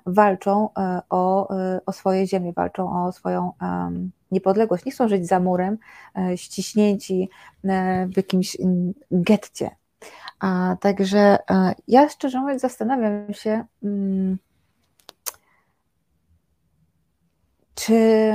[0.05, 0.69] walczą
[1.09, 1.47] o,
[1.85, 3.51] o swoje ziemię, walczą o swoją
[4.31, 4.85] niepodległość.
[4.85, 5.77] Nie chcą żyć za murem,
[6.35, 7.29] ściśnięci
[8.13, 8.57] w jakimś
[9.11, 9.69] getcie.
[10.39, 11.37] A, także
[11.87, 14.37] ja szczerze mówiąc zastanawiam się, mm,
[17.75, 18.31] czy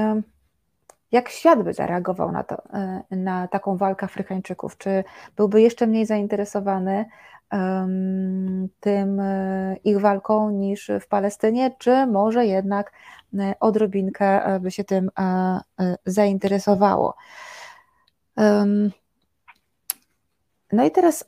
[1.13, 4.79] jak świat by zareagował na, to, e, na taką walkę Afrykańczyków?
[4.79, 5.05] Czy
[5.37, 7.05] byłby jeszcze mniej zainteresowany
[8.81, 12.93] tym e, ich walką niż w Palestynie, czy może jednak
[13.39, 15.11] e, odrobinkę by się tym
[16.07, 17.15] zainteresowało?
[20.73, 21.25] No i teraz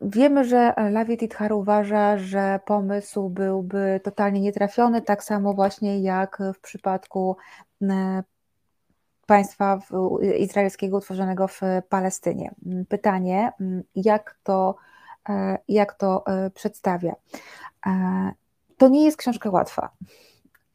[0.00, 6.60] Wiemy, że Lavi Tidhar uważa, że pomysł byłby totalnie nietrafiony, tak samo właśnie jak w
[6.60, 7.36] przypadku
[7.82, 8.22] e,
[9.26, 9.78] państwa
[10.38, 12.54] izraelskiego utworzonego w Palestynie.
[12.88, 13.52] Pytanie,
[13.94, 14.76] jak to,
[15.28, 17.14] e, jak to e, przedstawia?
[18.76, 19.90] To nie jest książka łatwa.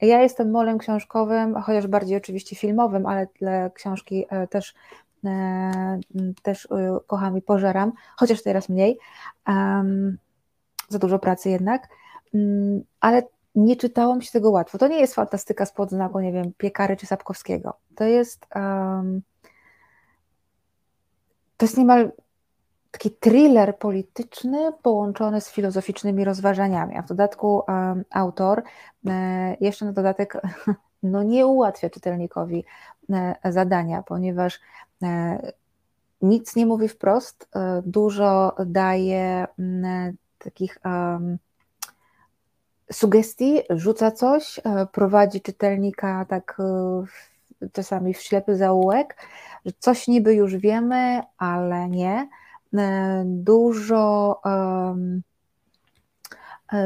[0.02, 4.74] Ja jestem molem książkowym, chociaż bardziej oczywiście filmowym, ale te książki też
[5.26, 6.00] E,
[6.42, 8.98] też e, kocham i pożeram, chociaż teraz mniej,
[10.90, 11.88] za dużo pracy jednak,
[12.34, 13.24] mm, ale
[13.56, 14.78] nie czytałam się tego łatwo.
[14.78, 17.74] To nie jest fantastyka spod znaku, nie wiem, Piekary czy Sapkowskiego.
[17.96, 18.46] To jest
[21.58, 22.12] to jest niemal
[22.92, 27.64] taki thriller polityczny połączony z filozoficznymi rozważaniami, a w dodatku
[28.10, 28.64] autor
[29.08, 30.42] e, jeszcze na dodatek
[31.04, 32.66] no nie ułatwia czytelnikowi
[33.44, 34.60] zadania, ponieważ
[35.04, 35.52] E,
[36.22, 39.48] nic nie mówi wprost, e, dużo daje
[40.38, 40.78] takich
[42.92, 46.58] sugestii, rzuca coś, e, prowadzi czytelnika tak
[47.74, 49.18] czasami w ślepy zaułek,
[49.66, 52.30] że coś niby już wiemy, ale nie.
[53.26, 54.42] Dużo,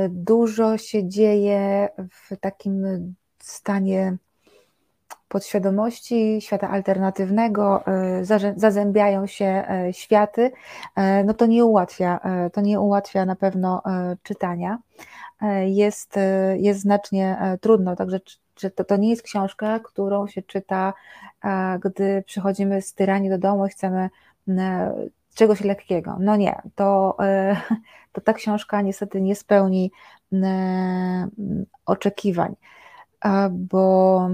[0.10, 2.86] dużo się dzieje w takim
[3.40, 4.18] stanie
[5.28, 7.84] podświadomości, świata alternatywnego,
[8.56, 10.52] zazębiają się światy,
[11.26, 12.20] no to nie ułatwia,
[12.54, 13.82] to nie ułatwia na pewno
[14.24, 14.78] czytania.
[15.66, 16.16] Jest,
[16.58, 18.20] jest znacznie trudno, także
[18.76, 20.94] to, to nie jest książka, którą się czyta,
[21.84, 24.10] gdy przychodzimy z tyrani do domu i chcemy
[25.36, 26.18] czegoś lekkiego.
[26.20, 27.18] No nie, to,
[28.14, 29.92] to ta książka niestety nie spełni
[31.86, 32.56] oczekiwań,
[33.52, 34.30] bo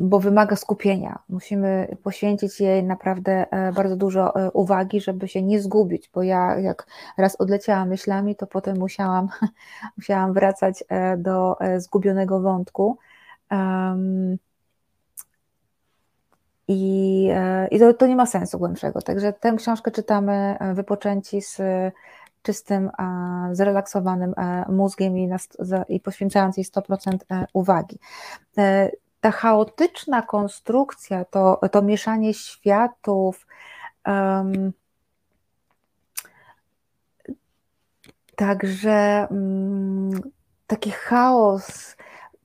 [0.00, 1.18] bo wymaga skupienia.
[1.28, 6.58] Musimy poświęcić jej naprawdę e, bardzo dużo e, uwagi, żeby się nie zgubić, bo ja
[6.58, 6.86] jak
[7.18, 9.28] raz odleciałam myślami, to potem musiałam,
[9.98, 12.98] musiałam wracać e, do zgubionego wątku.
[16.68, 17.28] I,
[17.70, 19.02] i to, to nie ma sensu głębszego.
[19.02, 21.60] Także tę książkę czytamy wypoczęci z
[22.42, 22.90] czystym,
[23.52, 24.34] zrelaksowanym
[24.68, 25.28] mózgiem i,
[25.88, 27.18] i poświęcając jej 100%
[27.52, 27.98] uwagi
[29.20, 33.46] ta chaotyczna konstrukcja, to, to mieszanie światów,
[34.06, 34.72] um,
[38.36, 40.10] także um,
[40.66, 41.96] taki chaos,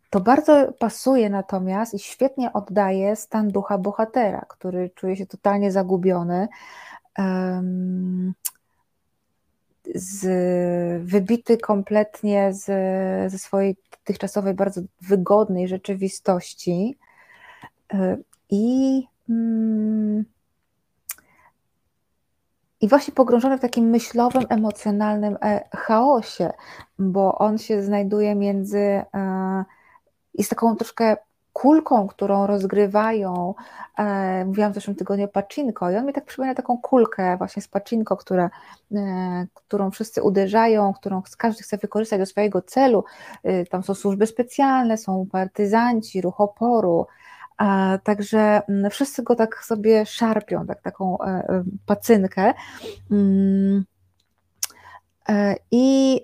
[0.09, 6.47] to bardzo pasuje natomiast i świetnie oddaje stan ducha bohatera, który czuje się totalnie zagubiony.
[7.17, 8.33] Um,
[9.95, 12.65] z, wybity kompletnie z,
[13.31, 16.97] ze swojej dotychczasowej, bardzo wygodnej rzeczywistości.
[17.93, 18.17] E,
[18.49, 20.25] i, mm,
[22.81, 26.51] i właśnie pogrążony w takim myślowym, emocjonalnym e, chaosie,
[26.99, 29.05] bo on się znajduje między, e,
[30.33, 31.17] jest taką troszkę
[31.53, 33.53] kulką, którą rozgrywają,
[33.97, 37.67] e, mówiłam w zeszłym tygodniu Pacinko i on mi tak przypomina taką kulkę właśnie z
[37.67, 38.49] Pacinko, która,
[38.95, 43.03] e, którą wszyscy uderzają, którą każdy chce wykorzystać do swojego celu.
[43.43, 47.07] E, tam są służby specjalne, są partyzanci, ruch oporu,
[47.59, 52.53] e, Także mm, wszyscy go tak sobie szarpią, tak, taką e, e, pacynkę.
[53.11, 53.85] Mm,
[55.71, 56.21] I,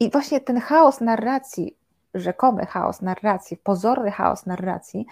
[0.00, 1.76] I właśnie ten chaos narracji
[2.20, 5.06] rzekomy chaos narracji, pozorny chaos narracji,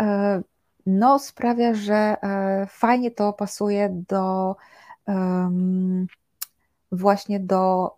[0.00, 0.42] e,
[0.86, 4.56] no sprawia, że e, fajnie to pasuje do
[6.92, 7.94] właśnie do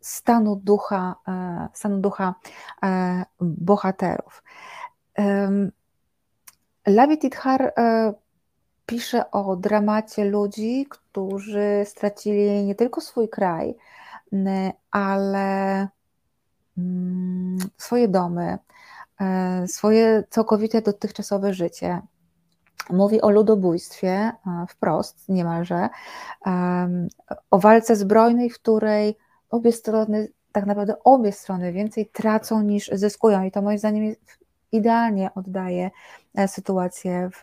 [0.00, 2.34] stanu ducha, e, stanu ducha
[3.40, 4.42] bohaterów.
[6.86, 7.72] Lavi Tidhar
[8.86, 13.74] pisze o dramacie ludzi, którzy stracili nie tylko swój kraj,
[14.90, 15.88] ale
[17.78, 18.58] swoje domy,
[19.20, 22.00] e, swoje całkowite dotychczasowe życie.
[22.90, 24.32] mówi o ludobójstwie
[24.68, 25.88] wprost, niemalże,
[27.50, 29.16] o walce zbrojnej, w której
[29.50, 33.42] obie strony, tak naprawdę obie strony więcej tracą niż zyskują.
[33.42, 34.14] I to moim zdaniem
[34.72, 35.90] idealnie oddaje
[36.34, 37.30] e, sytuację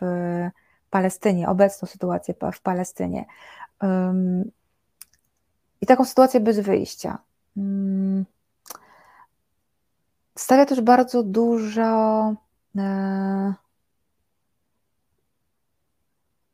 [0.90, 3.24] Palestynie, obecną sytuację w Palestynie.
[5.80, 7.18] I taką sytuację bez wyjścia.
[10.38, 12.34] Stawia też bardzo dużo.
[12.78, 13.54] E,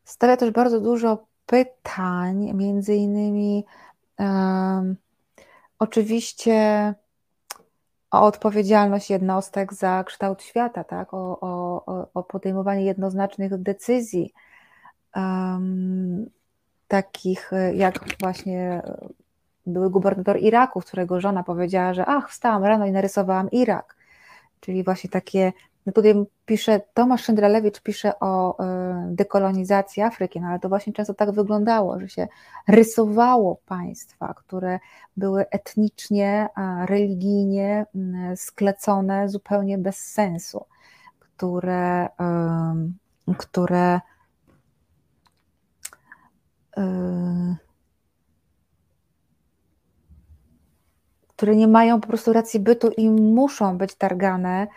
[0.03, 3.65] stawia też bardzo dużo pytań, między innymi
[4.19, 4.95] um,
[5.79, 6.93] oczywiście
[8.11, 11.13] o odpowiedzialność jednostek za kształt świata, tak?
[11.13, 14.33] o, o, o podejmowanie jednoznacznych decyzji,
[15.15, 16.29] um,
[16.87, 18.81] takich jak właśnie
[19.69, 23.95] były gubernator Iraku, którego żona powiedziała, że ach, wstałam rano i narysowałam Irak.
[24.59, 25.53] Czyli właśnie takie,
[25.85, 26.13] no tutaj
[26.45, 31.99] pisze, Tomasz Szyndralewicz pisze o e, dekolonizacji Afryki, no ale to właśnie często tak wyglądało,
[31.99, 32.27] że się
[32.67, 34.79] rysowało państwa, które
[35.17, 36.49] były etnicznie,
[36.85, 37.85] religijnie
[38.35, 40.65] sklecone zupełnie bez sensu,
[41.19, 42.09] które,
[43.37, 43.99] które
[46.77, 47.55] e,
[51.39, 54.67] które nie mają po prostu racji bytu i muszą być targane,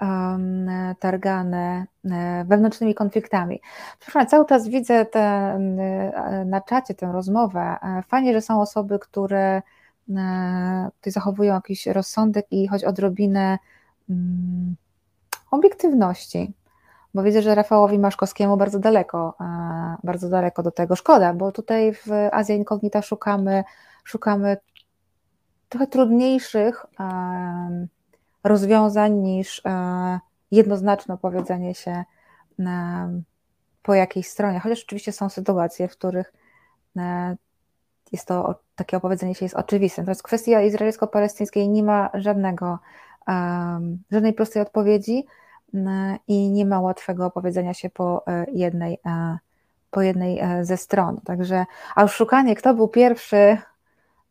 [0.00, 0.68] um,
[1.00, 3.60] targane e, wewnętrznymi konfliktami.
[3.98, 7.60] Przepraszam, cały czas widzę te, e, na czacie tę rozmowę.
[7.60, 9.62] E, fajnie, że są osoby, które
[10.96, 13.58] tutaj zachowują jakiś rozsądek i choć odrobinę
[14.08, 14.76] um,
[15.50, 16.52] obiektywności,
[17.14, 19.34] bo widzę, że Rafałowi Maszkowskiemu bardzo daleko,
[20.04, 20.96] bardzo daleko do tego.
[20.96, 23.64] Szkoda, bo tutaj w Azja Incognita szukamy,
[24.04, 24.56] szukamy
[25.68, 26.86] trochę trudniejszych
[28.44, 30.20] rozwiązań niż e,
[30.50, 32.04] jednoznaczne powiedzenie się
[33.82, 36.32] po jakiej stronie, chociaż oczywiście są sytuacje, w których
[36.96, 37.36] e,
[38.12, 40.02] jest to takie opowiedzenie się jest oczywiste.
[40.02, 42.78] Natomiast kwestia izraelsko-palestyńskiej nie ma żadnego,
[44.10, 45.26] żadnej prostej odpowiedzi
[46.28, 48.98] i nie ma łatwego opowiedzenia się po e, jednej,
[49.90, 51.20] po jednej ze stron.
[51.24, 53.58] Także, a już szukanie, kto był pierwszy,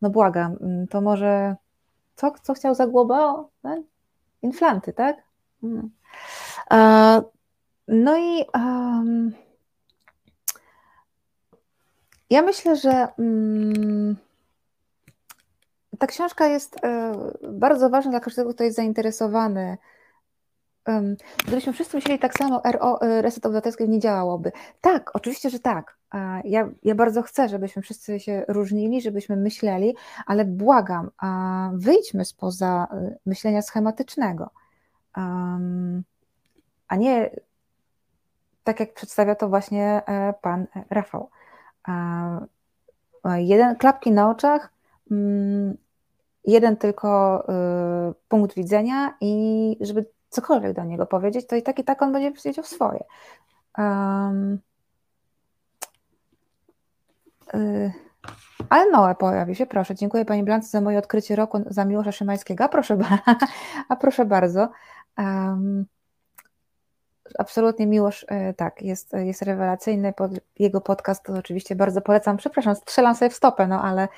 [0.02, 1.56] no błagam, mm, to może
[2.16, 3.44] co, co chciał za głowę?
[3.62, 3.78] Tak?
[4.42, 5.16] Inflanty, tak?
[5.62, 5.90] Mm.
[7.88, 8.44] No i
[12.30, 14.16] ja myślę, że um,
[15.98, 19.78] ta książka jest um, bardzo ważna dla każdego, kto jest zainteresowany
[21.46, 24.52] Gdybyśmy wszyscy myśleli tak samo, RO, y, Reset Obywatelski nie działałoby.
[24.80, 25.96] Tak, oczywiście, że tak.
[26.44, 29.96] Ja, ja bardzo chcę, żebyśmy wszyscy się różnili, żebyśmy myśleli,
[30.26, 31.10] ale błagam,
[31.72, 34.50] wyjdźmy spoza y, myślenia schematycznego,
[36.88, 37.30] a nie
[38.66, 41.30] tak jak przedstawia to właśnie e, pan Rafał.
[43.36, 44.72] Jeden klapki na oczach,
[45.10, 45.76] mm,
[46.44, 47.40] jeden tylko
[48.10, 50.06] y, punkt widzenia i żeby
[50.36, 53.04] cokolwiek do niego powiedzieć, to i tak i tak on będzie powiedział swoje.
[53.78, 54.58] Um,
[58.68, 59.94] ale Noe pojawi się, proszę.
[59.94, 62.64] Dziękuję Pani Blance za moje odkrycie roku za Miłosza Szymańskiego.
[62.64, 62.98] A proszę,
[63.88, 64.68] a proszę bardzo.
[65.18, 65.86] Um,
[67.38, 70.12] absolutnie Miłosz, y, tak, jest, jest rewelacyjny.
[70.12, 72.36] Pod, jego podcast to oczywiście bardzo polecam.
[72.36, 74.08] Przepraszam, strzelam sobie w stopę, no ale,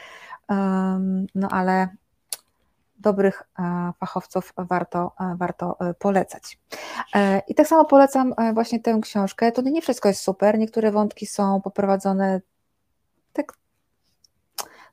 [0.49, 1.89] um, no ale
[2.99, 6.59] dobrych e, fachowców warto, e, warto e, polecać.
[7.49, 9.53] I tak samo polecam właśnie tę książkę.
[9.53, 12.41] To nie wszystko jest super, niektóre wątki są poprowadzone
[13.33, 13.53] tak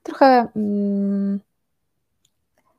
[0.03, 1.39] trochę mm,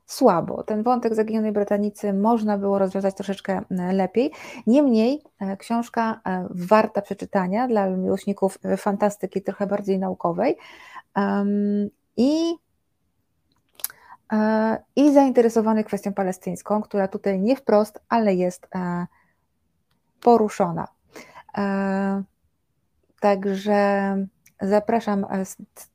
[0.05, 0.63] słabo.
[0.63, 3.61] Ten wątek zaginionej Brytanicy można było rozwiązać troszeczkę
[3.93, 4.31] lepiej.
[4.67, 5.21] Niemniej
[5.57, 10.57] książka warta przeczytania dla miłośników fantastyki trochę bardziej naukowej.
[12.17, 12.66] I E,
[14.95, 19.05] i zainteresowany kwestią palestyńską, która tutaj nie wprost, ale jest e,
[20.21, 20.87] poruszona.
[21.57, 22.23] E,
[23.19, 24.15] także
[24.61, 25.25] zapraszam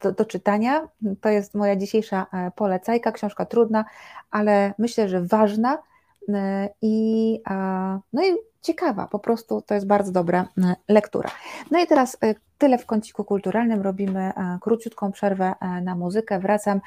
[0.00, 0.88] do, do, czytania.
[1.20, 2.26] To jest moja dzisiejsza
[2.56, 3.84] polecajka, książka trudna,
[4.30, 5.78] ale myślę, że ważna
[6.82, 7.40] i,
[8.12, 10.48] no i ciekawa, po prostu to jest bardzo dobra
[10.88, 11.30] lektura.
[11.70, 12.18] No i teraz
[12.58, 16.80] tyle w kąciku kulturalnym, robimy króciutką przerwę na muzykę, wracam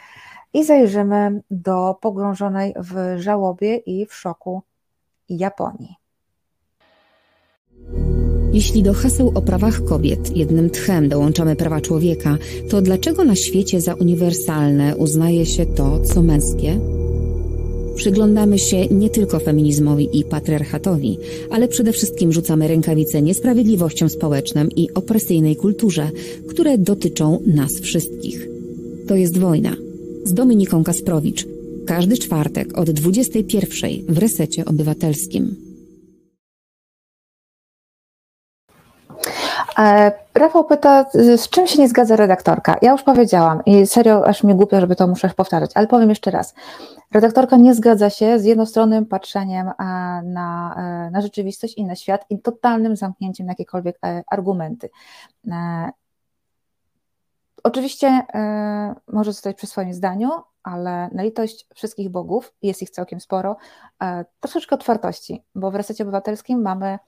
[0.54, 4.62] i zajrzymy do pogrążonej w żałobie i w szoku
[5.30, 5.96] Japonii.
[8.54, 12.38] Jeśli do haseł o prawach kobiet jednym tchem dołączamy prawa człowieka,
[12.70, 16.80] to dlaczego na świecie za uniwersalne uznaje się to, co męskie?
[17.96, 21.18] Przyglądamy się nie tylko feminizmowi i patriarchatowi,
[21.50, 26.10] ale przede wszystkim rzucamy rękawice niesprawiedliwościom społecznym i opresyjnej kulturze,
[26.48, 28.48] które dotyczą nas wszystkich.
[29.08, 29.76] To jest wojna.
[30.24, 31.46] Z Dominiką Kasprowicz.
[31.86, 35.65] Każdy czwartek od 21 w resecie obywatelskim.
[40.36, 42.78] Rafał pyta, z czym się nie zgadza redaktorka?
[42.82, 46.32] Ja już powiedziałam i serio, aż mi głupio, żeby to muszę powtarzać, ale powiem jeszcze
[46.32, 46.54] raz.
[47.14, 49.74] Redaktorka nie zgadza się z jednostronnym patrzeniem e,
[50.24, 50.76] na,
[51.08, 54.00] e, na rzeczywistość i na świat i totalnym zamknięciem na jakiekolwiek
[54.32, 54.90] argumenty.
[57.64, 58.22] Oczywiście
[59.08, 60.30] może zostać przy swoim zdaniu,
[60.64, 63.58] ale na litość wszystkich bogów, jest ich całkiem sporo,
[64.40, 67.00] troszeczkę otwartości, bo w resecie obywatelskim mamy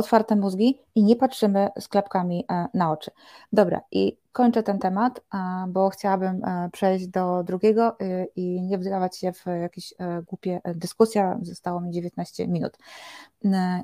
[0.00, 3.10] otwarte mózgi i nie patrzymy z klapkami e, na oczy.
[3.52, 7.96] Dobra, i kończę ten temat, e, bo chciałabym e, przejść do drugiego
[8.36, 9.94] i nie wdawać się w jakieś
[10.28, 11.38] głupie dyskusje.
[11.42, 12.78] Zostało mi 19 minut.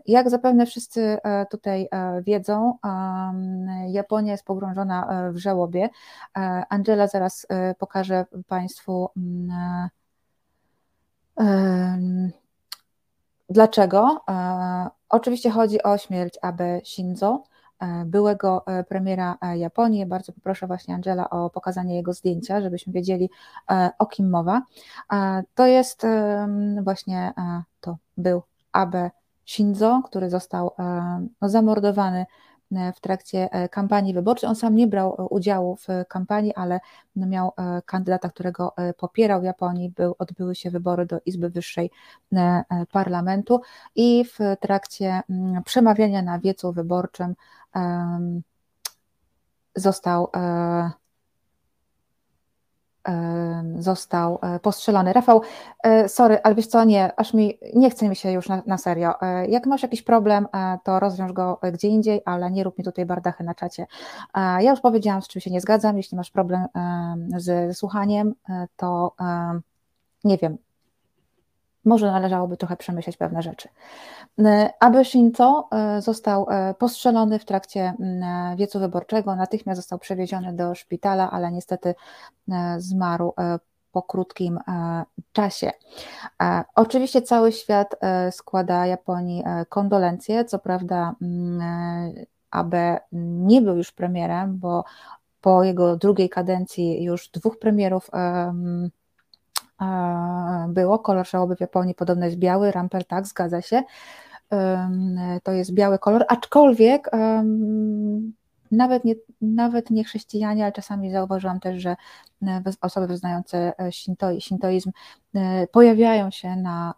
[0.06, 1.18] Jak zapewne wszyscy
[1.50, 1.88] tutaj
[2.22, 2.78] wiedzą,
[3.88, 5.88] Japonia jest pogrążona w żałobie.
[6.68, 7.46] Angela zaraz
[7.78, 9.10] pokaże Państwu
[13.48, 14.20] Dlaczego?
[15.16, 17.44] E, oczywiście chodzi o śmierć Abe Shinzo,
[17.80, 20.06] e, byłego e, premiera Japonii.
[20.06, 23.30] Bardzo poproszę właśnie Angela o pokazanie jego zdjęcia, żebyśmy wiedzieli
[23.98, 24.62] o kim mowa.
[25.54, 26.06] To jest
[26.82, 27.32] właśnie,
[27.80, 29.10] to był Abe
[29.46, 30.70] Shinzo, który został
[31.40, 34.48] no, zamordowany E, w trakcie e, kampanii wyborczej.
[34.48, 36.80] On sam nie brał e, udziału w kampanii, ale
[37.16, 37.52] miał
[37.86, 39.90] kandydata, którego popierał w Japonii.
[39.90, 41.90] Był, odbyły się wybory do Izby Wyższej
[42.92, 43.60] Parlamentu
[43.94, 47.34] i w trakcie mm, przemawiania na wiecu wyborczym
[49.76, 50.30] został
[53.78, 55.12] został e, postrzelony.
[55.12, 55.42] Rafał,
[55.82, 58.78] e, sorry, ale wiesz co, nie, aż mi, nie chce mi się już na, na
[58.78, 59.20] serio.
[59.20, 60.48] E, jak masz jakiś problem,
[60.84, 63.86] to rozwiąż go gdzie indziej, ale nie rób mi tutaj bardachy na czacie.
[64.34, 66.66] Ja już powiedziałam, z czym się nie zgadzam, jeśli masz problem
[67.36, 68.34] z słuchaniem,
[68.76, 69.12] to
[70.24, 70.58] nie wiem,
[71.86, 73.68] może należałoby trochę przemyśleć pewne rzeczy.
[74.38, 77.94] E, Abe Shinto e, został e, postrzelony w trakcie
[78.56, 81.94] wiecu wyborczego, natychmiast został przewieziony do szpitala, ale niestety
[82.78, 83.34] zmarł
[83.92, 84.58] po krótkim
[85.32, 85.70] czasie.
[86.74, 87.94] Oczywiście cały świat
[88.30, 91.14] składa Japonii kondolencje, co prawda
[92.50, 94.84] Abe nie był już premierem, bo
[95.40, 98.10] po jego drugiej kadencji już dwóch premierów
[100.68, 100.98] było.
[100.98, 103.82] Kolor żałoby w Japonii podobno jest biały, ramper tak, zgadza się.
[105.42, 107.10] To jest biały kolor, aczkolwiek
[108.70, 111.96] nawet nie, nawet nie chrześcijanie, ale czasami zauważyłam też, że
[112.42, 113.92] e, osoby wyznające e,
[114.40, 114.90] shintoizm
[115.34, 116.94] e, pojawiają się na,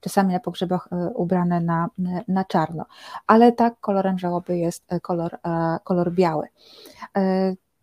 [0.00, 1.88] czasami na pogrzebach ubrane na,
[2.28, 2.86] na czarno,
[3.26, 5.38] ale tak kolorem żałoby jest kolor,
[5.84, 6.48] kolor biały.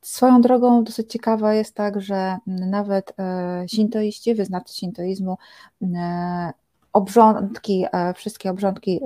[0.04, 3.16] Swoją drogą dosyć ciekawa jest tak, że nawet
[3.68, 5.38] shintoiści, wyznawcy shintoizmu,
[6.94, 7.86] obrządki,
[8.16, 9.00] wszystkie obrządki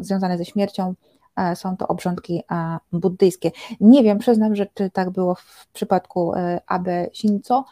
[0.00, 0.94] związane ze śmiercią
[1.36, 3.50] E, są to obrządki e, buddyjskie.
[3.80, 7.64] Nie wiem, przyznam, że czy tak było w przypadku e, Abe Shinzo,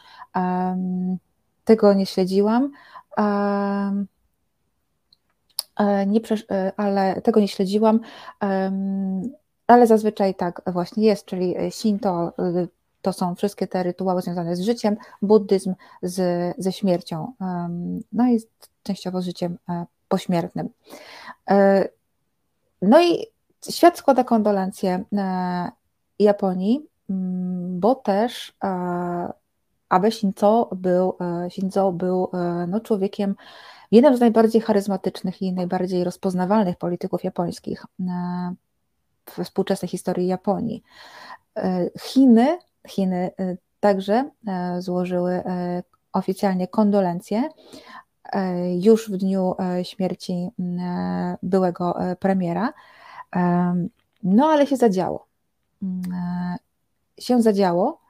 [1.63, 2.71] tego nie śledziłam,
[6.07, 6.21] nie,
[6.77, 7.99] ale tego nie śledziłam,
[9.67, 12.33] ale zazwyczaj tak właśnie jest, czyli Shinto
[13.01, 17.33] to są wszystkie te rytuały związane z życiem, buddyzm z, ze śmiercią,
[18.13, 18.39] no i
[18.83, 19.57] częściowo życiem
[20.07, 20.69] pośmiertnym.
[22.81, 23.33] No i
[23.69, 25.71] Świat składa kondolencje e,
[26.19, 29.33] Japonii, mm, bo też e,
[29.89, 32.29] Abe Shinzo był, e, Shinzo był
[32.67, 33.35] no, człowiekiem,
[33.91, 37.85] jednym z najbardziej charyzmatycznych i najbardziej rozpoznawalnych polityków japońskich
[39.29, 40.83] w współczesnej historii Japonii.
[41.99, 43.31] Chiny, Chiny
[43.79, 44.29] także
[44.79, 45.43] złożyły
[46.13, 47.49] oficjalnie kondolencje
[48.81, 50.49] już w dniu śmierci
[51.43, 52.73] byłego premiera.
[54.23, 55.27] No, ale się zadziało.
[55.83, 56.55] E,
[57.19, 58.01] się zadziało,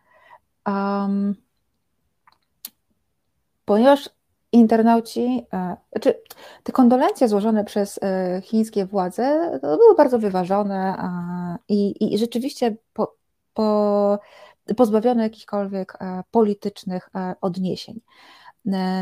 [3.65, 4.09] ponieważ
[4.53, 6.21] internauci, e, znaczy
[6.63, 10.95] te kondolencje złożone przez e, chińskie władze były bardzo wyważone
[11.69, 13.15] i, i rzeczywiście po,
[13.53, 14.19] po,
[14.77, 15.97] pozbawione jakichkolwiek
[16.31, 17.09] politycznych
[17.41, 18.01] odniesień.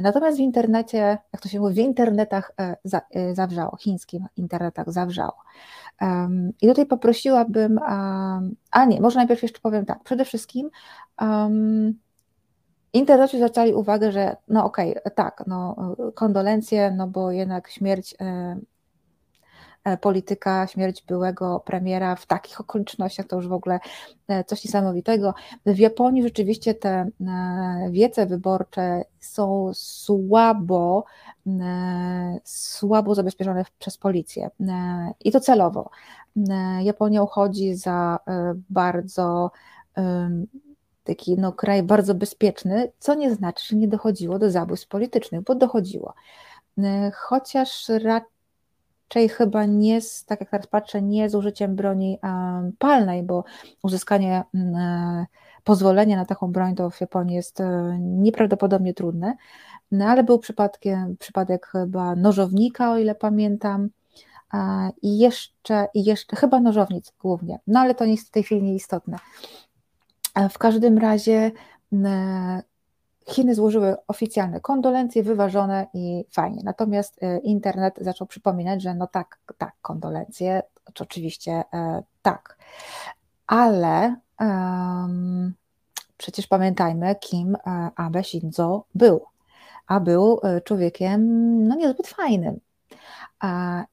[0.01, 0.97] Natomiast w internecie,
[1.33, 2.51] jak to się mówi, w internetach
[3.33, 5.35] zawrzało, chińskim internetach zawrzało.
[6.61, 7.79] I tutaj poprosiłabym,
[8.71, 10.69] a nie, może najpierw jeszcze powiem tak, przede wszystkim
[11.21, 11.99] um,
[12.93, 15.75] internauci zwracali uwagę, że no okej, okay, tak, no
[16.15, 18.15] kondolencje, no bo jednak śmierć
[19.83, 23.79] E, polityka, śmierć byłego premiera w takich okolicznościach to już w ogóle
[24.27, 25.33] e, coś niesamowitego.
[25.65, 27.09] W Japonii rzeczywiście te e,
[27.91, 31.05] wiece wyborcze są słabo,
[32.43, 34.49] słabo zabezpieczone przez policję
[35.19, 35.89] i to celowo.
[36.81, 38.19] Japonia uchodzi za
[38.69, 39.51] bardzo
[41.15, 45.55] taki no, kraj bardzo bezpieczny, co nie znaczy, że nie dochodziło do zabójstw politycznych, bo
[45.55, 46.13] dochodziło.
[47.13, 52.19] Chociaż raczej chyba nie, z, tak jak teraz patrzę, nie z użyciem broni
[52.79, 53.43] palnej, bo
[53.83, 55.25] uzyskanie e,
[55.63, 59.35] pozwolenia na taką broń to w Japonii jest e, nieprawdopodobnie trudne,
[59.91, 63.89] no ale był przypadkiem, przypadek chyba nożownika, o ile pamiętam,
[65.01, 69.17] i jeszcze, i jeszcze, chyba nożownic głównie, no ale to jest w tej chwili nieistotne.
[70.49, 71.51] W każdym razie
[73.27, 76.61] Chiny złożyły oficjalne kondolencje, wyważone i fajnie.
[76.63, 80.63] Natomiast e, internet zaczął przypominać, że no tak, tak, kondolencje,
[80.93, 82.57] to oczywiście e, tak.
[83.47, 85.53] Ale um,
[86.17, 89.21] przecież pamiętajmy, kim e, Abe Shinzo był.
[89.87, 91.21] A był człowiekiem
[91.67, 92.59] no, niezbyt fajnym.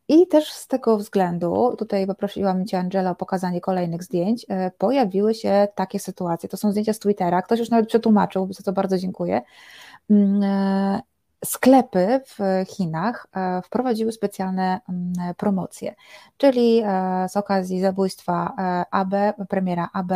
[0.09, 5.35] I też z tego względu, tutaj poprosiłam Cię Angela o pokazanie kolejnych zdjęć, e, pojawiły
[5.35, 6.49] się takie sytuacje.
[6.49, 9.43] To są zdjęcia z Twittera, ktoś już nawet przetłumaczył, za co bardzo dziękuję.
[10.11, 11.03] Mm, e,
[11.45, 12.39] sklepy w
[12.71, 15.95] Chinach e, wprowadziły specjalne mm, promocje,
[16.37, 16.83] czyli
[17.29, 18.55] z okazji zabójstwa
[18.91, 19.15] AB,
[19.49, 20.13] premiera AB,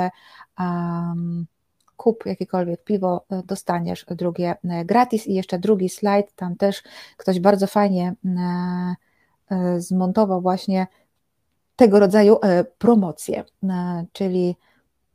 [2.03, 4.55] kup jakiekolwiek piwo, dostaniesz drugie
[4.85, 5.27] gratis.
[5.27, 6.83] I jeszcze drugi slajd, tam też
[7.16, 8.15] ktoś bardzo fajnie
[9.53, 10.87] E, zmontował właśnie
[11.77, 14.57] tego rodzaju e, promocje, e, czyli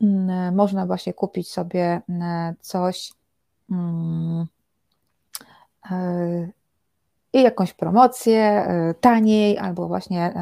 [0.01, 2.01] mm, można właśnie kupić sobie
[2.61, 3.13] coś
[3.71, 4.45] mm,
[7.33, 8.67] i jakąś promocję
[9.01, 10.33] taniej, albo właśnie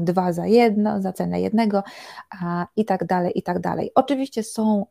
[0.00, 1.82] dwa za jedno, za cenę jednego
[2.76, 3.90] i tak dalej, i tak dalej.
[3.94, 4.86] Oczywiście są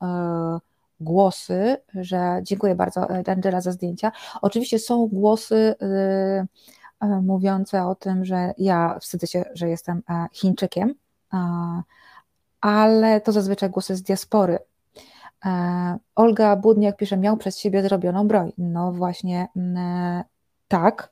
[0.99, 4.11] głosy, że dziękuję bardzo Angela za zdjęcia.
[4.41, 5.75] Oczywiście są głosy
[6.99, 10.95] E, mówiące o tym, że ja wstydzę się, że jestem e, Chińczykiem,
[11.33, 11.37] e,
[12.61, 14.59] ale to zazwyczaj głosy z diaspory.
[16.15, 18.51] Olga Budniak pisze, miał przez siebie zrobioną broń.
[18.57, 19.47] No właśnie
[20.67, 21.09] tak.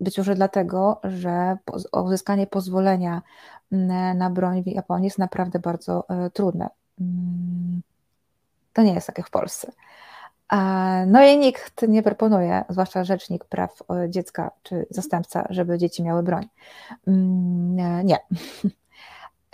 [0.00, 1.56] Być może dlatego, że
[1.92, 3.22] uzyskanie pozwolenia
[4.14, 6.68] na broń w Japonii jest naprawdę bardzo trudne.
[7.00, 7.82] Mm,
[8.72, 9.72] to nie jest jak w Polsce.
[11.06, 16.48] No i nikt nie proponuje, zwłaszcza rzecznik praw dziecka czy zastępca, żeby dzieci miały broń.
[17.06, 18.18] Mm, nie.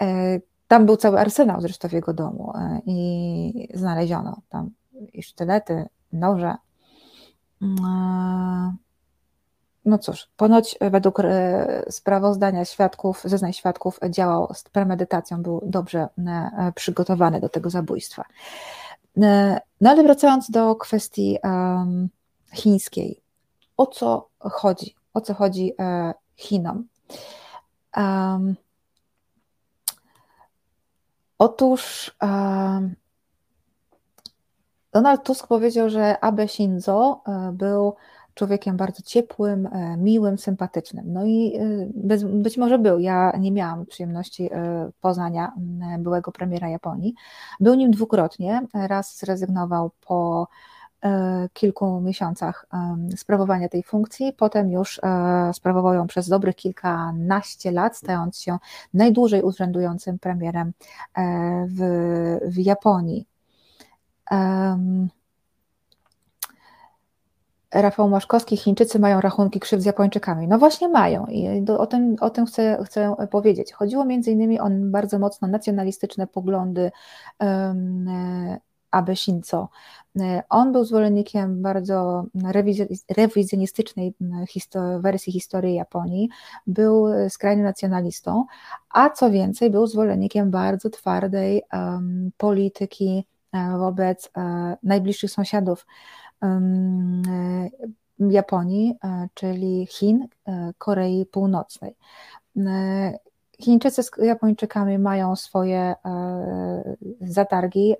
[0.03, 4.71] E, tam był cały arsenał zresztą w jego domu e, i znaleziono tam
[5.13, 6.55] i sztylety, noże.
[7.63, 7.67] E,
[9.85, 11.23] no cóż, ponoć według
[11.91, 16.09] sprawozdania świadków, zeznań świadków działał z premedytacją, był dobrze
[16.75, 18.25] przygotowany do tego zabójstwa.
[19.23, 21.39] E, no ale wracając do kwestii
[22.55, 23.21] chińskiej,
[23.77, 24.95] o co chodzi?
[25.15, 26.85] O co chodzi e, Chinom?
[31.39, 32.17] Otóż
[34.97, 37.95] Donald Tusk powiedział, że Abe Shinzo e, był
[38.35, 41.13] człowiekiem bardzo ciepłym, e, miłym, sympatycznym.
[41.13, 42.99] No i e, być może był.
[42.99, 44.51] Ja nie miałam przyjemności
[45.01, 45.53] poznania
[45.99, 47.15] byłego premiera Japonii.
[47.61, 48.67] Był nim dwukrotnie.
[48.75, 50.49] Raz zrezygnował po
[51.53, 52.67] kilku miesiącach
[53.17, 55.01] sprawowania tej funkcji, potem już
[55.53, 58.59] sprawował ją przez dobrych kilkanaście lat, stając się
[58.95, 60.73] najdłużej urzędującym premierem
[61.69, 63.36] w, w Japonii.
[67.75, 70.49] Rafał Maszkowski, Chińczycy mają rachunki krzywd z Japończykami.
[70.49, 73.73] No właśnie mają i do, o tym, o tym chcę, chcę powiedzieć.
[73.73, 76.91] Chodziło między innymi o bardzo mocno nacjonalistyczne poglądy
[77.41, 78.09] um,
[78.91, 79.69] Abe Shinzo.
[80.49, 82.25] On był zwolennikiem bardzo
[83.17, 84.15] rewizjonistycznej
[85.01, 86.29] wersji historii Japonii,
[86.67, 88.45] był skrajnym nacjonalistą,
[88.91, 93.27] a co więcej, był zwolennikiem bardzo twardej um, polityki
[93.79, 94.43] wobec uh,
[94.83, 95.87] najbliższych sąsiadów
[98.19, 101.97] Japonii, e, czyli Chin, e, Korei Północnej.
[102.57, 103.19] E,
[103.61, 105.95] Chińczycy z Japończykami mają swoje
[107.21, 107.95] zatargi.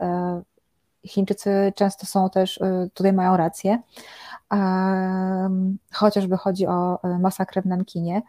[1.07, 2.61] Chińczycy często są też,
[2.95, 3.83] tutaj mają rację,
[5.93, 8.23] chociażby chodzi o masakrę w Nankinie.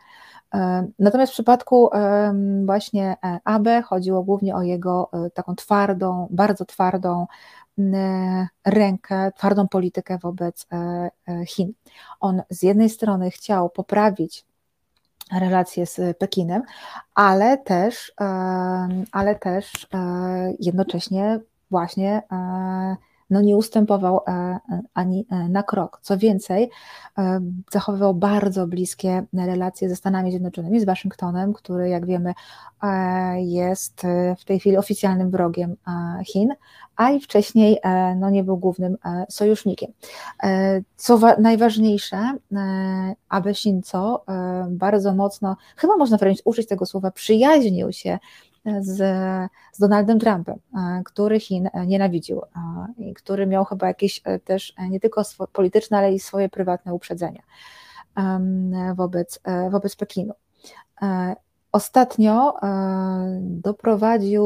[0.99, 1.89] Natomiast w przypadku
[2.65, 7.27] właśnie Abe chodziło głównie o jego taką twardą, bardzo twardą
[8.65, 10.67] rękę, twardą politykę wobec
[11.47, 11.73] Chin.
[12.19, 14.45] On z jednej strony chciał poprawić
[15.31, 16.63] relacje z Pekinem,
[17.15, 18.13] ale też,
[19.11, 19.87] ale też
[20.59, 21.39] jednocześnie
[21.71, 22.21] właśnie
[23.29, 24.59] no nie ustępował e, e,
[24.93, 25.99] ani e, na krok.
[26.01, 26.69] Co więcej,
[27.71, 32.33] zachowywał bardzo bliskie relacje ze Stanami Zjednoczonymi, z Waszyngtonem, który, jak wiemy,
[33.37, 34.01] jest
[34.39, 35.75] w tej chwili oficjalnym wrogiem
[36.25, 36.49] Chin,
[36.95, 37.77] a i wcześniej
[38.15, 38.97] no, nie był głównym
[39.29, 39.91] sojusznikiem.
[40.95, 42.33] Co najważniejsze,
[43.29, 44.23] Abe Shinzo
[44.69, 48.19] bardzo mocno, chyba można wręcz użyć tego słowa, przyjaźnił się
[48.79, 48.97] z,
[49.71, 52.49] z Donaldem Trumpem, e, który Chin e, nienawidził e,
[52.97, 55.21] i który miał chyba jakieś też nie tylko
[55.53, 57.41] polityczne, ale i swoje prywatne uprzedzenia
[58.95, 59.39] wobec,
[59.71, 60.33] wobec Pekinu.
[61.71, 62.53] Ostatnio
[63.39, 64.45] doprowadził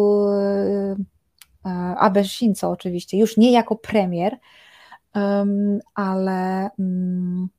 [1.97, 4.37] Abe Shinzo oczywiście, już nie jako premier,
[5.95, 7.49] ale mm,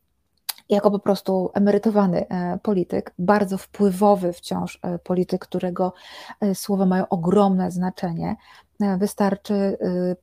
[0.72, 5.92] jako po prostu emerytowany e, polityk, bardzo wpływowy wciąż e, polityk, którego
[6.40, 8.36] e, słowa mają ogromne znaczenie.
[8.98, 9.78] Wystarczy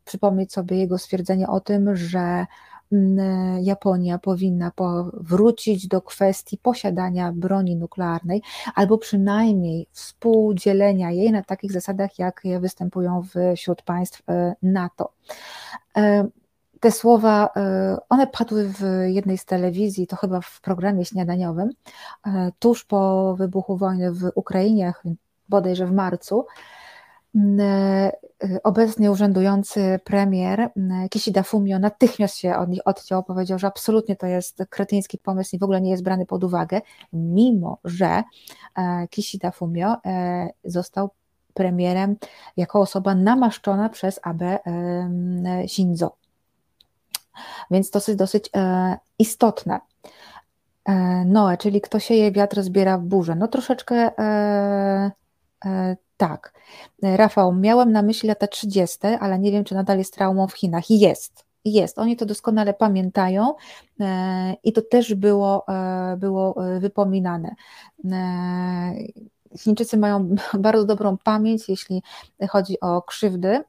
[0.05, 2.45] przypomnieć sobie jego stwierdzenie o tym, że
[3.61, 4.71] Japonia powinna
[5.13, 8.41] wrócić do kwestii posiadania broni nuklearnej,
[8.75, 13.23] albo przynajmniej współdzielenia jej na takich zasadach, jak występują
[13.55, 14.23] wśród państw
[14.63, 15.13] NATO
[16.79, 21.69] te słowa, e, one padły w jednej z telewizji, to chyba w programie śniadaniowym,
[22.27, 24.93] e, tuż po wybuchu wojny w Ukrainie,
[25.49, 26.45] bodajże w marcu.
[27.59, 28.11] E,
[28.63, 30.69] obecnie urzędujący premier
[31.09, 35.59] Kishida Fumio natychmiast się od nich odciął, powiedział, że absolutnie to jest kretyński pomysł i
[35.59, 36.81] w ogóle nie jest brany pod uwagę,
[37.13, 38.23] mimo że
[39.09, 39.95] Kishida Fumio
[40.65, 41.09] został
[41.53, 42.15] premierem
[42.57, 44.59] jako osoba namaszczona przez Abe
[45.67, 46.19] Shinzo.
[47.71, 49.79] Więc to jest dosyć e, istotne.
[50.85, 53.35] E, Noe, czyli kto sieje wiatr, zbiera burzę.
[53.35, 55.11] No troszeczkę e,
[56.17, 56.53] tak.
[57.03, 60.89] Rafał, miałem na myśli lata 30., ale nie wiem, czy nadal jest traumą w Chinach.
[60.89, 61.99] Jest, jest.
[61.99, 63.53] Oni to doskonale pamiętają
[64.63, 65.65] i to też było,
[66.17, 67.55] było wypominane.
[69.57, 72.03] Chińczycy mają bardzo dobrą pamięć, jeśli
[72.49, 73.63] chodzi o krzywdy,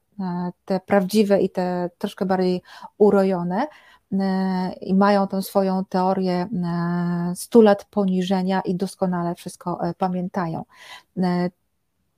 [0.64, 2.62] te prawdziwe i te troszkę bardziej
[2.98, 3.66] urojone
[4.12, 6.48] e, i mają tą swoją teorię
[7.34, 10.64] 100 e, lat poniżenia i doskonale wszystko pamiętają.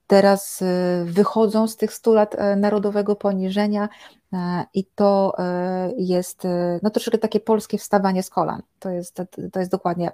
[0.07, 0.63] Teraz
[1.05, 3.89] wychodzą z tych 100 lat narodowego poniżenia
[4.73, 5.35] i to
[5.97, 6.47] jest
[6.83, 8.61] no troszkę takie polskie wstawanie z kolan.
[8.79, 9.21] To jest,
[9.51, 10.11] to jest dokładnie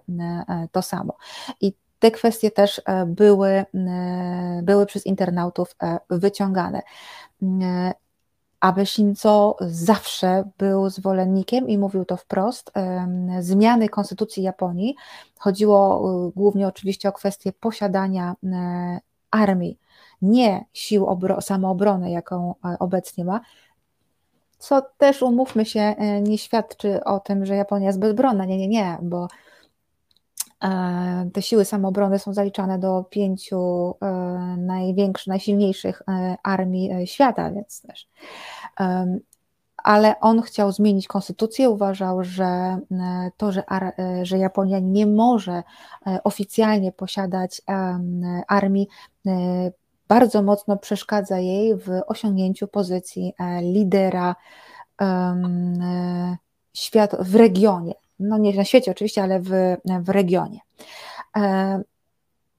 [0.72, 1.14] to samo.
[1.62, 3.66] I te kwestie też były,
[4.64, 5.76] były przez internautów
[6.10, 6.82] wyciągane.
[8.60, 12.72] Abe Shinzo zawsze był zwolennikiem i mówił to wprost,
[13.40, 14.96] zmiany konstytucji Japonii.
[15.38, 16.02] Chodziło
[16.36, 19.00] głównie oczywiście o kwestię posiadania e,
[19.32, 19.80] armii,
[20.22, 21.08] nie sił
[21.42, 23.42] samoobrony, jaką e, obecnie ma,
[24.58, 28.46] co też umówmy się, e, nie świadczy o tym, że Japonia jest bezbronna.
[28.46, 29.59] Nie, nie, nie, bo E,
[31.34, 34.06] te siły samoobrony są zaliczane do pięciu e,
[34.58, 38.08] największych, najsilniejszych e, armii świata, więc też.
[39.84, 42.80] Ale on chciał zmienić konstytucję, uważał, że
[43.38, 43.64] to, że,
[44.24, 45.64] że Japonia nie może
[46.24, 47.62] oficjalnie posiadać
[48.48, 48.88] armii,
[50.08, 54.36] bardzo mocno przeszkadza jej w osiągnięciu pozycji lidera
[56.74, 59.50] świat w regionie no nie na świecie oczywiście, ale w,
[60.02, 60.60] w regionie.
[61.38, 61.82] E,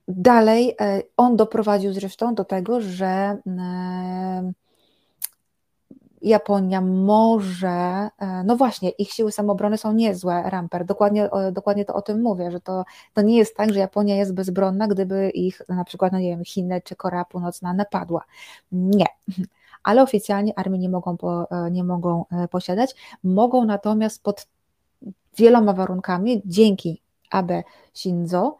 [0.08, 4.52] dalej e, on doprowadził zresztą do tego, że e,
[6.22, 8.08] Japonia może,
[8.44, 12.60] no właśnie, ich siły samoobrony są niezłe, Ramper, dokładnie, dokładnie to o tym mówię, że
[12.60, 12.84] to,
[13.14, 16.44] to nie jest tak, że Japonia jest bezbronna, gdyby ich na przykład, no nie wiem,
[16.44, 18.24] Chiny czy Korea Północna napadła.
[18.72, 19.06] Nie.
[19.82, 24.46] Ale oficjalnie armii nie mogą, po, nie mogą posiadać, mogą natomiast pod
[25.38, 27.62] wieloma warunkami dzięki Abe
[27.94, 28.56] Shinzo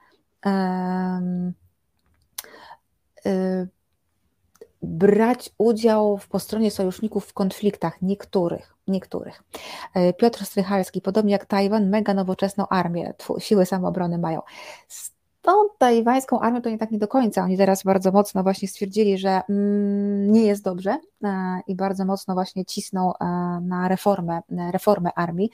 [3.27, 3.69] y,
[4.83, 8.75] brać udział w, po stronie sojuszników w konfliktach niektórych.
[8.87, 9.43] niektórych.
[9.97, 14.41] Y, Piotr Strychalski, podobnie jak Tajwan, mega nowoczesną armię, siły samoobrony mają.
[15.43, 17.43] Tą tajwańską armią to nie tak nie do końca.
[17.43, 22.35] Oni teraz bardzo mocno właśnie stwierdzili, że mm, nie jest dobrze e, i bardzo mocno
[22.35, 23.25] właśnie cisną e,
[23.63, 24.41] na reformę,
[24.73, 25.51] reformę armii.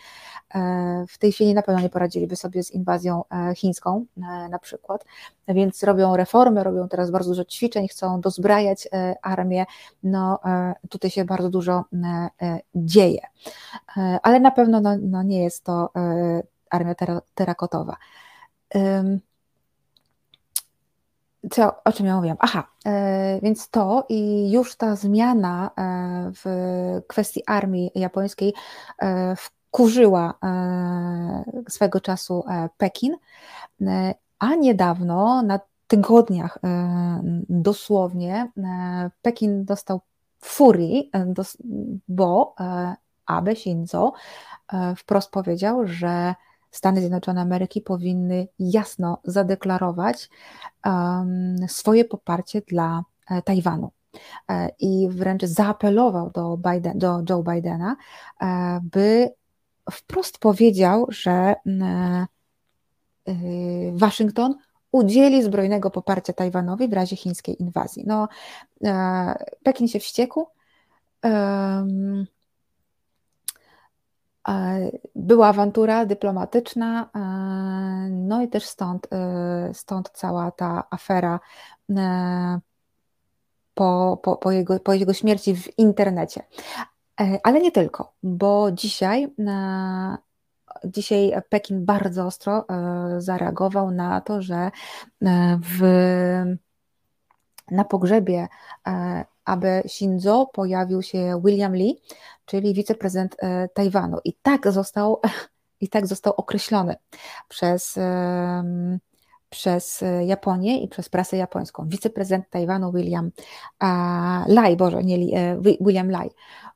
[0.54, 3.24] E, w tej chwili na pewno nie poradziliby sobie z inwazją
[3.56, 4.04] chińską
[4.50, 5.04] na przykład,
[5.48, 8.88] więc robią reformy, robią teraz bardzo dużo ćwiczeń, chcą dozbrajać
[9.22, 9.66] armię.
[10.02, 10.38] No
[10.88, 11.84] tutaj się bardzo dużo
[12.74, 13.20] dzieje,
[14.22, 15.90] ale na pewno no, no nie jest to
[16.70, 16.94] armia
[17.34, 17.96] terakotowa
[21.51, 22.36] co, o czym ja mówiłam?
[22.40, 26.44] Aha, e, więc to i już ta zmiana e, w
[27.06, 28.55] kwestii armii japońskiej
[29.02, 30.35] e, wkurzyła
[31.68, 32.44] swego czasu
[32.77, 33.16] Pekin,
[34.39, 36.59] a niedawno, na tygodniach
[37.48, 38.51] dosłownie,
[39.23, 40.01] Pekin dostał
[40.40, 41.10] furii,
[42.09, 42.55] bo
[43.27, 44.12] Abe Shinzo
[44.97, 46.35] wprost powiedział, że
[46.70, 50.30] Stany Zjednoczone Ameryki powinny jasno zadeklarować
[50.84, 53.90] um, swoje poparcie dla e, Tajwanu.
[54.51, 57.97] E, I wręcz zaapelował do, Biden, do Joe Bidena,
[58.43, 59.30] e, by
[59.93, 61.55] wprost powiedział, że
[63.93, 64.55] Waszyngton
[64.93, 68.05] udzieli zbrojnego poparcia Tajwanowi w razie chińskiej inwazji.
[68.06, 68.28] No,
[69.62, 70.47] Pekin się wściekł.
[75.14, 77.10] Była awantura dyplomatyczna,
[78.10, 81.40] no i też stąd, e, stąd cała ta afera
[81.90, 82.60] e,
[83.74, 86.43] po, po, po, jego, po jego śmierci w internecie.
[87.20, 89.35] E, ale nie tylko, bo dzisiaj,
[90.85, 92.64] dzisiaj Pekin bardzo ostro
[93.18, 94.70] zareagował na to, że
[95.62, 95.81] w,
[97.70, 98.48] na pogrzebie
[99.47, 102.01] aby Shinzo pojawił się William Lee,
[102.47, 104.18] czyli wiceprezydent e, Tajwanu.
[104.24, 105.20] I tak został,
[105.81, 106.97] i tak został określony
[107.48, 107.98] przez,
[109.51, 111.89] przez Japonię i przez prasę japońską.
[111.89, 113.31] Wiceprezydent Tajwanu William
[114.47, 116.31] Lai, Boże, nie Lee, e, William Lai.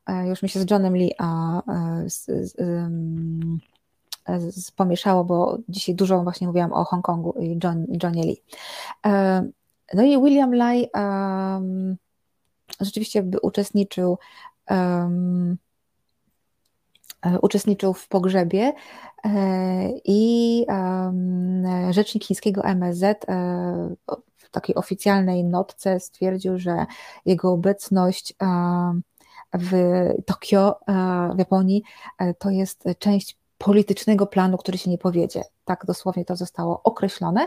[0.07, 1.15] E, już mi się z Johnem Lee
[2.07, 2.57] z, z,
[4.55, 8.43] z, pomieszało, bo dzisiaj dużo właśnie mówiłam o Hongkongu i John, Johnie Lee.
[9.95, 11.97] No i William Lai um,
[12.81, 14.19] rzeczywiście uczestniczył
[14.71, 15.59] um,
[17.43, 18.73] uczestniczył w pogrzebie
[19.25, 20.67] e, i
[21.91, 23.95] rzecznik chińskiego MSZ e,
[24.37, 26.87] w takiej oficjalnej notce stwierdził, że
[27.27, 28.35] jego obecność
[29.53, 29.73] w
[30.27, 30.79] Tokio,
[31.35, 31.83] w Japonii,
[32.39, 35.43] to jest część politycznego planu, który się nie powiedzie.
[35.65, 37.47] Tak dosłownie to zostało określone.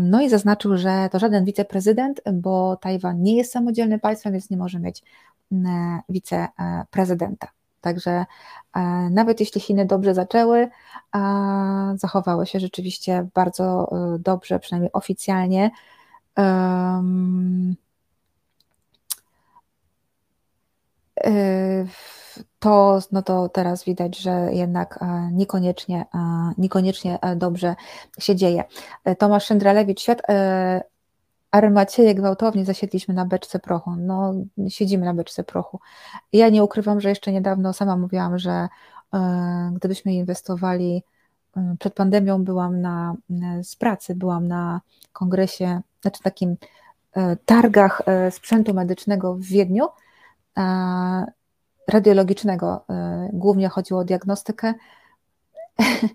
[0.00, 4.56] No i zaznaczył, że to żaden wiceprezydent, bo Tajwan nie jest samodzielnym państwem, więc nie
[4.56, 5.02] może mieć
[6.08, 7.48] wiceprezydenta.
[7.80, 8.26] Także
[8.74, 8.80] e,
[9.10, 10.68] nawet jeśli Chiny dobrze zaczęły,
[11.94, 15.70] zachowały się rzeczywiście bardzo e, dobrze, przynajmniej oficjalnie.
[16.38, 17.02] E,
[22.58, 27.76] to, no to teraz widać, że jednak e, niekoniecznie, e, niekoniecznie e, dobrze
[28.18, 28.64] się dzieje.
[29.18, 30.22] Tomasz Szyndralewicz, świat
[31.50, 33.90] armacieje gwałtownie zasiedliśmy na beczce prochu.
[33.96, 34.34] No,
[34.68, 35.80] siedzimy na beczce prochu.
[36.32, 38.68] Ja nie ukrywam, że jeszcze niedawno sama mówiłam, że
[39.72, 41.02] gdybyśmy inwestowali
[41.78, 43.14] przed pandemią byłam na,
[43.62, 44.80] z pracy, byłam na
[45.12, 46.56] kongresie, znaczy takim
[47.44, 49.88] targach sprzętu medycznego w Wiedniu
[51.88, 52.84] radiologicznego.
[52.90, 54.74] E, głównie chodziło o diagnostykę.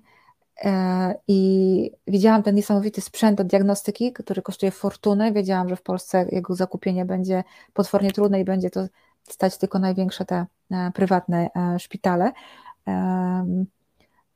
[0.66, 5.32] E, I widziałam ten niesamowity sprzęt od diagnostyki, który kosztuje fortunę.
[5.32, 7.44] Wiedziałam, że w Polsce jego zakupienie będzie
[7.74, 8.86] potwornie trudne i będzie to
[9.30, 12.32] stać tylko największe te e, prywatne szpitale.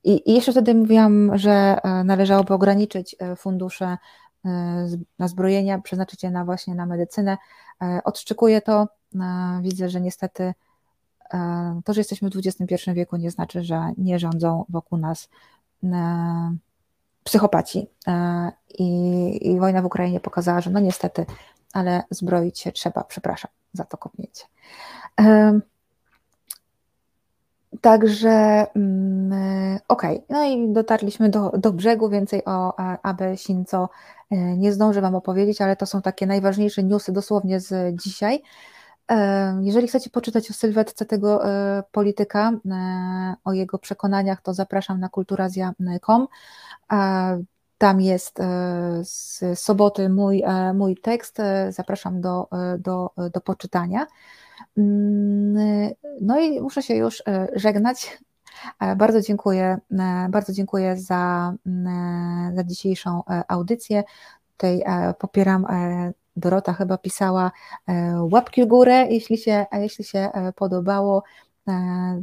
[0.04, 3.98] I jeszcze wtedy mówiłam, że należałoby ograniczyć fundusze
[5.20, 7.38] na zbrojenia, przeznaczyć je na właśnie na medycynę.
[8.04, 8.88] Odszczekuję to.
[9.62, 10.54] Widzę, że niestety
[11.34, 15.30] E, to, że jesteśmy w XXI wieku, nie znaczy, że nie rządzą wokół nas
[15.84, 16.56] e,
[17.24, 17.88] psychopaci.
[18.08, 21.26] E, I, I, wojna w Ukrainie pokazała, że no niestety,
[21.74, 23.04] ale zbroić się trzeba.
[23.04, 24.46] Przepraszam za to kopnięcie.
[27.82, 30.26] Także mm, okej, okay.
[30.30, 33.90] no i dotarliśmy do, do brzegu, więcej o Abe Shinzo
[34.32, 38.44] nie zdążę Wam opowiedzieć, ale to są takie najważniejsze newsy dosłownie z dzisiaj.
[39.62, 45.10] Jeżeli chcecie poczytać o sylwetce tego e, polityka, e, o jego przekonaniach, to zapraszam na
[45.10, 46.28] kulturazja.com.
[47.78, 48.46] Tam jest e,
[49.04, 50.44] z soboty mój,
[50.74, 51.38] mój tekst.
[51.70, 52.48] Zapraszam do,
[52.80, 54.08] do, do poczytania.
[54.78, 57.24] Mm, no i muszę się już
[57.56, 58.18] żegnać.
[58.98, 59.78] Bardzo dziękuję,
[60.30, 61.54] bardzo dziękuję za,
[62.56, 64.04] za dzisiejszą audycję.
[64.52, 64.84] Tutaj
[65.20, 65.66] popieram
[66.38, 67.52] Dorota chyba pisała
[68.32, 71.24] łapki w górę, jeśli się, jeśli się podobało,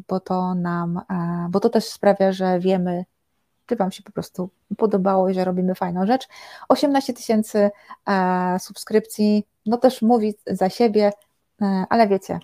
[0.09, 1.01] bo to nam,
[1.51, 3.05] bo to też sprawia, że wiemy,
[3.67, 6.29] czy Wam się po prostu podobało i że robimy fajną rzecz.
[6.69, 7.71] 18 tysięcy
[8.09, 11.13] e, subskrypcji, no też mówi za siebie,
[11.63, 12.39] e, ale wiecie,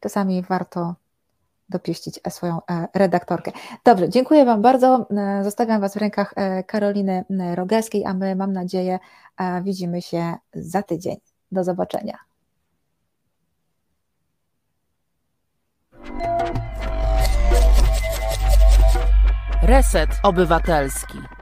[0.00, 0.94] czasami warto
[1.68, 3.52] dopieścić swoją e, redaktorkę.
[3.84, 5.08] Dobrze, dziękuję Wam bardzo.
[5.42, 6.34] Zostawiam Was w rękach
[6.66, 7.24] Karoliny
[7.54, 8.98] Rogalskiej, a my, mam nadzieję,
[9.62, 11.16] widzimy się za tydzień.
[11.52, 12.18] Do zobaczenia.
[19.62, 21.35] Reset Obywatelski.